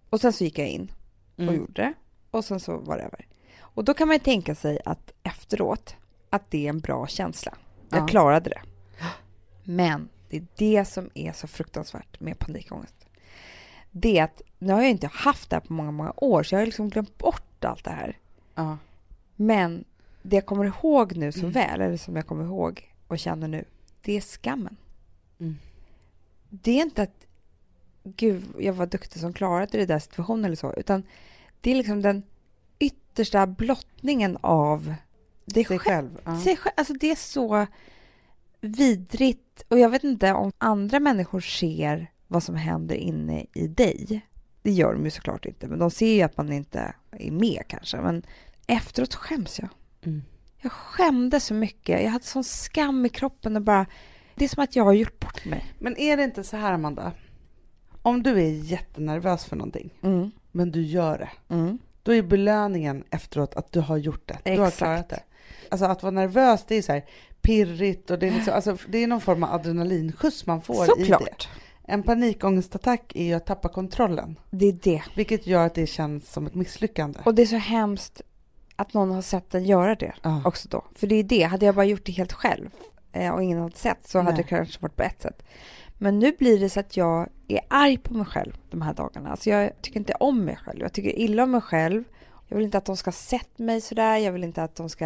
Och 0.09 0.21
sen 0.21 0.33
så 0.33 0.43
gick 0.43 0.59
jag 0.59 0.67
in 0.67 0.91
och 1.35 1.39
Mm. 1.43 1.55
gjorde 1.55 1.73
det 1.81 1.93
och 2.31 2.45
sen 2.45 2.59
så 2.59 2.77
var 2.77 2.97
det 2.97 3.03
över. 3.03 3.27
Och 3.59 3.83
då 3.83 3.93
kan 3.93 4.07
man 4.07 4.15
ju 4.15 4.19
tänka 4.19 4.55
sig 4.55 4.79
att 4.85 5.11
efteråt, 5.23 5.95
att 6.29 6.51
det 6.51 6.65
är 6.65 6.69
en 6.69 6.79
bra 6.79 7.07
känsla. 7.07 7.53
Jag 7.89 8.01
Ja. 8.01 8.07
klarade 8.07 8.49
det. 8.49 8.61
Men 9.63 10.09
det 10.29 10.37
är 10.37 10.45
det 10.55 10.85
som 10.85 11.09
är 11.13 11.31
så 11.31 11.47
fruktansvärt 11.47 12.19
med 12.19 12.39
panikångest. 12.39 12.95
Det 13.91 14.19
är 14.19 14.23
att, 14.23 14.41
nu 14.59 14.73
har 14.73 14.81
jag 14.81 14.91
inte 14.91 15.07
haft 15.07 15.49
det 15.49 15.55
här 15.55 15.61
på 15.61 15.73
många, 15.73 15.91
många 15.91 16.13
år 16.17 16.43
så 16.43 16.55
jag 16.55 16.59
har 16.59 16.65
liksom 16.65 16.89
glömt 16.89 17.17
bort 17.17 17.43
allt 17.65 17.83
det 17.83 17.91
här. 17.91 18.17
Ja. 18.55 18.77
Men 19.35 19.83
det 20.21 20.35
jag 20.35 20.45
kommer 20.45 20.65
ihåg 20.65 21.15
nu 21.15 21.31
så 21.31 21.39
Mm. 21.39 21.51
väl, 21.51 21.81
eller 21.81 21.97
som 21.97 22.15
jag 22.15 22.27
kommer 22.27 22.43
ihåg 22.43 22.93
och 23.07 23.19
känner 23.19 23.47
nu, 23.47 23.65
det 24.01 24.17
är 24.17 24.21
skammen. 24.21 24.75
Mm. 25.39 25.57
Det 26.49 26.71
är 26.71 26.81
inte 26.81 27.01
att 27.03 27.27
gud, 28.03 28.43
jag 28.59 28.73
var 28.73 28.85
duktig 28.85 29.21
som 29.21 29.33
klarade 29.33 29.77
det 29.77 29.85
där 29.85 29.99
situationen 29.99 30.45
eller 30.45 30.55
så, 30.55 30.73
utan 30.73 31.03
det 31.61 31.71
är 31.71 31.75
liksom 31.75 32.01
den 32.01 32.23
yttersta 32.79 33.47
blottningen 33.47 34.37
av 34.41 34.93
dig 35.45 35.65
Sig 35.65 35.79
själv. 35.79 36.15
själv. 36.15 36.21
Ja. 36.25 36.41
Sig 36.41 36.57
själv. 36.57 36.73
Alltså 36.77 36.93
det 36.93 37.11
är 37.11 37.15
så 37.15 37.65
vidrigt 38.61 39.63
och 39.67 39.79
jag 39.79 39.89
vet 39.89 40.03
inte 40.03 40.33
om 40.33 40.51
andra 40.57 40.99
människor 40.99 41.39
ser 41.39 42.11
vad 42.27 42.43
som 42.43 42.55
händer 42.55 42.95
inne 42.95 43.45
i 43.53 43.67
dig. 43.67 44.21
Det 44.65 44.71
gör 44.71 44.93
de 44.93 45.05
ju 45.05 45.11
såklart 45.11 45.45
inte, 45.45 45.67
men 45.67 45.79
de 45.79 45.91
ser 45.91 46.13
ju 46.13 46.21
att 46.21 46.37
man 46.37 46.51
inte 46.51 46.93
är 47.11 47.31
med 47.31 47.63
kanske. 47.67 47.97
Men 47.97 48.23
efteråt 48.67 49.15
skäms 49.15 49.59
jag. 49.59 49.69
Mm. 50.05 50.23
Jag 50.61 50.71
skämdes 50.71 51.45
så 51.45 51.53
mycket. 51.53 52.03
Jag 52.03 52.09
hade 52.11 52.25
sån 52.25 52.43
skam 52.43 53.05
i 53.05 53.09
kroppen 53.09 53.55
och 53.55 53.61
bara... 53.61 53.85
Det 54.35 54.45
är 54.45 54.49
som 54.49 54.63
att 54.63 54.75
jag 54.75 54.83
har 54.83 54.93
gjort 54.93 55.19
bort 55.19 55.45
mig. 55.45 55.65
Men 55.79 55.97
är 55.97 56.17
det 56.17 56.23
inte 56.23 56.43
så 56.43 56.57
här, 56.57 56.73
Amanda? 56.73 57.11
Om 58.01 58.23
du 58.23 58.31
är 58.41 58.49
jättenervös 58.49 59.45
för 59.45 59.55
någonting, 59.55 59.93
Mm. 60.01 60.31
men 60.51 60.71
du 60.71 60.81
gör 60.81 61.17
det, 61.17 61.55
Mm. 61.55 61.77
då 62.03 62.13
är 62.13 62.21
belöningen 62.23 63.03
efteråt 63.09 63.55
att 63.55 63.71
du 63.71 63.79
har 63.79 63.97
gjort 63.97 64.27
det. 64.27 64.37
Du 64.43 64.49
har 64.59 64.67
Exakt. 64.67 64.77
klarat 64.77 65.09
det. 65.09 65.23
Alltså 65.71 65.85
att 65.85 66.03
vara 66.03 66.11
nervös, 66.11 66.65
det 66.67 66.75
är 66.75 66.81
så 66.81 66.91
här 66.91 67.05
pirrigt 67.41 68.11
och 68.11 68.19
det 68.19 68.27
är, 68.27 68.31
liksom, 68.31 68.53
alltså, 68.53 68.77
det 68.87 68.97
är 69.03 69.07
någon 69.07 69.21
form 69.21 69.43
av 69.43 69.53
adrenalinskjuts 69.53 70.45
man 70.45 70.61
får 70.61 70.99
i 70.99 71.03
det. 71.03 71.47
En 71.87 72.03
panikångestattack 72.03 73.11
är 73.15 73.23
ju 73.23 73.33
att 73.33 73.45
tappa 73.45 73.69
kontrollen, 73.69 74.39
Det 74.51 74.65
är 74.65 74.77
det. 74.83 75.01
vilket 75.15 75.47
gör 75.47 75.65
att 75.65 75.75
det 75.75 75.87
känns 75.87 76.31
som 76.31 76.45
ett 76.47 76.55
misslyckande. 76.55 77.19
Och 77.25 77.35
det 77.35 77.41
är 77.41 77.45
så 77.45 77.55
hemskt 77.57 78.21
att 78.75 78.93
någon 78.93 79.11
har 79.11 79.21
sett 79.21 79.55
en 79.55 79.65
göra 79.65 79.95
det 79.95 80.13
Ja. 80.23 80.41
också 80.45 80.67
då. 80.69 80.83
För 80.95 81.07
det 81.07 81.15
är 81.15 81.23
det. 81.23 81.43
Hade 81.43 81.65
jag 81.65 81.75
bara 81.75 81.85
gjort 81.85 82.05
det 82.05 82.11
helt 82.11 82.33
själv 82.33 82.69
eh, 83.11 83.31
och 83.33 83.43
ingen 83.43 83.59
hade 83.61 83.75
sett 83.77 84.07
så 84.07 84.17
hade 84.17 84.31
Nej. 84.31 84.37
det 84.43 84.49
kanske 84.49 84.81
varit 84.81 84.95
på 84.95 85.03
ett 85.03 85.21
sätt. 85.21 85.43
Men 85.97 86.19
nu 86.19 86.31
blir 86.39 86.59
det 86.59 86.69
så 86.69 86.79
att 86.79 86.97
jag 86.97 87.29
är 87.47 87.59
arg 87.67 87.97
på 87.97 88.13
mig 88.13 88.25
själv 88.25 88.57
de 88.69 88.81
här 88.81 88.93
dagarna. 88.93 89.29
Alltså 89.31 89.49
jag 89.49 89.81
tycker 89.81 89.99
inte 89.99 90.13
om 90.13 90.45
mig 90.45 90.55
själv. 90.55 90.79
Jag 90.81 90.93
tycker 90.93 91.19
illa 91.19 91.43
om 91.43 91.51
mig 91.51 91.61
själv. 91.61 92.03
Jag 92.47 92.57
vill 92.57 92.65
inte 92.65 92.77
att 92.77 92.85
de 92.85 92.97
ska 92.97 93.07
ha 93.07 93.13
sett 93.13 93.59
mig 93.59 93.81
sådär. 93.81 94.17
Jag 94.17 94.31
vill 94.31 94.43
inte 94.43 94.63
att 94.63 94.75
de 94.75 94.89
ska... 94.89 95.05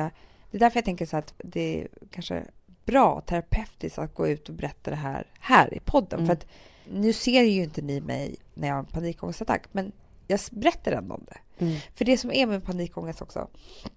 Det 0.51 0.57
är 0.57 0.59
därför 0.59 0.77
jag 0.77 0.85
tänker 0.85 1.05
så 1.05 1.17
att 1.17 1.33
det 1.37 1.87
kanske 2.11 2.43
bra 2.85 3.21
terapeutiskt 3.21 3.99
att 3.99 4.13
gå 4.13 4.27
ut 4.27 4.49
och 4.49 4.55
berätta 4.55 4.89
det 4.89 4.95
här 4.97 5.27
här 5.39 5.73
i 5.73 5.79
podden. 5.79 6.19
Mm. 6.19 6.27
För 6.27 6.33
att 6.33 6.45
nu 6.91 7.13
ser 7.13 7.41
ju 7.41 7.63
inte 7.63 7.81
ni 7.81 8.01
mig 8.01 8.35
när 8.53 8.67
jag 8.67 8.75
har 8.75 8.79
en 8.79 8.85
panikångestattack. 8.85 9.67
Men 9.71 9.91
jag 10.27 10.39
berättar 10.51 10.91
ändå 10.91 11.15
om 11.15 11.25
det. 11.27 11.65
Mm. 11.65 11.79
För 11.95 12.05
det 12.05 12.17
som 12.17 12.31
är 12.31 12.45
med 12.47 12.63
panikångest 12.63 13.21
också, 13.21 13.47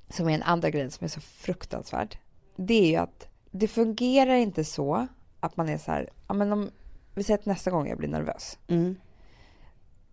som 0.08 0.28
är 0.28 0.34
en 0.34 0.42
andra 0.42 0.70
grej 0.70 0.90
som 0.90 1.04
är 1.04 1.08
så 1.08 1.20
fruktansvärd, 1.20 2.18
det 2.56 2.74
är 2.74 2.86
ju 2.86 2.96
att 2.96 3.28
det 3.50 3.68
fungerar 3.68 4.34
inte 4.34 4.64
så 4.64 5.06
att 5.40 5.56
man 5.56 5.68
är 5.68 5.78
så 5.78 5.90
här, 5.90 6.10
ja 6.28 6.34
men 6.34 6.52
om 6.52 6.70
vi 7.14 7.22
säger 7.22 7.38
att 7.38 7.46
nästa 7.46 7.70
gång 7.70 7.88
jag 7.88 7.98
blir 7.98 8.08
nervös. 8.08 8.58
Mm. 8.68 8.96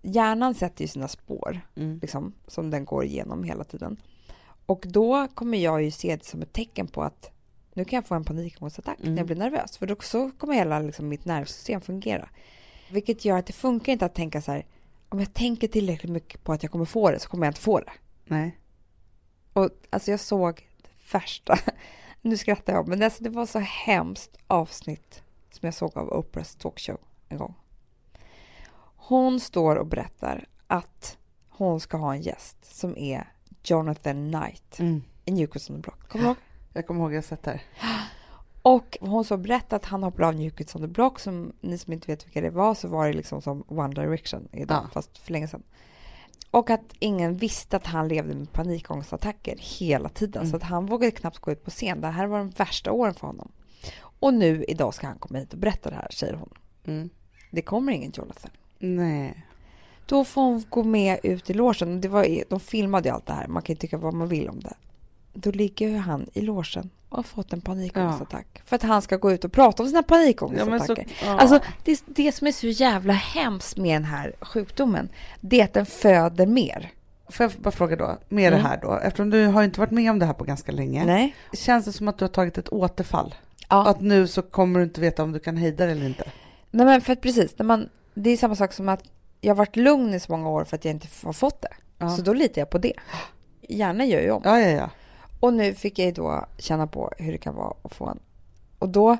Hjärnan 0.01 0.55
sätter 0.55 0.81
ju 0.81 0.87
sina 0.87 1.07
spår, 1.07 1.61
Mm. 1.75 1.99
liksom, 2.01 2.33
som 2.47 2.69
den 2.69 2.85
går 2.85 3.03
igenom 3.05 3.43
hela 3.43 3.63
tiden. 3.63 3.97
Och 4.65 4.85
då 4.87 5.27
kommer 5.27 5.57
jag 5.57 5.83
ju 5.83 5.91
se 5.91 6.15
det 6.15 6.25
som 6.25 6.41
ett 6.41 6.53
tecken 6.53 6.87
på 6.87 7.03
att 7.03 7.31
nu 7.73 7.85
kan 7.85 7.97
jag 7.97 8.05
få 8.05 8.15
en 8.15 8.23
panikångestattack 8.25 8.99
Mm. 8.99 9.11
när 9.13 9.19
jag 9.19 9.25
blir 9.27 9.35
nervös. 9.37 9.77
För 9.77 9.87
då 9.87 9.95
så 9.99 10.31
kommer 10.31 10.53
hela 10.53 10.79
liksom, 10.79 11.07
mitt 11.07 11.25
nervsystem 11.25 11.81
fungera. 11.81 12.29
Vilket 12.91 13.25
gör 13.25 13.37
att 13.37 13.45
det 13.45 13.53
funkar 13.53 13.93
inte 13.93 14.05
att 14.05 14.15
tänka 14.15 14.41
så 14.41 14.51
här, 14.51 14.65
om 15.09 15.19
jag 15.19 15.33
tänker 15.33 15.67
tillräckligt 15.67 16.11
mycket 16.11 16.43
på 16.43 16.53
att 16.53 16.63
jag 16.63 16.71
kommer 16.71 16.85
få 16.85 17.11
det 17.11 17.19
så 17.19 17.29
kommer 17.29 17.45
jag 17.45 17.51
inte 17.51 17.61
få 17.61 17.79
det. 17.79 17.91
Nej. 18.25 18.57
Och 19.53 19.69
alltså 19.89 20.11
jag 20.11 20.19
såg 20.19 20.67
det 20.81 21.13
värsta, 21.13 21.57
nu 22.21 22.37
skrattar 22.37 22.73
jag, 22.73 22.87
men 22.87 23.03
alltså 23.03 23.23
det 23.23 23.29
var 23.29 23.45
så 23.45 23.59
hemskt 23.59 24.37
avsnitt 24.47 25.23
som 25.51 25.65
jag 25.67 25.73
såg 25.73 25.97
av 25.97 26.09
Oprahs 26.09 26.55
talkshow 26.55 26.97
en 27.29 27.37
gång. 27.37 27.53
Hon 28.95 29.39
står 29.39 29.75
och 29.75 29.85
berättar 29.87 30.45
att 30.67 31.17
hon 31.49 31.79
ska 31.79 31.97
ha 31.97 32.13
en 32.13 32.21
gäst 32.21 32.75
som 32.75 32.97
är 32.97 33.33
Jonathan 33.63 34.31
Knight 34.31 34.79
Mm. 34.79 35.03
i 35.25 35.31
Newcastle 35.31 35.77
Block. 35.77 36.07
Kommer 36.09 36.23
du 36.25 36.27
ihåg? 36.29 36.37
Jag 36.73 36.87
kommer 36.87 37.01
ihåg, 37.01 37.11
jag 37.11 37.17
har 37.17 37.21
sett 37.21 37.43
det 37.43 37.51
här. 37.51 37.61
Och 38.61 38.97
hon 39.01 39.25
så 39.25 39.37
berättade 39.37 39.75
att 39.75 39.85
han 39.85 40.03
hoppade 40.03 40.27
av 40.27 40.35
Newcastle 40.35 40.81
on 40.81 40.87
the 40.87 40.93
Block, 40.93 41.19
som 41.19 41.53
ni 41.61 41.77
som 41.77 41.93
inte 41.93 42.07
vet 42.11 42.25
vilka 42.25 42.41
det 42.41 42.49
var, 42.49 42.75
så 42.75 42.87
var 42.87 43.07
det 43.07 43.13
liksom 43.13 43.41
som 43.41 43.63
One 43.67 43.93
Direction 43.93 44.47
idag, 44.51 44.81
Ja. 44.83 44.89
fast 44.93 45.17
för 45.17 45.31
länge 45.31 45.47
sedan. 45.47 45.63
Och 46.51 46.69
att 46.69 46.93
ingen 46.99 47.37
visste 47.37 47.77
att 47.77 47.85
han 47.87 48.07
levde 48.07 48.33
med 48.35 48.51
panikångestattacker 48.53 49.55
hela 49.79 50.09
tiden, 50.09 50.41
Mm. 50.41 50.51
så 50.51 50.57
att 50.57 50.63
han 50.63 50.85
vågade 50.85 51.11
knappt 51.11 51.39
gå 51.39 51.51
ut 51.51 51.63
på 51.63 51.69
scen. 51.71 52.01
Det 52.01 52.07
här 52.07 52.27
var 52.27 52.37
de 52.37 52.49
värsta 52.49 52.91
åren 52.91 53.13
för 53.13 53.27
honom. 53.27 53.51
Och 54.19 54.33
nu 54.33 54.63
idag 54.67 54.93
ska 54.93 55.07
han 55.07 55.17
komma 55.19 55.39
hit 55.39 55.53
och 55.53 55.59
berätta 55.59 55.89
det 55.89 55.95
här, 55.95 56.07
säger 56.11 56.33
hon. 56.33 56.49
Mm. 56.85 57.09
Det 57.51 57.61
kommer 57.61 57.91
ingen 57.93 58.11
Jonathan. 58.15 58.51
Nej. 58.79 59.45
Då 60.05 60.25
får 60.25 60.41
hon 60.41 60.63
gå 60.69 60.83
med 60.83 61.19
ut 61.23 61.49
i 61.49 61.53
logen. 61.53 62.01
Det 62.01 62.07
var, 62.07 62.43
de 62.49 62.59
filmade 62.59 63.09
ju 63.09 63.15
allt 63.15 63.25
det 63.25 63.33
här, 63.33 63.47
man 63.47 63.61
kan 63.63 63.73
ju 63.73 63.77
tycka 63.79 63.97
vad 63.97 64.13
man 64.13 64.27
vill 64.27 64.49
om 64.49 64.59
det. 64.59 64.73
Då 65.33 65.51
ligger 65.51 65.87
ju 65.89 65.97
han 65.97 66.27
i 66.33 66.41
logen 66.41 66.89
och 67.09 67.17
har 67.17 67.23
fått 67.23 67.53
en 67.53 67.61
panikångestattack. 67.61 68.61
För 68.65 68.75
att 68.75 68.83
han 68.83 69.01
ska 69.01 69.17
gå 69.17 69.31
ut 69.31 69.45
och 69.45 69.51
prata 69.51 69.83
om 69.83 69.89
sina 69.89 69.99
Ja, 69.99 70.03
panikångestattacker. 70.03 71.03
så, 71.19 71.25
ja. 71.25 71.39
Alltså, 71.39 71.59
det, 71.83 72.03
det 72.05 72.31
som 72.31 72.47
är 72.47 72.51
så 72.51 72.67
jävla 72.67 73.13
hemskt 73.13 73.77
med 73.77 73.95
den 73.95 74.05
här 74.05 74.33
sjukdomen, 74.41 75.09
det 75.41 75.59
är 75.61 75.63
att 75.63 75.73
den 75.73 75.85
föder 75.85 76.45
mer. 76.45 76.91
Får 77.29 77.43
jag 77.43 77.51
bara 77.51 77.71
fråga 77.71 77.95
då, 77.95 78.17
med 78.29 78.47
Mm. 78.53 78.61
det 78.63 78.67
här 78.69 78.79
då, 78.81 78.93
eftersom 79.03 79.29
du 79.29 79.45
har 79.45 79.63
inte 79.63 79.79
varit 79.79 79.91
med 79.91 80.11
om 80.11 80.19
det 80.19 80.25
här 80.25 80.33
på 80.33 80.43
ganska 80.43 80.71
länge. 80.71 81.05
Nej. 81.05 81.35
Känns 81.53 81.85
det 81.85 81.93
som 81.93 82.07
att 82.07 82.17
du 82.17 82.23
har 82.25 82.29
tagit 82.29 82.57
ett 82.57 82.69
återfall? 82.73 83.35
Ja. 83.69 83.87
Att 83.87 84.01
nu 84.01 84.27
så 84.27 84.41
kommer 84.41 84.79
du 84.79 84.85
inte 84.85 85.01
veta 85.01 85.23
om 85.23 85.31
du 85.31 85.39
kan 85.39 85.57
hejda 85.57 85.85
det 85.85 85.91
eller 85.91 86.05
inte? 86.05 86.23
Nej, 86.71 86.85
men 86.85 87.01
för 87.01 87.13
att 87.13 87.21
precis, 87.21 87.57
när 87.57 87.65
man, 87.65 87.89
det 88.13 88.29
är 88.29 88.37
samma 88.37 88.55
sak 88.55 88.73
som 88.73 88.89
att 88.89 89.03
jag 89.41 89.49
har 89.51 89.55
varit 89.57 89.75
lugn 89.75 90.13
i 90.13 90.19
så 90.19 90.31
många 90.31 90.49
år 90.49 90.63
för 90.63 90.75
att 90.75 90.85
jag 90.85 90.91
inte 90.91 91.07
har 91.23 91.33
fått 91.33 91.61
det. 91.61 91.69
Ja. 91.97 92.09
Så 92.09 92.21
då 92.21 92.33
litar 92.33 92.61
jag 92.61 92.69
på 92.69 92.77
det. 92.77 92.93
Hjärnan 93.61 94.07
gör 94.09 94.21
ju 94.21 94.31
om. 94.31 94.41
Ja, 94.45 94.59
ja, 94.59 94.67
ja. 94.69 94.89
Och 95.39 95.53
nu 95.53 95.73
fick 95.73 95.99
jag 95.99 96.05
ju 96.05 96.11
då 96.11 96.45
känna 96.57 96.87
på 96.87 97.11
hur 97.17 97.31
det 97.31 97.37
kan 97.37 97.55
vara 97.55 97.73
att 97.83 97.95
få 97.95 98.05
en. 98.07 98.19
Och 98.79 98.89
då... 98.89 99.17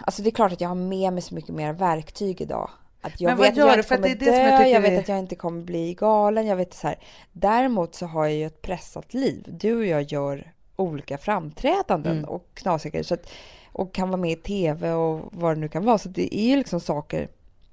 Alltså 0.00 0.22
det 0.22 0.28
är 0.28 0.34
klart 0.34 0.52
att 0.52 0.60
jag 0.60 0.68
har 0.68 0.74
med 0.74 1.12
mig 1.12 1.22
så 1.22 1.34
mycket 1.34 1.54
mer 1.54 1.72
verktyg 1.72 2.40
idag. 2.40 2.70
Att 3.00 3.20
jag 3.20 3.28
Men 3.28 3.36
vad 3.38 3.46
vet 3.46 3.56
gör 3.56 3.64
att 3.64 3.76
jag 3.76 3.78
du? 3.78 3.82
För 3.82 3.98
det 3.98 4.10
är 4.10 4.14
det 4.14 4.24
som 4.24 4.34
jag 4.34 4.50
dö, 4.50 4.58
tycker 4.58 4.70
jag 4.70 4.80
vet 4.80 5.00
att 5.00 5.08
jag 5.08 5.18
inte 5.18 5.36
kommer 5.36 5.62
bli 5.62 5.94
galen, 5.94 6.46
jag 6.46 6.56
vet 6.56 6.74
så 6.74 6.86
här. 6.86 6.98
Däremot 7.32 7.94
så 7.94 8.06
har 8.06 8.24
jag 8.24 8.34
ju 8.34 8.46
ett 8.46 8.62
pressat 8.62 9.14
liv. 9.14 9.44
Du 9.48 9.76
och 9.76 9.86
jag 9.86 10.02
gör 10.02 10.52
olika 10.76 11.18
framträdanden 11.18 12.18
Mm. 12.18 12.30
och 12.30 12.48
knasiga 12.54 12.90
grejer. 12.90 13.04
Så 13.04 13.14
att, 13.14 13.30
och 13.72 13.94
kan 13.94 14.08
vara 14.08 14.20
med 14.20 14.32
i 14.32 14.36
tv 14.36 14.92
och 14.92 15.20
vad 15.32 15.56
det 15.56 15.60
nu 15.60 15.68
kan 15.68 15.84
vara. 15.84 15.98
Så 15.98 16.08
det 16.08 16.36
är 16.38 16.46
ju 16.46 16.56
liksom 16.56 16.80
saker 16.80 17.28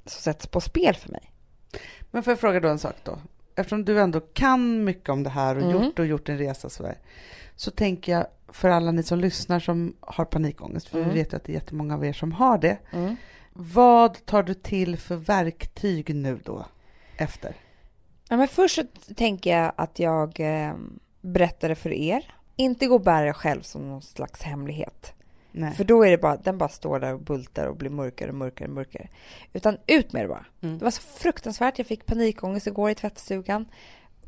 som 0.06 0.22
sätts 0.22 0.48
på 0.48 0.62
spel 0.62 0.96
för 0.96 1.10
mig. 1.12 1.32
Men 2.12 2.24
får 2.24 2.32
jag 2.32 2.40
fråga 2.40 2.60
då 2.60 2.70
en 2.70 2.80
sak 2.80 2.96
då? 3.04 3.18
Eftersom 3.56 3.86
du 3.86 4.02
ändå 4.02 4.20
kan 4.20 4.84
mycket 4.84 5.10
om 5.10 5.24
det 5.24 5.30
här 5.30 5.56
och 5.56 5.62
Mm. 5.72 5.84
gjort 5.84 6.00
och 6.00 6.06
gjort 6.06 6.30
en 6.30 6.38
resa 6.38 6.70
så 6.70 6.86
här, 6.86 6.98
så 7.56 7.72
tänker 7.72 8.12
jag 8.12 8.26
för 8.48 8.70
alla 8.70 8.92
ni 8.92 9.04
som 9.04 9.20
lyssnar 9.20 9.60
som 9.60 9.96
har 10.00 10.26
panikångest, 10.26 10.88
för 10.88 10.98
Mm. 10.98 11.10
vi 11.10 11.16
vet 11.20 11.34
ju 11.34 11.38
att 11.38 11.44
det 11.44 11.52
är 11.52 11.54
jättemånga 11.54 11.94
av 11.96 12.06
er 12.06 12.14
som 12.14 12.32
har 12.32 12.58
det. 12.58 12.78
Vad 13.54 14.26
tar 14.26 14.44
du 14.44 14.54
till 14.54 14.98
för 14.98 15.16
verktyg 15.16 16.16
nu 16.16 16.40
då, 16.44 16.66
efter? 17.18 17.56
Ja, 18.30 18.38
men 18.38 18.48
först 18.48 18.76
så 18.76 19.14
tänker 19.16 19.58
jag 19.58 19.72
att 19.76 20.00
jag 20.00 20.40
eh, 20.40 20.74
berättar 21.22 21.70
det 21.70 21.76
för 21.76 21.92
er. 21.94 22.36
Inte 22.56 22.88
gå 22.88 22.96
och 22.96 23.02
bära 23.02 23.34
själv 23.34 23.62
som 23.62 23.90
någon 23.90 24.02
slags 24.02 24.42
hemlighet. 24.42 25.14
Nej. 25.52 25.74
För 25.74 25.84
då 25.84 26.04
är 26.06 26.12
det 26.12 26.18
bara, 26.18 26.38
den 26.38 26.58
bara 26.58 26.70
står 26.70 27.00
där 27.00 27.14
och 27.14 27.20
bultar 27.20 27.66
och 27.68 27.76
blir 27.76 27.90
mörkare 27.90 28.30
och 28.30 28.36
mörkare 28.36 28.68
och 28.68 28.74
mörkare. 28.76 29.08
Utan 29.54 29.78
ut 29.88 30.14
med 30.14 30.24
det 30.24 30.28
bara. 30.28 30.46
Mm. 30.62 30.78
Det 30.78 30.84
var 30.84 30.92
så 30.92 31.02
fruktansvärt. 31.02 31.78
Jag 31.78 31.88
fick 31.88 32.06
panikångest 32.06 32.68
igår 32.68 32.90
i 32.90 32.96
tvättstugan. 32.96 33.66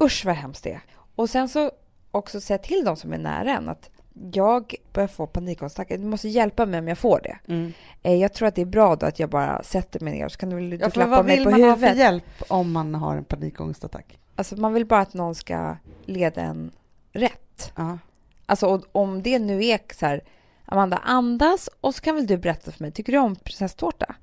Usch 0.04 0.26
vad 0.26 0.36
hemskt 0.36 0.64
det 0.64 0.72
är. 0.72 0.82
Och 1.16 1.30
sen 1.30 1.50
så 1.50 1.72
också 2.12 2.42
säga 2.42 2.58
till 2.58 2.84
de 2.86 2.96
som 2.96 3.14
är 3.14 3.18
nära 3.18 3.58
en 3.58 3.70
att 3.70 3.90
jag 4.34 4.76
börjar 4.94 5.08
få 5.08 5.28
panikångestattacker. 5.28 5.98
Du 5.98 6.06
måste 6.06 6.28
hjälpa 6.30 6.66
mig 6.66 6.80
om 6.80 6.88
jag 6.88 6.98
får 6.98 7.20
det. 7.24 7.38
Mm. 7.54 7.74
Eh, 8.04 8.14
Jag 8.16 8.34
tror 8.34 8.48
att 8.48 8.56
det 8.56 8.62
är 8.62 8.66
bra 8.66 8.96
då 8.96 9.06
att 9.06 9.20
jag 9.20 9.30
bara 9.30 9.64
sätter 9.64 10.00
mig 10.00 10.14
ner 10.14 10.30
så 10.30 10.38
kan 10.38 10.50
du 10.50 10.56
väl 10.56 10.80
Ja, 10.82 10.90
klappa 10.90 11.10
vad 11.10 11.26
mig 11.26 11.36
vill 11.36 11.44
på 11.46 11.52
man 11.52 11.62
ha 11.62 11.70
huvudet. 11.70 11.90
för 11.92 11.98
hjälp 12.00 12.24
om 12.48 12.72
man 12.72 12.96
har 12.96 13.16
en 13.18 13.24
panikångestattack? 13.24 14.20
Alltså 14.36 14.56
man 14.56 14.74
vill 14.74 14.86
bara 14.86 15.00
att 15.02 15.14
någon 15.14 15.36
ska 15.36 15.76
leda 16.06 16.42
en 16.42 16.72
rätt. 17.12 17.72
Ja. 17.76 17.98
Alltså 18.46 18.68
och 18.68 18.84
om 18.92 19.22
det 19.22 19.40
nu 19.40 19.66
är 19.66 19.80
så 19.94 20.06
här, 20.06 20.22
Amanda 20.66 20.98
andas 20.98 21.70
och 21.82 21.96
så 21.96 22.02
kan 22.02 22.16
väl 22.16 22.28
du 22.28 22.38
berätta 22.38 22.72
för 22.72 22.84
mig, 22.84 22.92
tycker 22.92 23.12
du 23.12 23.18
om 23.20 23.36
prinsesstårta? 23.36 24.16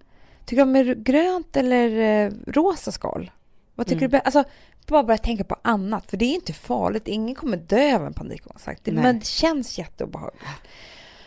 Tycker 0.44 0.64
du 0.66 0.80
om 0.94 1.02
grönt 1.02 1.56
eller 1.56 1.98
eh, 2.26 2.32
rosa 2.46 2.92
skal? 2.92 3.30
Vad 3.74 3.86
tycker 3.86 3.98
Mm. 4.06 4.10
du? 4.10 4.18
Alltså 4.18 4.44
bara 4.86 5.02
börja 5.02 5.18
tänka 5.18 5.44
på 5.44 5.56
annat, 5.62 6.10
för 6.10 6.16
det 6.16 6.24
är 6.24 6.34
inte 6.34 6.52
farligt. 6.52 7.08
Ingen 7.08 7.34
kommer 7.34 7.56
dö 7.56 7.96
av 7.96 8.06
en 8.06 8.12
panikångestattack, 8.14 8.80
men 8.94 9.18
det 9.18 9.24
känns 9.26 9.78
jätteobehagligt. 9.78 10.44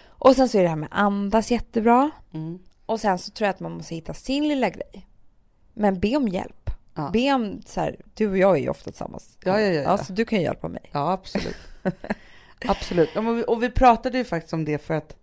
Och 0.07 0.35
sen 0.35 0.49
så 0.49 0.57
är 0.57 0.63
det 0.63 0.69
här 0.69 0.75
med 0.75 0.89
andas 0.91 1.51
jättebra. 1.51 2.11
Mm. 2.33 2.59
Och 2.85 2.99
sen 2.99 3.19
så 3.19 3.31
tror 3.31 3.45
jag 3.45 3.53
att 3.53 3.59
man 3.59 3.71
måste 3.71 3.95
hitta 3.95 4.13
sin 4.13 4.47
lilla 4.47 4.69
grej. 4.69 5.07
Men 5.73 5.99
be 5.99 6.15
om 6.17 6.27
hjälp. 6.27 6.69
Ja. 6.95 7.09
Be 7.13 7.33
om 7.33 7.61
så 7.65 7.81
här, 7.81 7.95
du 8.13 8.29
och 8.29 8.37
jag 8.37 8.57
är 8.57 8.61
ju 8.61 8.69
ofta 8.69 8.91
tillsammans. 8.91 9.37
Ja, 9.43 9.59
ja, 9.59 9.67
ja, 9.67 9.81
ja. 9.81 9.97
så 9.97 10.13
du 10.13 10.25
kan 10.25 10.39
ju 10.39 10.45
hjälpa 10.45 10.67
mig. 10.67 10.89
Ja, 10.91 11.11
absolut. 11.11 11.55
absolut. 12.67 13.15
Men 13.15 13.35
vi- 13.35 13.43
Och 13.47 13.63
vi 13.63 13.69
pratade 13.69 14.17
ju 14.17 14.23
faktiskt 14.23 14.53
om 14.53 14.65
det 14.65 14.77
för 14.77 14.93
att 14.93 15.15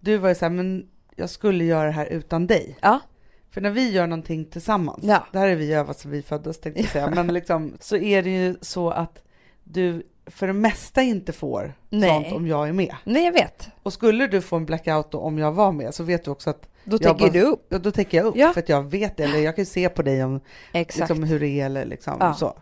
du 0.00 0.16
var 0.16 0.28
ju 0.28 0.34
så 0.34 0.44
här, 0.44 0.50
men 0.50 0.86
jag 1.16 1.30
skulle 1.30 1.64
göra 1.64 1.84
det 1.86 1.92
här 1.92 2.06
utan 2.06 2.46
dig. 2.46 2.78
Ja. 2.80 3.00
För 3.50 3.60
när 3.60 3.70
vi 3.70 3.90
gör 3.90 4.06
någonting 4.06 4.44
tillsammans, 4.44 4.98
Ja. 5.04 5.26
det 5.32 5.38
här 5.38 5.48
är 5.48 5.56
vi 5.56 5.72
övat 5.74 5.98
som 5.98 6.10
vi 6.10 6.22
föddes 6.22 6.60
tänkte 6.60 6.80
jag 6.82 6.90
säga, 6.90 7.10
men 7.10 7.26
liksom 7.34 7.72
så 7.80 7.96
är 7.96 8.22
det 8.22 8.30
ju 8.30 8.56
så 8.60 8.90
att 8.90 9.22
du 9.64 10.06
för 10.26 10.46
det 10.46 10.52
mesta 10.52 11.02
inte 11.02 11.32
får 11.32 11.74
Nej. 11.90 12.10
sånt 12.10 12.36
om 12.36 12.46
jag 12.46 12.68
är 12.68 12.72
med. 12.72 12.94
Nej, 13.04 13.24
jag 13.24 13.32
vet. 13.32 13.68
Och 13.82 13.92
skulle 13.92 14.26
du 14.26 14.40
få 14.40 14.56
en 14.56 14.66
blackout 14.66 15.10
då, 15.10 15.18
om 15.18 15.38
jag 15.38 15.52
var 15.52 15.72
med 15.72 15.94
så 15.94 16.02
vet 16.04 16.24
du 16.24 16.30
också 16.30 16.50
att 16.50 16.68
Då 16.84 16.98
bara- 16.98 17.28
du 17.30 17.42
upp. 17.42 17.66
ja, 17.68 17.78
då 17.78 17.90
täcker 17.90 18.18
jag 18.18 18.26
upp 18.26 18.36
Ja. 18.36 18.52
för 18.52 18.60
att 18.60 18.68
jag 18.68 18.82
vet 18.82 19.16
det, 19.16 19.24
eller 19.24 19.38
jag 19.38 19.54
kan 19.56 19.62
ju 19.62 19.70
se 19.70 19.88
på 19.88 20.02
dig 20.02 20.24
om 20.24 20.40
Exakt. 20.72 20.98
liksom, 20.98 21.24
hur 21.24 21.40
det 21.40 21.48
är 21.60 21.66
eller 21.66 21.84
liksom 21.84 22.16
Ja. 22.20 22.34
så. 22.34 22.58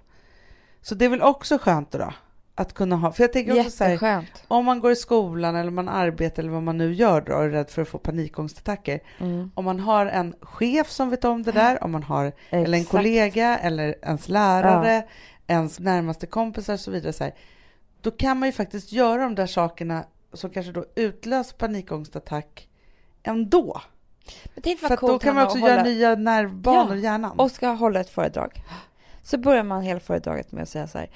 Så 0.82 0.94
det 0.94 1.04
är 1.04 1.08
väl 1.08 1.22
också 1.22 1.58
skönt 1.58 1.90
då, 1.90 2.12
att 2.54 2.72
kunna 2.74 2.96
ha, 2.96 3.12
för 3.12 3.22
jag 3.22 3.32
tänker 3.32 3.58
också 3.60 3.70
så 3.70 3.84
här, 3.84 4.24
om 4.48 4.64
man 4.64 4.80
går 4.80 4.92
i 4.92 4.96
skolan 4.96 5.56
eller 5.56 5.70
man 5.70 5.88
arbetar 5.88 6.42
eller 6.42 6.52
vad 6.52 6.62
man 6.62 6.78
nu 6.78 6.92
gör 6.94 7.20
då 7.20 7.32
och 7.34 7.44
är 7.44 7.48
rädd 7.50 7.70
för 7.70 7.82
att 7.82 7.88
få 7.88 7.98
panikångestattacker, 7.98 9.00
Mm. 9.20 9.50
om 9.54 9.64
man 9.64 9.80
har 9.80 10.06
en 10.06 10.34
chef 10.40 10.90
som 10.90 11.10
vet 11.10 11.24
om 11.24 11.42
det 11.42 11.52
där, 11.52 11.84
om 11.84 11.90
man 11.92 12.02
har 12.02 12.32
eller 12.50 12.78
en 12.78 12.84
kollega 12.84 13.58
eller 13.58 13.94
ens 14.02 14.28
lärare, 14.28 15.04
ens 15.46 15.78
närmaste 15.80 16.26
kompisar 16.26 16.74
och 16.74 16.80
så 16.80 16.90
vidare, 16.90 17.12
så 17.12 17.24
här, 17.24 17.34
då 18.00 18.10
kan 18.10 18.38
man 18.38 18.48
ju 18.48 18.52
faktiskt 18.52 18.92
göra 18.92 19.22
de 19.22 19.34
där 19.34 19.46
sakerna 19.46 20.04
som 20.32 20.50
kanske 20.50 20.72
då 20.72 20.84
utlöser 20.94 21.56
panikångestattack 21.56 22.68
ändå. 23.22 23.80
Men 24.54 24.62
tänk 24.62 24.80
För 24.80 24.88
vad 24.88 24.98
då 24.98 25.06
coolt 25.06 25.22
kan 25.22 25.34
man 25.34 25.44
också 25.44 25.56
att 25.58 25.62
göra 25.64 25.72
hålla- 25.80 25.82
nya 25.90 26.14
nervbanor 26.14 26.90
Ja, 26.90 26.96
i 26.96 27.00
hjärnan. 27.00 27.38
och 27.40 27.50
ska 27.50 27.68
hålla 27.68 28.00
ett 28.00 28.10
föredrag. 28.10 28.62
Så 29.22 29.38
börjar 29.38 29.62
man 29.64 29.82
hela 29.82 30.00
föredraget 30.00 30.52
med 30.52 30.62
att 30.62 30.68
säga 30.68 30.86
så 30.86 30.98
här. 30.98 31.10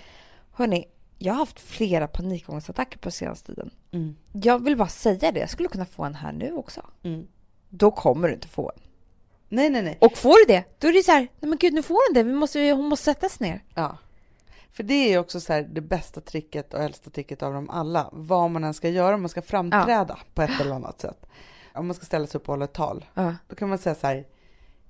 Hörni, 0.53 0.85
jag 1.19 1.33
har 1.33 1.39
haft 1.39 1.61
flera 1.61 2.09
panikångestattacker 2.09 2.99
på 2.99 3.11
senaste 3.11 3.47
tiden. 3.47 3.71
Mm. 3.93 4.17
Jag 4.33 4.65
vill 4.65 4.77
bara 4.77 4.89
säga 4.89 5.33
det. 5.33 5.41
Jag 5.41 5.51
skulle 5.51 5.69
kunna 5.69 5.87
få 5.87 6.05
en 6.05 6.15
här 6.15 6.33
nu 6.33 6.53
också. 6.53 6.81
Mm. 7.03 7.27
Då 7.69 7.91
kommer 7.91 8.29
du 8.29 8.35
inte 8.35 8.49
få 8.49 8.73
en. 8.77 8.83
Nej, 9.49 9.71
nej, 9.71 9.83
nej. 9.83 9.99
Och 10.01 10.19
får 10.19 10.47
du 10.47 10.55
det, 10.55 10.65
då 10.79 10.89
är 10.89 10.93
det 10.93 11.03
så 11.03 11.13
här. 11.13 11.21
Nej 11.21 11.49
men 11.49 11.59
gud, 11.59 11.75
nu 11.75 11.83
får 11.83 11.95
hon 11.95 12.15
det. 12.15 12.23
Vi 12.23 12.33
måste, 12.33 12.71
hon 12.71 12.85
måste 12.89 13.05
sätta 13.05 13.29
sig 13.29 13.49
ner. 13.49 13.65
Ja. 13.75 13.99
För 14.73 14.83
det 14.83 14.95
är 15.13 15.19
också 15.19 15.41
så 15.41 15.53
här 15.53 15.63
det 15.63 15.81
bästa 15.81 16.21
tricket 16.21 16.75
och 16.75 16.81
äldsta 16.81 17.11
tricket 17.11 17.43
av 17.43 17.53
dem 17.53 17.71
alla. 17.71 18.09
Vad 18.13 18.51
man 18.51 18.65
än 18.65 18.75
ska 18.75 18.89
göra, 18.89 19.15
om 19.15 19.23
man 19.23 19.29
ska 19.29 19.43
framträda 19.43 20.19
på 20.35 20.43
ett 20.43 20.61
eller 20.61 20.75
annat 20.75 21.01
sätt. 21.01 21.27
Om 21.75 21.87
man 21.87 21.95
ska 21.95 22.07
ställa 22.07 22.27
sig 22.27 22.39
upp 22.39 22.49
och 22.49 22.53
hålla 22.53 22.65
ett 22.65 22.73
tal. 22.73 23.05
Ja. 23.15 23.35
Då 23.49 23.57
kan 23.57 23.69
man 23.69 23.79
säga 23.79 23.95
så 23.95 24.07
här. 24.07 24.27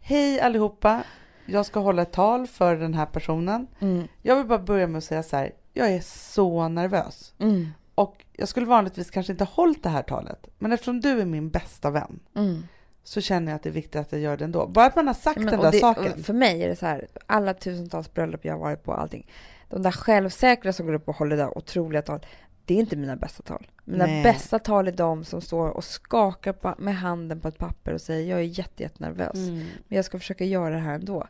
Hej 0.01 0.41
allihopa, 0.41 1.03
jag 1.47 1.67
ska 1.67 1.81
hålla 1.81 2.03
ett 2.03 2.13
tal 2.13 2.47
för 2.47 2.77
den 2.77 2.95
här 2.95 3.07
personen. 3.07 3.67
Mm. 3.81 4.09
Jag 4.23 4.37
vill 4.37 4.47
bara 4.47 4.59
börja 4.59 4.87
med 4.87 4.99
att 4.99 5.05
säga 5.05 5.23
så 5.23 5.37
här. 5.37 5.53
Jag 5.77 5.93
är 5.93 6.01
så 6.01 6.69
nervös. 6.69 7.35
Mm. 7.39 7.69
Och 7.95 8.25
jag 8.33 8.49
skulle 8.49 8.67
vanligtvis 8.67 9.11
kanske 9.11 9.33
inte 9.33 9.45
hållit 9.45 9.83
det 9.83 9.89
här 9.89 10.03
talet. 10.03 10.47
Men 10.59 10.73
eftersom 10.73 11.01
du 11.01 11.21
är 11.21 11.25
min 11.25 11.51
bästa 11.51 11.91
vän 11.91 12.21
Mm. 12.35 12.63
så 13.05 13.21
känner 13.21 13.53
jag 13.53 13.57
att 13.57 13.63
det 13.63 13.69
är 13.69 13.73
viktigt 13.73 13.97
att 13.97 14.13
jag 14.13 14.21
gör 14.21 14.37
det 14.37 14.45
ändå. 14.45 14.67
Bara 14.67 14.87
att 14.87 14.97
man 14.97 15.07
har 15.07 15.15
sagt 15.15 15.39
Men, 15.39 15.47
den 15.47 15.61
där 15.61 15.73
det, 15.73 15.79
saken. 15.79 16.23
För 16.25 16.33
mig 16.35 16.63
är 16.63 16.69
det 16.69 16.77
så 16.77 16.87
här, 16.87 17.07
alla 17.27 17.55
tusentals 17.55 18.13
bröllop 18.15 18.45
jag 18.45 18.53
har 18.53 18.61
varit 18.61 18.83
på, 18.85 18.93
allting. 18.93 19.27
De 19.69 19.83
där 19.83 19.91
självsäkra 19.91 20.73
som 20.73 20.87
går 20.87 20.93
upp 20.95 21.09
och 21.09 21.17
håller 21.17 21.37
det 21.37 21.43
där 21.43 21.59
otroliga 21.59 22.03
tal, 22.03 22.27
det 22.65 22.75
är 22.75 22.79
inte 22.79 22.97
mina 22.97 23.17
bästa 23.17 23.43
tal. 23.43 23.67
Mina 23.85 24.07
Nej. 24.07 24.23
bästa 24.23 24.59
tal 24.59 24.89
är 24.89 24.93
de 24.93 25.25
som 25.25 25.41
står 25.41 25.69
och 25.69 25.85
skakar 25.85 26.53
på, 26.53 26.75
med 26.79 26.97
handen 26.97 27.41
på 27.41 27.49
ett 27.49 27.59
papper 27.59 27.93
och 27.93 28.01
säger 28.01 28.31
jag 28.31 28.39
är 28.39 28.59
jätte, 28.59 28.83
jättenervös, 28.83 29.35
Mm. 29.35 29.55
men 29.89 29.97
jag 29.97 30.05
ska 30.05 30.19
försöka 30.19 30.45
göra 30.45 30.75
det 30.75 30.81
här 30.81 30.95
ändå. 30.95 31.27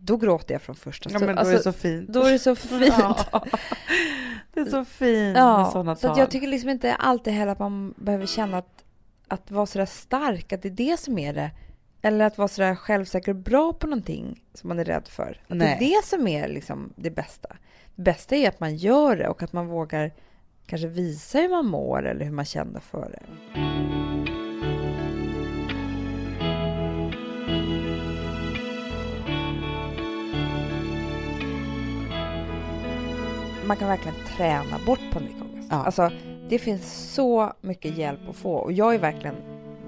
Då 0.00 0.16
gråter 0.16 0.54
jag 0.54 0.62
från 0.62 0.76
första 0.76 1.10
Ja, 1.10 1.18
stund. 1.18 1.26
men 1.34 1.44
då 1.44 1.50
är 1.50 1.54
det 1.54 1.62
så 1.62 1.72
fint. 1.72 2.08
då 2.08 2.22
är 2.22 2.32
det 2.32 2.38
så 2.38 2.54
fint. 2.56 2.94
Ja. 2.98 3.44
Det 4.54 4.60
är 4.60 4.64
så 4.64 4.84
fint 4.84 5.32
med 5.34 5.36
Ja, 5.42 5.70
sådana 5.72 5.96
så 5.96 6.08
tal. 6.08 6.18
jag 6.18 6.30
tycker 6.30 6.46
liksom 6.48 6.70
inte 6.70 6.94
alltid 6.94 7.32
heller 7.32 7.52
att 7.52 7.58
man 7.58 7.94
behöver 7.96 8.26
känna 8.26 8.58
att, 8.58 8.84
att 9.28 9.50
vara 9.50 9.66
sådär 9.66 9.86
stark, 9.86 10.52
att 10.52 10.62
det 10.62 10.68
är 10.68 10.70
det 10.70 11.00
som 11.00 11.18
är 11.18 11.32
det. 11.32 11.50
Eller 12.02 12.24
att 12.24 12.38
vara 12.38 12.48
sådär 12.48 12.74
självsäker 12.74 13.32
och 13.32 13.36
bra 13.36 13.72
på 13.72 13.86
någonting 13.86 14.42
som 14.54 14.68
man 14.68 14.78
är 14.78 14.84
rädd 14.84 15.08
för. 15.08 15.40
Att 15.48 15.58
det 15.58 15.66
är 15.66 15.78
det 15.78 16.04
som 16.04 16.26
är 16.28 16.48
liksom 16.48 16.92
det 16.96 17.10
bästa. 17.10 17.48
Det 17.94 18.02
bästa 18.02 18.36
är 18.36 18.48
att 18.48 18.60
man 18.60 18.76
gör 18.76 19.16
det 19.16 19.28
och 19.28 19.42
att 19.42 19.52
man 19.52 19.66
vågar 19.66 20.12
kanske 20.66 20.88
visa 20.88 21.38
hur 21.38 21.48
man 21.48 21.66
mår 21.66 22.06
eller 22.06 22.24
hur 22.24 22.32
man 22.32 22.44
känner 22.44 22.80
för 22.80 23.10
det. 23.10 23.22
Man 33.68 33.76
kan 33.76 33.88
verkligen 33.88 34.16
träna 34.36 34.78
bort 34.86 35.00
panikångest. 35.12 35.68
Ja. 35.70 35.84
Alltså, 35.84 36.10
det 36.48 36.58
finns 36.58 37.12
så 37.14 37.52
mycket 37.60 37.96
hjälp 37.96 38.28
att 38.28 38.36
få 38.36 38.52
och 38.52 38.72
jag 38.72 38.94
är 38.94 38.98
verkligen 38.98 39.34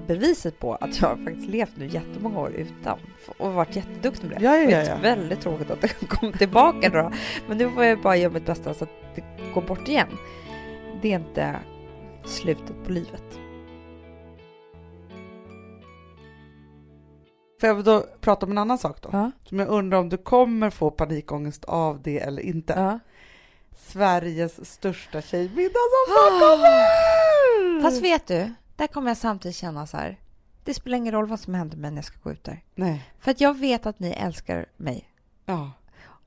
beviset 0.07 0.59
på 0.59 0.75
att 0.75 1.01
jag 1.01 1.09
har 1.09 1.17
faktiskt 1.17 1.49
levt 1.49 1.77
nu 1.77 1.87
jättemånga 1.87 2.41
år 2.41 2.51
utan 2.51 2.99
och 3.39 3.53
varit 3.53 3.77
jätteduktig 3.77 4.29
med 4.29 4.39
det. 4.39 4.45
Ja, 4.45 4.57
ja, 4.57 4.67
Det 4.67 4.73
ja, 4.73 4.79
är 4.79 4.89
ja. 4.89 4.97
väldigt 5.03 5.41
tråkigt 5.41 5.71
att 5.71 5.81
det 5.81 5.89
kom 6.09 6.33
tillbaka 6.33 6.89
då. 6.89 7.13
Men 7.49 7.59
nu 7.59 7.71
får 7.71 7.85
jag 7.85 8.03
bara 8.03 8.17
göra 8.17 8.33
mitt 8.33 8.47
bästa 8.47 8.75
så 8.75 8.85
att 8.85 8.91
det 9.15 9.23
går 9.55 9.63
bort 9.63 9.89
igen. 9.89 10.09
Det 11.03 11.13
är 11.13 11.19
inte 11.19 11.57
slutet 12.25 12.85
på 12.85 12.93
livet. 12.93 13.39
Får 17.61 17.69
jag 17.69 17.85
då 17.85 18.05
prata 18.21 18.47
om 18.47 18.53
en 18.53 18.59
annan 18.59 18.79
sak 18.79 19.03
då? 19.03 19.09
Ja. 19.13 19.31
Som 19.45 19.59
jag 19.59 19.69
undrar 19.69 19.99
om 19.99 20.09
du 20.09 20.17
kommer 20.17 20.71
få 20.71 20.91
panikångest 20.91 21.65
av 21.65 22.03
det 22.03 22.19
eller 22.19 22.43
inte. 22.43 22.73
Ja. 22.77 22.99
Sveriges 23.77 24.71
största 24.73 25.23
tjejmiddag 25.23 25.73
som 25.73 26.13
snart 26.15 26.41
kommer! 26.41 27.83
Fast 27.83 28.03
vet 28.03 28.27
du, 28.27 28.53
där 28.77 28.87
kommer 28.87 29.11
jag 29.11 29.17
samtidigt 29.17 29.57
känna 29.57 29.87
så 29.87 29.97
här. 29.97 30.17
Det 30.65 30.75
spelar 30.75 30.97
ingen 30.99 31.13
roll 31.15 31.27
vad 31.27 31.41
som 31.41 31.55
händer 31.55 31.77
med 31.77 31.81
mig 31.83 31.91
när 31.91 31.99
jag 31.99 32.05
ska 32.05 32.19
gå 32.23 32.33
ut 32.33 32.45
där. 32.45 32.65
Nej, 32.75 33.11
För 33.21 33.31
att 33.31 33.41
jag 33.41 33.59
vet 33.59 33.87
att 33.87 33.99
ni 33.99 34.11
älskar 34.11 34.67
mig. 34.77 35.09
ja, 35.47 35.73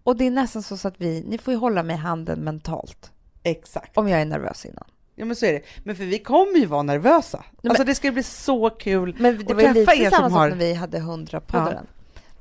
Och 0.04 0.16
det 0.18 0.26
är 0.28 0.32
nästan 0.32 0.64
så 0.64 0.88
att 0.88 1.02
vi, 1.02 1.24
ni 1.28 1.38
får 1.38 1.54
ju 1.54 1.58
hålla 1.60 1.84
mig 1.84 1.96
i 1.96 2.00
handen 2.00 2.40
mentalt. 2.40 3.12
exakt. 3.44 3.98
Om 3.98 4.08
jag 4.10 4.22
är 4.22 4.26
nervös 4.26 4.66
innan. 4.66 4.84
Ja 5.16 5.26
men 5.26 5.36
så 5.36 5.46
är 5.46 5.54
det. 5.54 5.62
Men 5.84 5.96
för 5.96 6.04
vi 6.04 6.20
kommer 6.20 6.60
ju 6.60 6.66
vara 6.66 6.84
nervösa. 6.84 7.44
men- 7.62 7.72
Alltså 7.72 7.84
det 7.84 7.96
ska 7.96 8.12
bli 8.12 8.24
så 8.24 8.70
kul. 8.70 9.16
Men 9.20 9.38
det 9.38 9.46
Och 9.46 9.56
var 9.56 9.62
ju 9.62 9.74
träffa 9.74 9.92
lite 9.92 10.04
er 10.06 10.10
samma 10.10 10.22
som 10.30 10.30
sak 10.32 10.40
har- 10.40 10.50
när 10.50 10.56
vi 10.56 10.74
hade 10.74 10.98
100 10.98 11.40
poddaren. 11.42 11.88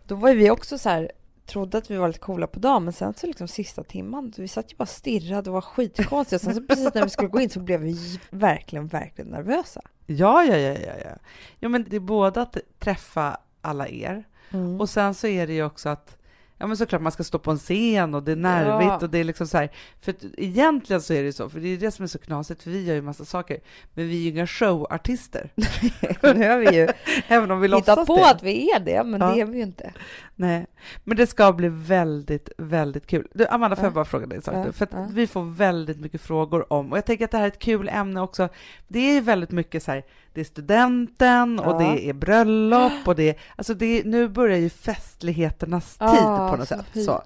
Då 0.06 0.14
var 0.14 0.28
ju 0.28 0.34
vi 0.34 0.50
också 0.50 0.78
så 0.78 0.88
här, 0.88 1.12
trodde 1.52 1.78
att 1.78 1.90
vi 1.90 1.96
var 1.96 2.08
lite 2.08 2.18
coola 2.20 2.46
på 2.46 2.58
dagen, 2.58 2.84
men 2.84 2.92
sen 2.92 3.14
så 3.14 3.26
liksom 3.26 3.48
sista 3.48 3.84
timman, 3.84 4.32
vi 4.36 4.48
satt 4.48 4.72
ju 4.72 4.76
bara 4.76 4.86
stirrade 4.86 5.50
och 5.50 5.54
var 5.54 5.60
skitkonstiga. 5.60 6.38
Sen 6.38 6.54
så 6.54 6.62
precis 6.68 6.94
när 6.94 7.04
vi 7.04 7.10
skulle 7.10 7.28
gå 7.28 7.40
in 7.40 7.50
så 7.50 7.60
blev 7.60 7.80
vi 7.80 8.20
verkligen, 8.30 8.86
verkligen 8.86 9.30
nervösa. 9.30 9.80
Ja, 10.06 10.44
ja, 10.44 10.56
ja, 10.56 10.72
ja, 10.72 10.92
ja. 11.04 11.10
Ja 11.58 11.68
men 11.68 11.86
det 11.88 11.96
är 11.96 12.00
både 12.00 12.42
att 12.42 12.56
träffa 12.78 13.40
alla 13.60 13.88
er 13.88 14.24
Mm. 14.54 14.80
och 14.80 14.88
sen 14.90 15.14
så 15.14 15.26
är 15.26 15.46
det 15.46 15.52
ju 15.52 15.64
också 15.64 15.88
att 15.88 16.16
Ja 16.62 16.66
men 16.68 16.76
såklart 16.76 17.02
man 17.02 17.12
ska 17.12 17.24
stå 17.24 17.38
på 17.38 17.50
en 17.50 17.58
scen 17.58 18.14
och 18.14 18.22
det 18.22 18.32
är 18.32 18.36
nervigt 18.36 18.88
Ja. 18.88 18.98
och 19.02 19.10
det 19.10 19.18
är 19.18 19.24
liksom 19.24 19.46
så 19.46 19.58
här, 19.58 19.70
för 20.00 20.14
egentligen 20.36 21.02
så 21.02 21.12
är 21.14 21.22
det 21.22 21.32
så, 21.32 21.48
för 21.48 21.60
det 21.60 21.68
är 21.68 21.76
det 21.76 21.90
som 21.90 22.02
är 22.02 22.06
så 22.06 22.18
knasigt, 22.18 22.62
för 22.62 22.70
vi 22.70 22.84
gör 22.84 22.94
ju 22.94 23.02
massa 23.02 23.24
saker, 23.24 23.58
men 23.94 24.08
vi 24.08 24.16
är 24.16 24.20
ju 24.22 24.28
inga 24.30 24.46
showartister, 24.46 25.50
nu 26.34 26.48
har 26.48 26.58
vi 26.58 26.76
ju 26.76 26.88
även 27.28 27.50
om 27.50 27.60
vi 27.60 27.76
hittat 27.76 28.06
på 28.06 28.16
det. 28.16 28.30
att 28.30 28.42
vi 28.42 28.70
är 28.70 28.80
det, 28.80 29.04
men 29.04 29.20
Ja. 29.20 29.26
det 29.34 29.40
är 29.40 29.44
vi 29.46 29.56
ju 29.56 29.62
inte. 29.62 29.92
Nej, 30.36 30.66
men 31.04 31.16
det 31.16 31.26
ska 31.26 31.52
bli 31.52 31.68
väldigt, 31.68 32.50
väldigt 32.58 33.06
kul. 33.06 33.28
Du, 33.34 33.46
Amanda, 33.46 33.76
får 33.76 33.82
Ja. 33.82 33.86
jag 33.86 33.94
bara 33.94 34.04
fråga 34.04 34.26
dig 34.26 34.36
en 34.36 34.42
sak? 34.42 34.54
Ja? 34.54 34.72
För 34.72 35.12
vi 35.12 35.26
får 35.26 35.42
väldigt 35.44 36.00
mycket 36.00 36.20
frågor 36.20 36.72
om, 36.72 36.92
och 36.92 36.98
jag 36.98 37.06
tänker 37.06 37.24
att 37.24 37.30
det 37.30 37.36
här 37.36 37.44
är 37.44 37.48
ett 37.48 37.58
kul 37.58 37.88
ämne 37.88 38.20
också. 38.20 38.48
Det 38.88 39.16
är 39.16 39.20
väldigt 39.20 39.50
mycket 39.50 39.82
så 39.82 39.90
här, 39.92 40.02
det 40.34 40.40
är 40.40 40.44
studenten 40.44 41.58
och 41.60 41.78
det 41.82 42.08
är 42.08 42.12
bröllop 42.12 42.92
och 43.04 43.14
det 43.14 43.28
är, 43.30 43.36
alltså 43.56 43.74
det 43.74 43.86
är, 44.00 44.04
nu 44.04 44.28
börjar 44.28 44.58
ju 44.58 44.70
festligheternas 44.70 45.96
tid 45.98 46.08
på 46.24 46.56
något 46.56 46.68
så 46.68 46.76
sätt. 46.76 46.86
fin- 46.92 47.04
Så. 47.04 47.22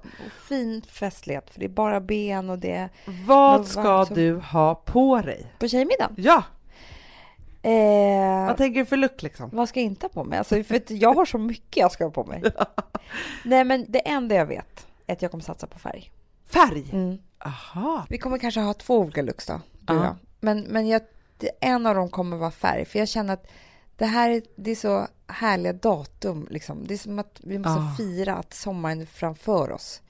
Fin 0.47 0.81
festlighet, 0.89 1.49
för 1.49 1.59
det 1.59 1.65
är 1.65 1.69
bara 1.69 2.01
ben 2.01 2.49
och 2.49 2.59
det 2.59 2.71
är 2.71 2.89
Vad 3.25 3.67
ska 3.67 3.81
vad- 3.83 4.15
du 4.15 4.35
ha 4.35 4.75
på 4.75 5.21
dig? 5.21 5.53
på 5.59 5.67
tjejmiddagen. 5.67 6.13
Ja, 6.17 6.43
Eh, 7.61 8.47
vad 8.47 8.57
tänker 8.57 8.79
du 8.79 8.85
för 8.85 8.97
look 8.97 9.21
liksom? 9.23 9.49
Vad 9.53 9.69
ska 9.69 9.79
jag 9.79 9.85
inte 9.87 10.03
ha 10.05 10.09
på 10.09 10.23
mig? 10.23 10.37
Alltså, 10.39 10.63
för 10.63 10.81
jag 10.93 11.13
har 11.13 11.25
så 11.25 11.37
mycket 11.37 11.77
jag 11.77 11.91
ska 11.91 12.03
ha 12.03 12.11
på 12.11 12.23
mig. 12.23 12.43
Nej, 13.43 13.63
men 13.63 13.85
det 13.89 13.99
enda 14.07 14.35
jag 14.35 14.45
vet 14.45 14.87
är 15.07 15.13
att 15.13 15.21
jag 15.21 15.31
kommer 15.31 15.43
satsa 15.43 15.67
på 15.67 15.79
färg. 15.79 16.11
Färg? 16.49 16.89
Mm. 16.93 17.17
Aha. 17.39 18.05
Vi 18.09 18.17
kommer 18.17 18.37
kanske 18.37 18.59
ha 18.59 18.73
två 18.73 18.99
olika 18.99 19.21
looks 19.21 19.45
då, 19.45 19.61
du 19.79 19.93
och 19.93 19.99
Ja. 19.99 20.03
jag. 20.05 20.15
Men, 20.39 20.59
men 20.61 20.87
jag, 20.87 21.01
en 21.61 21.85
av 21.85 21.95
dem 21.95 22.09
kommer 22.09 22.37
vara 22.37 22.51
färg, 22.51 22.85
för 22.85 22.99
jag 22.99 23.07
känner 23.07 23.33
att 23.33 23.47
det 23.95 24.05
här 24.05 24.29
är, 24.29 24.41
det 24.55 24.71
är 24.71 24.75
så 24.75 25.07
härliga 25.27 25.73
datum. 25.73 26.47
Liksom. 26.49 26.87
Det 26.87 26.93
är 26.93 26.97
som 26.97 27.19
att 27.19 27.39
vi 27.43 27.57
måste 27.59 27.81
Ja. 27.81 27.95
fira 27.97 28.35
att 28.35 28.53
sommaren 28.53 29.01
är 29.01 29.05
framför 29.05 29.71
oss. 29.71 30.01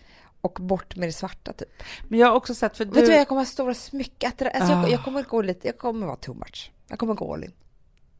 Och 0.41 0.57
bort 0.61 0.95
med 0.95 1.07
det 1.07 1.13
svarta, 1.13 1.53
typ. 1.53 1.69
Men 2.07 2.19
jag 2.19 2.27
har 2.27 2.35
också 2.35 2.55
sett, 2.55 2.77
för 2.77 2.85
du... 2.85 2.91
Vet 2.91 3.05
du 3.05 3.13
jag 3.15 3.27
kommer 3.27 3.41
ha 3.41 3.45
stora 3.45 3.73
smycken. 3.73 4.31
Alltså, 4.39 4.73
Ah. 4.73 4.81
jag, 4.81 4.91
jag 4.91 5.03
kommer 5.03 5.23
gå 5.23 5.41
lite, 5.41 5.67
jag 5.67 5.77
kommer 5.77 6.05
vara 6.05 6.15
too 6.15 6.33
much. 6.35 6.71
Jag 6.87 6.99
kommer 6.99 7.13
gå 7.13 7.33
all 7.33 7.43
in. 7.43 7.51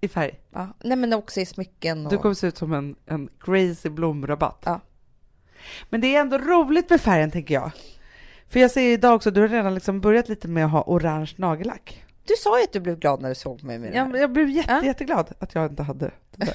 I 0.02 0.08
färg? 0.08 0.40
Ja. 0.54 0.68
Nej, 0.84 0.98
men 0.98 1.14
också 1.14 1.40
i 1.42 1.46
smycken 1.46 2.06
och... 2.06 2.12
Du 2.12 2.18
kommer 2.18 2.36
se 2.36 2.48
ut 2.48 2.58
som 2.58 2.74
en, 2.74 2.96
en 3.06 3.30
crazy 3.40 3.90
blomrabatt. 3.90 4.62
Ja. 4.66 4.80
Men 5.90 6.02
det 6.02 6.16
är 6.16 6.22
ändå 6.22 6.38
roligt 6.38 6.90
med 6.90 7.02
färgen, 7.02 7.32
tänker 7.32 7.54
jag. 7.54 7.72
För 8.50 8.60
jag 8.60 8.72
ser 8.72 8.82
idag 8.92 9.16
också, 9.16 9.32
du 9.32 9.42
har 9.42 9.48
redan 9.48 9.76
liksom 9.76 10.02
börjat 10.02 10.30
lite 10.30 10.48
med 10.48 10.66
att 10.66 10.72
ha 10.72 10.84
orange 10.88 11.34
nagellack. 11.38 12.04
Du 12.28 12.34
sa 12.38 12.58
ju 12.58 12.64
att 12.64 12.74
du 12.74 12.80
blev 12.80 13.00
glad 13.00 13.22
när 13.22 13.30
du 13.30 13.36
såg 13.36 13.64
mig 13.64 13.80
med 13.80 13.92
det 13.92 14.00
här. 14.00 14.08
Jag, 14.10 14.18
jag 14.22 14.32
blev 14.32 14.50
jätte, 14.50 14.72
Ja. 14.74 14.84
jätteglad 14.86 15.32
att 15.40 15.56
jag 15.56 15.66
inte 15.72 15.84
hade 15.84 16.12
det 16.32 16.46
där. 16.46 16.54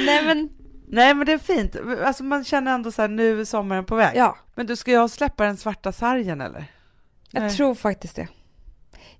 Nej 0.06 0.24
men, 0.24 0.48
Nej 0.88 1.14
men 1.14 1.26
det 1.26 1.32
är 1.32 1.38
fint, 1.38 1.76
alltså 2.04 2.24
man 2.24 2.44
känner 2.44 2.74
ändå 2.74 2.92
så 2.92 3.02
här 3.02 3.08
nu 3.08 3.40
är 3.40 3.44
sommaren 3.44 3.84
på 3.84 3.94
väg. 3.96 4.16
ja, 4.16 4.36
Men 4.54 4.66
du, 4.66 4.76
ska 4.76 4.90
jag 4.92 5.10
släppa 5.10 5.44
den 5.44 5.56
svarta 5.56 5.92
sargen 5.92 6.40
eller? 6.40 6.72
jag 7.30 7.40
Nej. 7.42 7.50
tror 7.56 7.74
faktiskt 7.74 8.16
det. 8.16 8.28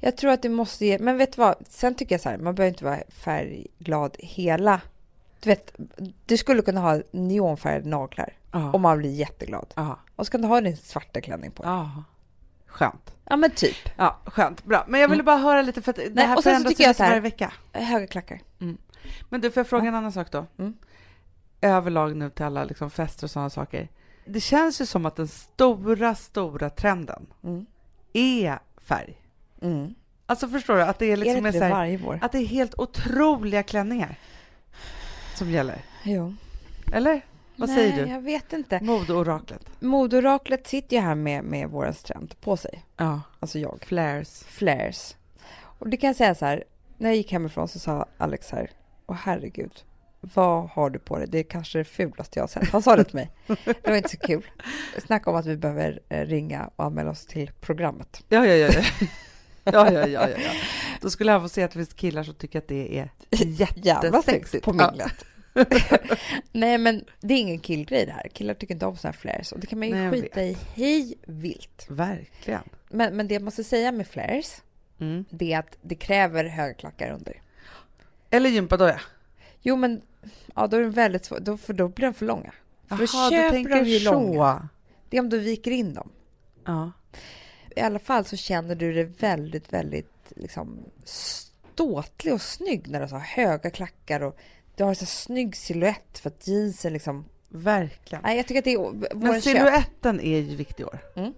Jag 0.00 0.16
tror 0.16 0.30
att 0.30 0.42
du 0.42 0.48
måste 0.48 0.86
ge, 0.86 0.98
men 0.98 1.16
vet 1.18 1.32
du 1.32 1.40
vad, 1.42 1.54
sen 1.68 1.94
tycker 1.94 2.14
jag 2.14 2.20
så 2.22 2.28
här, 2.28 2.38
man 2.38 2.54
behöver 2.54 2.68
inte 2.74 2.84
vara 2.84 2.98
färgglad 3.08 4.16
hela, 4.18 4.80
du 5.40 5.50
vet, 5.50 5.72
du 6.26 6.36
skulle 6.36 6.62
kunna 6.62 6.80
ha 6.80 7.00
neonfärgade 7.10 7.88
naglar 7.88 8.32
Ja. 8.52 8.72
och 8.72 8.80
man 8.80 8.98
blir 8.98 9.10
jätteglad. 9.10 9.72
Ja. 9.76 9.98
Och 10.16 10.26
så 10.26 10.32
kan 10.32 10.40
du 10.42 10.48
ha 10.48 10.60
din 10.60 10.76
svarta 10.76 11.20
klänning 11.20 11.50
på. 11.50 11.64
ja. 11.64 11.90
Skönt. 12.66 13.12
Ja 13.24 13.36
men 13.36 13.50
typ, 13.50 13.76
Ja, 13.96 14.20
skönt. 14.26 14.64
Bra. 14.64 14.84
Men 14.88 15.00
jag 15.00 15.08
ville 15.08 15.22
bara 15.22 15.36
höra 15.36 15.62
lite 15.62 15.82
för 15.82 15.90
att 15.90 15.96
det 15.96 16.22
här 16.22 16.36
och 16.36 16.42
sen 16.42 16.42
så 16.42 16.42
förändras 16.42 16.70
tycker 16.70 16.84
ju 16.84 16.86
jag 16.88 16.96
så 16.96 17.02
här- 17.02 17.10
varje 17.10 17.20
vecka. 17.20 17.52
höga 17.72 18.06
klackar. 18.06 18.40
Men 19.28 19.40
du, 19.40 19.50
får 19.50 19.60
jag 19.60 19.66
fråga 19.68 19.88
en 19.88 19.94
annan 19.94 20.12
sak 20.12 20.30
då? 20.32 20.46
Mm. 20.58 20.74
Överlag 21.60 22.16
nu 22.16 22.30
till 22.30 22.44
alla 22.44 22.64
liksom 22.64 22.90
fester 22.90 23.24
och 23.26 23.30
sådana 23.30 23.50
saker. 23.50 23.88
Det 24.24 24.40
känns 24.40 24.80
ju 24.80 24.86
som 24.86 25.06
att 25.06 25.16
den 25.16 25.28
stora, 25.28 26.14
stora 26.14 26.70
trenden 26.70 27.26
Mm. 27.44 27.66
är 28.12 28.58
färg. 28.80 29.16
Mm. 29.62 29.94
Alltså 30.26 30.48
förstår 30.48 30.74
du? 30.76 30.82
Att 30.82 30.98
det 30.98 31.06
är 31.06 31.12
är 31.12 31.16
liksom 31.16 31.42
det 31.42 31.48
är 31.48 31.52
så 31.52 31.58
det 31.58 31.64
här, 31.64 31.72
varje 31.72 31.96
vår? 31.96 32.18
att 32.22 32.32
det 32.32 32.38
är 32.38 32.46
helt 32.46 32.74
otroliga 32.78 33.62
klänningar 33.62 34.18
som 35.34 35.50
gäller. 35.50 35.82
Jo. 36.02 36.34
Eller? 36.92 37.20
Vad 37.56 37.68
Nej, 37.68 37.76
säger 37.92 38.04
du? 38.06 38.10
jag 38.12 38.20
vet 38.20 38.52
inte. 38.52 38.80
Modeoraklet. 38.82 39.62
Modeoraklet 39.80 40.66
sitter 40.66 40.96
ju 40.96 41.02
här 41.02 41.14
med, 41.14 41.44
med 41.44 41.68
vårens 41.70 42.02
trend 42.02 42.34
på 42.40 42.56
sig. 42.56 42.84
Ja. 42.96 43.20
Alltså 43.40 43.58
jag. 43.58 43.78
Flares. 43.86 44.44
Flares. 44.48 45.16
Och 45.62 45.88
det 45.88 45.96
kan 45.96 46.06
jag 46.08 46.16
säga 46.16 46.34
så 46.34 46.44
här. 46.46 46.64
När 46.98 47.08
jag 47.08 47.16
gick 47.16 47.32
hemifrån 47.32 47.68
så 47.68 47.78
sa 47.78 48.06
Alex 48.18 48.50
här. 48.50 48.70
Åh 49.06 49.16
herregud. 49.22 49.72
Vad 50.20 50.68
har 50.70 50.90
du 50.90 50.98
på 50.98 51.18
dig? 51.18 51.26
Det 51.28 51.38
är 51.38 51.42
kanske 51.42 51.78
det 51.78 51.84
fulaste 51.84 52.38
jag 52.38 52.42
har 52.42 52.48
sett. 52.48 52.68
Han 52.70 52.82
sa 52.82 52.96
det 52.96 53.04
till 53.04 53.14
mig. 53.14 53.30
Det 53.64 53.88
var 53.88 53.96
inte 53.96 54.08
så 54.08 54.16
kul. 54.18 54.46
Snacka 55.06 55.30
om 55.30 55.36
att 55.36 55.46
vi 55.46 55.56
behöver 55.56 56.00
eh, 56.08 56.26
ringa 56.26 56.70
och 56.76 56.84
anmäla 56.84 57.10
oss 57.10 57.26
till 57.26 57.50
programmet. 57.60 58.24
Ja, 58.28 58.46
ja, 58.46 58.54
ja. 58.54 58.68
ja. 58.72 59.06
Ja, 59.72 59.92
ja, 59.92 60.06
ja, 60.06 60.28
ja. 60.28 60.36
Då 61.00 61.10
skulle 61.10 61.32
han 61.32 61.40
få 61.42 61.48
se 61.48 61.62
att 61.62 61.70
det 61.70 61.78
finns 61.78 61.92
killar 61.94 62.22
som 62.22 62.34
tycker 62.34 62.58
att 62.58 62.68
det 62.68 62.98
är 62.98 63.10
Jävla 63.30 64.02
jättesexigt. 64.02 64.64
på 64.64 64.74
Ja. 64.78 65.08
Nej 66.52 66.78
men 66.78 67.04
det 67.20 67.34
är 67.34 67.38
ingen 67.38 67.58
killgrej 67.58 68.06
det 68.06 68.12
här. 68.12 68.28
Killar 68.28 68.54
tycker 68.54 68.74
inte 68.74 68.86
om 68.86 68.96
såna 68.96 69.12
här 69.12 69.18
flares 69.18 69.52
och 69.52 69.60
det 69.60 69.66
kan 69.66 69.78
man 69.78 69.88
ju 69.88 69.94
Nej, 69.94 70.10
skita 70.10 70.42
i 70.42 70.56
hej 70.74 71.14
vilt. 71.26 71.86
Verkligen. 71.88 72.62
Men, 72.88 73.16
men 73.16 73.28
det 73.28 73.34
jag 73.34 73.42
måste 73.42 73.64
säga 73.64 73.92
med 73.92 74.06
flares, 74.06 74.62
Mm. 75.00 75.24
det 75.30 75.52
är 75.52 75.58
att 75.58 75.78
det 75.82 75.94
kräver 75.94 76.44
höga 76.44 76.74
klackar 76.74 77.10
under. 77.10 77.42
Eller 78.30 78.50
gympadoja. 78.50 79.00
Jo 79.62 79.76
men, 79.76 80.00
ja 80.54 80.66
då 80.66 80.76
är 80.76 80.80
den 80.80 80.90
väldigt 80.90 81.24
svår, 81.24 81.40
då, 81.40 81.56
för 81.56 81.72
då 81.72 81.88
blir 81.88 82.06
de 82.06 82.14
för 82.14 82.26
långa. 82.26 82.52
För 82.88 82.96
då 82.96 83.04
Jaha, 83.12 83.30
du 83.30 83.36
köper 83.36 83.50
tänker 83.50 83.74
de 83.84 83.90
ju 83.90 84.00
så. 84.00 84.12
långa. 84.12 84.68
Det 85.10 85.16
är 85.16 85.20
om 85.20 85.28
du 85.28 85.38
viker 85.38 85.70
in 85.70 85.94
dem. 85.94 86.10
Ja. 86.64 86.92
I 87.76 87.80
alla 87.80 87.98
fall 87.98 88.24
så 88.24 88.36
känner 88.36 88.74
du 88.74 88.92
dig 88.92 89.04
väldigt, 89.04 89.72
väldigt 89.72 90.32
liksom 90.36 90.78
ståtlig 91.04 92.34
och 92.34 92.42
snygg 92.42 92.88
när 92.88 93.00
du 93.00 93.12
har 93.12 93.18
höga 93.20 93.70
klackar 93.70 94.20
och 94.22 94.36
du 94.76 94.84
har 94.84 94.94
så 94.94 95.06
snygg 95.06 95.56
silhuett 95.56 96.18
för 96.18 96.30
att 96.30 96.46
jeansen 96.48 96.92
liksom... 96.92 97.24
Verkligen. 97.48 98.22
Nej, 98.24 98.36
jag 98.36 98.46
tycker 98.46 98.58
att 98.58 98.64
det 98.64 98.72
är 98.72 99.14
Men 99.14 99.42
siluetten 99.42 100.20
är 100.20 100.38
ju 100.38 100.56
viktig 100.56 100.82
i 100.82 100.86
år. 100.86 100.98
Mm. 101.16 101.32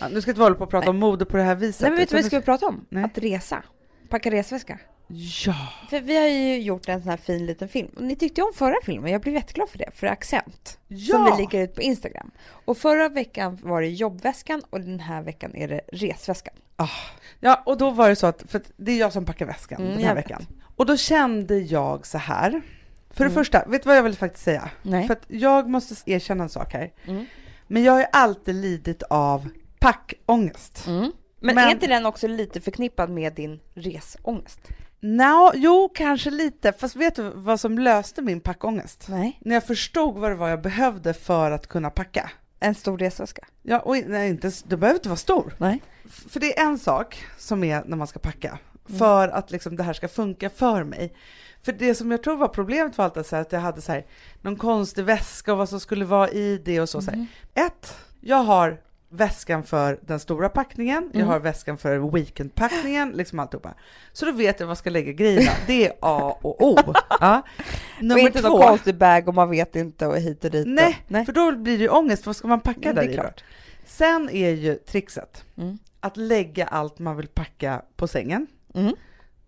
Ja, 0.00 0.08
nu 0.08 0.20
ska 0.20 0.30
inte 0.30 0.38
vi 0.38 0.44
hålla 0.44 0.56
på 0.56 0.64
och 0.64 0.70
prata 0.70 0.90
om 0.90 0.98
mode 0.98 1.24
på 1.24 1.36
det 1.36 1.42
här 1.42 1.54
viset. 1.54 1.80
Nej, 1.80 1.90
men 1.90 1.98
vet 1.98 2.08
du 2.08 2.16
vad 2.16 2.24
vi 2.24 2.30
ska 2.30 2.40
prata 2.40 2.66
om? 2.66 2.86
Nej. 2.88 3.04
Att 3.04 3.18
resa. 3.18 3.62
Packa 4.08 4.30
resväska. 4.30 4.78
Ja. 5.44 5.68
För 5.90 6.00
vi 6.00 6.16
har 6.16 6.26
ju 6.26 6.60
gjort 6.60 6.88
en 6.88 7.00
sån 7.00 7.10
här 7.10 7.16
fin 7.16 7.46
liten 7.46 7.68
film. 7.68 7.88
Och 7.96 8.02
ni 8.02 8.16
tyckte 8.16 8.40
ju 8.40 8.46
om 8.46 8.52
förra 8.54 8.76
filmen. 8.84 9.12
Jag 9.12 9.20
blev 9.20 9.34
jätteglad 9.34 9.68
för 9.68 9.78
det. 9.78 9.90
För 9.94 10.06
Accent. 10.06 10.78
Ja. 10.88 11.14
Som 11.14 11.24
vi 11.24 11.42
lägger 11.42 11.64
ut 11.64 11.74
på 11.74 11.82
Instagram. 11.82 12.30
Och 12.64 12.78
förra 12.78 13.08
veckan 13.08 13.58
var 13.62 13.80
det 13.80 13.88
jobbväskan 13.88 14.62
och 14.70 14.80
den 14.80 15.00
här 15.00 15.22
veckan 15.22 15.54
är 15.54 15.68
det 15.68 15.80
resväskan. 15.92 16.54
Ja, 17.40 17.62
och 17.66 17.78
då 17.78 17.90
var 17.90 18.08
det 18.08 18.16
så 18.16 18.26
att, 18.26 18.44
för 18.48 18.62
det 18.76 18.92
är 18.92 18.96
jag 18.96 19.12
som 19.12 19.24
packar 19.24 19.46
väskan 19.46 19.82
Mm, 19.82 19.92
den 19.92 20.04
här 20.04 20.14
vet. 20.14 20.48
Och 20.76 20.86
då 20.86 20.96
kände 20.96 21.58
jag 21.58 22.06
så 22.06 22.18
här. 22.18 22.50
För 23.10 23.24
det 23.24 23.30
Mm. 23.30 23.34
första, 23.34 23.64
vet 23.66 23.82
du 23.82 23.86
vad 23.88 23.96
jag 23.96 24.02
vill 24.02 24.16
faktiskt 24.16 24.44
säga? 24.44 24.70
Nej. 24.82 25.06
För 25.06 25.12
att 25.14 25.24
jag 25.28 25.68
måste 25.68 25.94
erkänna 26.10 26.42
en 26.44 26.48
sak 26.50 26.72
här. 26.72 26.92
Mm. 27.06 27.26
Men 27.66 27.82
jag 27.84 27.92
har 27.92 28.00
ju 28.00 28.06
alltid 28.12 28.54
lidit 28.54 29.02
av 29.02 29.48
packångest. 29.78 30.86
Mm. 30.86 31.12
Men, 31.40 31.54
Men- 31.54 31.58
är 31.68 31.70
inte 31.70 31.86
den 31.86 32.06
också 32.06 32.26
lite 32.28 32.60
förknippad 32.60 33.10
med 33.10 33.34
din 33.34 33.60
resångest? 33.74 34.60
Nå, 35.00 35.52
jo, 35.54 35.90
kanske 35.94 36.30
lite. 36.30 36.72
Fast 36.72 36.96
vet 36.96 37.16
du 37.16 37.30
vad 37.34 37.60
som 37.60 37.78
löste 37.78 38.22
min 38.22 38.40
packångest? 38.40 39.06
Nej. 39.08 39.38
När 39.40 39.54
jag 39.54 39.64
förstod 39.66 40.14
vad 40.18 40.30
det 40.30 40.34
var 40.34 40.48
jag 40.48 40.62
behövde 40.62 41.14
för 41.14 41.50
att 41.50 41.66
kunna 41.66 41.90
packa. 41.90 42.30
En 42.60 42.74
stor 42.74 42.98
resväska? 42.98 43.42
Ja, 43.62 43.78
och 43.80 43.96
nej, 44.06 44.28
inte, 44.30 44.50
det 44.66 44.76
behöver 44.76 44.98
inte 44.98 45.08
vara 45.08 45.16
stor. 45.16 45.54
Nej. 45.58 45.82
För 46.28 46.40
det 46.40 46.58
är 46.58 46.64
en 46.66 46.78
sak 46.78 47.24
som 47.38 47.64
är 47.64 47.84
när 47.86 47.96
man 47.96 48.06
ska 48.06 48.18
packa, 48.18 48.58
för 48.98 49.28
att 49.28 49.50
liksom 49.50 49.76
det 49.76 49.82
här 49.82 49.92
ska 49.92 50.08
funka 50.08 50.50
för 50.50 50.84
mig. 50.84 51.14
För 51.62 51.72
det 51.72 51.94
som 51.94 52.10
jag 52.10 52.22
tror 52.22 52.36
var 52.36 52.48
problemet 52.48 52.98
var 52.98 53.04
alltid 53.04 53.26
så 53.26 53.36
här 53.36 53.42
att 53.42 53.52
jag 53.52 53.60
hade 53.60 53.80
så 53.80 53.92
här, 53.92 54.06
någon 54.42 54.56
konstig 54.56 55.04
väska 55.04 55.52
och 55.52 55.58
vad 55.58 55.68
som 55.68 55.80
skulle 55.80 56.04
vara 56.04 56.30
i 56.30 56.58
det 56.64 56.80
och 56.80 56.88
så. 56.88 57.02
så 57.02 57.10
här. 57.10 57.26
Ett, 57.54 57.96
jag 58.20 58.36
har 58.36 58.80
väskan 59.08 59.62
för 59.64 59.98
den 60.02 60.20
stora 60.20 60.48
packningen, 60.48 61.02
jag 61.12 61.20
Mm. 61.20 61.28
har 61.28 61.40
väskan 61.40 61.78
för 61.78 61.98
weekendpackningen, 62.12 63.10
liksom 63.10 63.38
alltihopa. 63.38 63.74
Så 64.12 64.26
då 64.26 64.32
vet 64.32 64.60
jag 64.60 64.66
var 64.66 64.70
jag 64.70 64.78
ska 64.78 64.90
lägga 64.90 65.12
grejerna. 65.12 65.50
Det 65.66 65.86
är 65.86 65.92
A 66.00 66.38
och 66.42 66.62
O. 66.68 66.76
Ja. 67.20 67.42
Och 67.96 68.02
Nummer 68.02 68.20
inte 68.20 68.42
någon 68.42 68.60
två. 68.60 68.68
konstig 68.68 68.94
bag 68.98 69.28
och 69.28 69.34
man 69.34 69.50
vet 69.50 69.76
inte 69.76 70.06
och 70.06 70.16
hit 70.16 70.44
och 70.44 70.50
dit. 70.50 70.66
Nej, 70.66 70.98
och, 71.04 71.10
nej. 71.12 71.24
för 71.24 71.32
då 71.32 71.52
blir 71.56 71.78
det 71.78 71.82
ju 71.84 71.88
ångest. 71.88 72.26
Vad 72.26 72.36
ska 72.36 72.48
man 72.48 72.60
packa 72.60 72.90
Mm, 72.90 72.94
där 72.94 73.02
i 73.12 73.16
då? 73.16 73.22
klart. 73.22 73.44
Sen 73.86 74.30
är 74.30 74.50
ju 74.50 74.74
trixet 74.74 75.44
Mm. 75.56 75.78
att 76.00 76.16
lägga 76.16 76.66
allt 76.66 76.98
man 76.98 77.16
vill 77.16 77.28
packa 77.28 77.82
på 77.96 78.06
sängen. 78.08 78.46
Mm. 78.74 78.94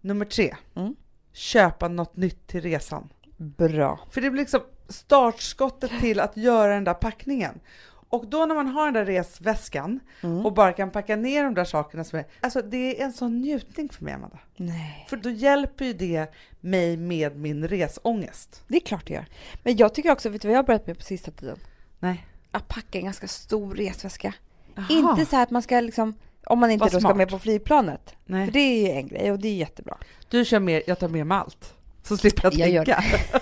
Nummer 0.01 0.25
tre, 0.25 0.57
Mm. 0.75 0.97
köpa 1.33 1.89
något 1.89 2.17
nytt 2.17 2.47
till 2.47 2.61
resan. 2.61 3.09
Bra. 3.37 4.01
För 4.11 4.21
det 4.21 4.31
blir 4.31 4.41
liksom 4.43 4.61
startskottet 4.89 5.91
till 6.01 6.21
att 6.21 6.37
göra 6.37 6.75
den 6.75 6.85
där 6.85 6.95
packningen. 6.95 7.61
Och 8.09 8.27
då 8.27 8.47
när 8.47 8.55
man 8.55 8.67
har 8.67 8.85
den 8.85 8.95
där 8.95 9.05
resväskan 9.05 10.01
Mm. 10.23 10.47
och 10.47 10.53
bara 10.53 10.73
kan 10.73 10.91
packa 10.91 11.17
ner 11.17 11.45
de 11.45 11.55
där 11.55 11.65
sakerna 11.65 12.05
som 12.05 12.19
är, 12.19 12.25
alltså 12.41 12.63
det 12.63 13.01
är 13.01 13.05
en 13.05 13.13
sån 13.13 13.41
njutning 13.41 13.89
för 13.89 14.05
mig 14.05 14.15
Amanda. 14.15 14.39
Nej. 14.57 15.07
För 15.09 15.17
då 15.17 15.31
hjälper 15.31 15.85
ju 15.85 15.93
det 15.93 16.35
mig 16.61 16.97
med 16.97 17.37
min 17.37 17.69
resångest. 17.69 18.65
Det 18.69 18.77
är 18.77 18.81
klart 18.81 19.07
det 19.07 19.15
gör. 19.15 19.27
Men 19.63 19.77
jag 19.77 19.95
tycker 19.95 20.11
också, 20.13 20.29
vet 20.29 20.43
du 20.43 20.49
vad 20.49 20.55
jag 20.55 20.59
har 20.59 20.67
börjat 20.67 20.87
med 20.87 20.97
på 20.99 21.05
sista 21.05 21.31
tiden? 21.31 21.59
Nej. 21.99 22.27
Att 22.51 22.69
packa 22.69 22.99
en 22.99 23.05
ganska 23.05 23.29
stor 23.29 23.75
resväska. 23.75 24.35
Jaha. 24.75 24.87
Inte 24.91 25.27
så 25.27 25.37
här 25.37 25.43
att 25.43 25.51
man 25.51 25.63
ska 25.63 25.81
liksom, 25.81 26.15
om 26.47 26.59
man 26.59 26.71
inte 26.71 26.85
då 26.85 26.91
ska 26.91 27.01
smart. 27.01 27.17
med 27.17 27.29
på 27.29 27.39
flygplanet. 27.39 28.15
Nej. 28.25 28.45
För 28.47 28.53
det 28.53 28.61
är 28.61 28.87
ju 28.87 28.91
en 28.93 29.09
grej 29.09 29.33
och 29.33 29.39
det 29.39 29.49
är 29.49 29.55
jättebra. 29.55 29.97
Du 30.29 30.45
kör 30.45 30.61
mer, 30.61 30.83
jag 30.87 30.99
tar 30.99 31.09
med 31.09 31.27
mig 31.27 31.39
allt. 31.39 31.75
Så 32.03 32.17
slipper 32.17 32.45
jag 32.45 32.55
Jag 32.55 32.69
gör 32.71 32.85
tänka. 32.85 33.41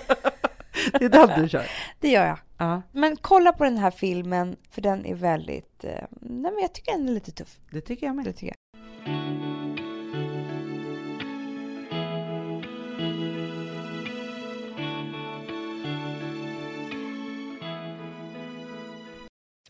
det 0.99 1.05
är 1.05 1.09
den 1.09 1.41
du 1.41 1.49
kör. 1.49 1.65
Det 1.99 2.09
gör 2.09 2.25
jag. 2.27 2.37
Ja, 2.57 2.81
Men 2.91 3.17
kolla 3.21 3.51
på 3.53 3.63
den 3.63 3.77
här 3.77 3.91
filmen, 3.91 4.55
för 4.71 4.81
den 4.81 5.05
är 5.05 5.15
väldigt, 5.15 5.83
eh, 5.83 5.91
nej 6.21 6.51
men 6.51 6.61
jag 6.61 6.73
tycker 6.73 6.91
den 6.91 7.09
är 7.09 7.13
lite 7.13 7.31
tuff. 7.31 7.59
det 7.71 7.81
tycker 7.81 8.05
jag 8.07 8.15
med. 8.15 8.25
Det 8.25 8.33
tycker 8.33 8.55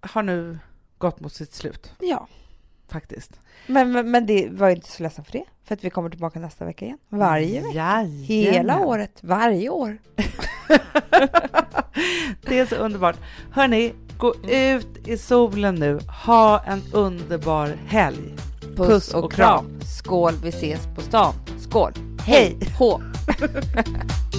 har 0.00 0.22
nu 0.22 0.58
gått 0.98 1.20
mot 1.20 1.32
sitt 1.32 1.54
slut. 1.54 1.92
Ja. 2.00 2.26
faktiskt. 2.88 3.40
Men, 3.66 3.92
men, 3.92 4.10
men 4.10 4.26
det 4.26 4.48
var 4.50 4.70
inte 4.70 4.90
så 4.90 5.02
ledsen 5.02 5.24
för 5.24 5.32
det, 5.32 5.44
för 5.64 5.74
att 5.74 5.84
vi 5.84 5.90
kommer 5.90 6.10
tillbaka 6.10 6.38
nästa 6.38 6.64
vecka 6.64 6.84
igen. 6.84 6.98
Varje 7.08 7.60
vecka. 7.60 7.74
Jajamän. 7.74 8.22
Hela 8.22 8.78
året, 8.80 9.18
varje 9.20 9.68
år. 9.68 9.98
Det 12.42 12.58
är 12.58 12.66
så 12.66 12.74
underbart. 12.74 13.16
Hörni, 13.52 13.94
gå 14.18 14.34
ut 14.48 15.08
i 15.08 15.18
solen 15.18 15.74
nu. 15.74 15.98
Ha 16.24 16.62
en 16.66 16.82
underbar 16.92 17.76
helg. 17.86 18.34
Puss 18.76 19.14
och 19.14 19.32
kram. 19.32 19.80
Skål, 19.80 20.34
vi 20.42 20.48
ses 20.48 20.86
på 20.94 21.00
stan. 21.00 21.34
Skål. 21.58 21.92
Hej. 22.20 22.58
Hå. 22.78 23.00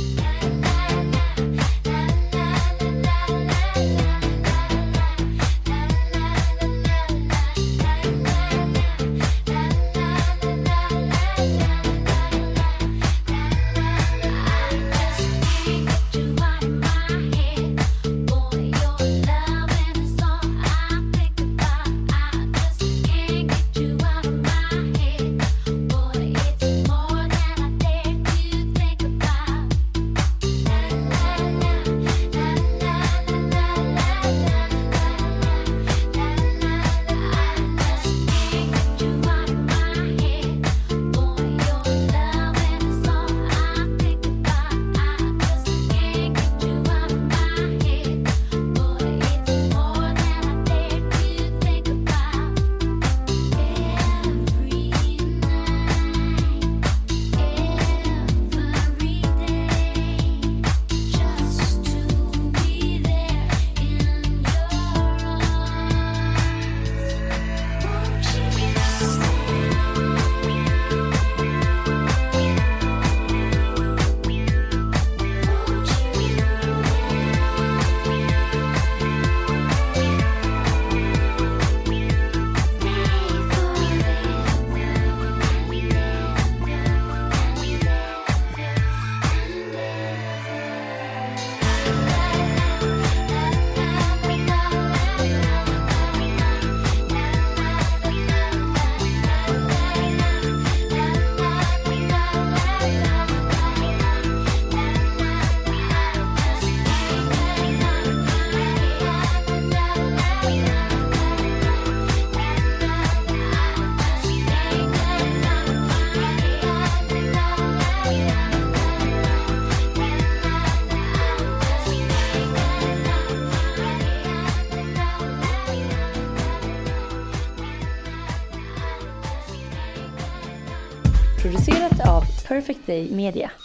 Producerat 132.92 133.12
Media. 133.12 133.61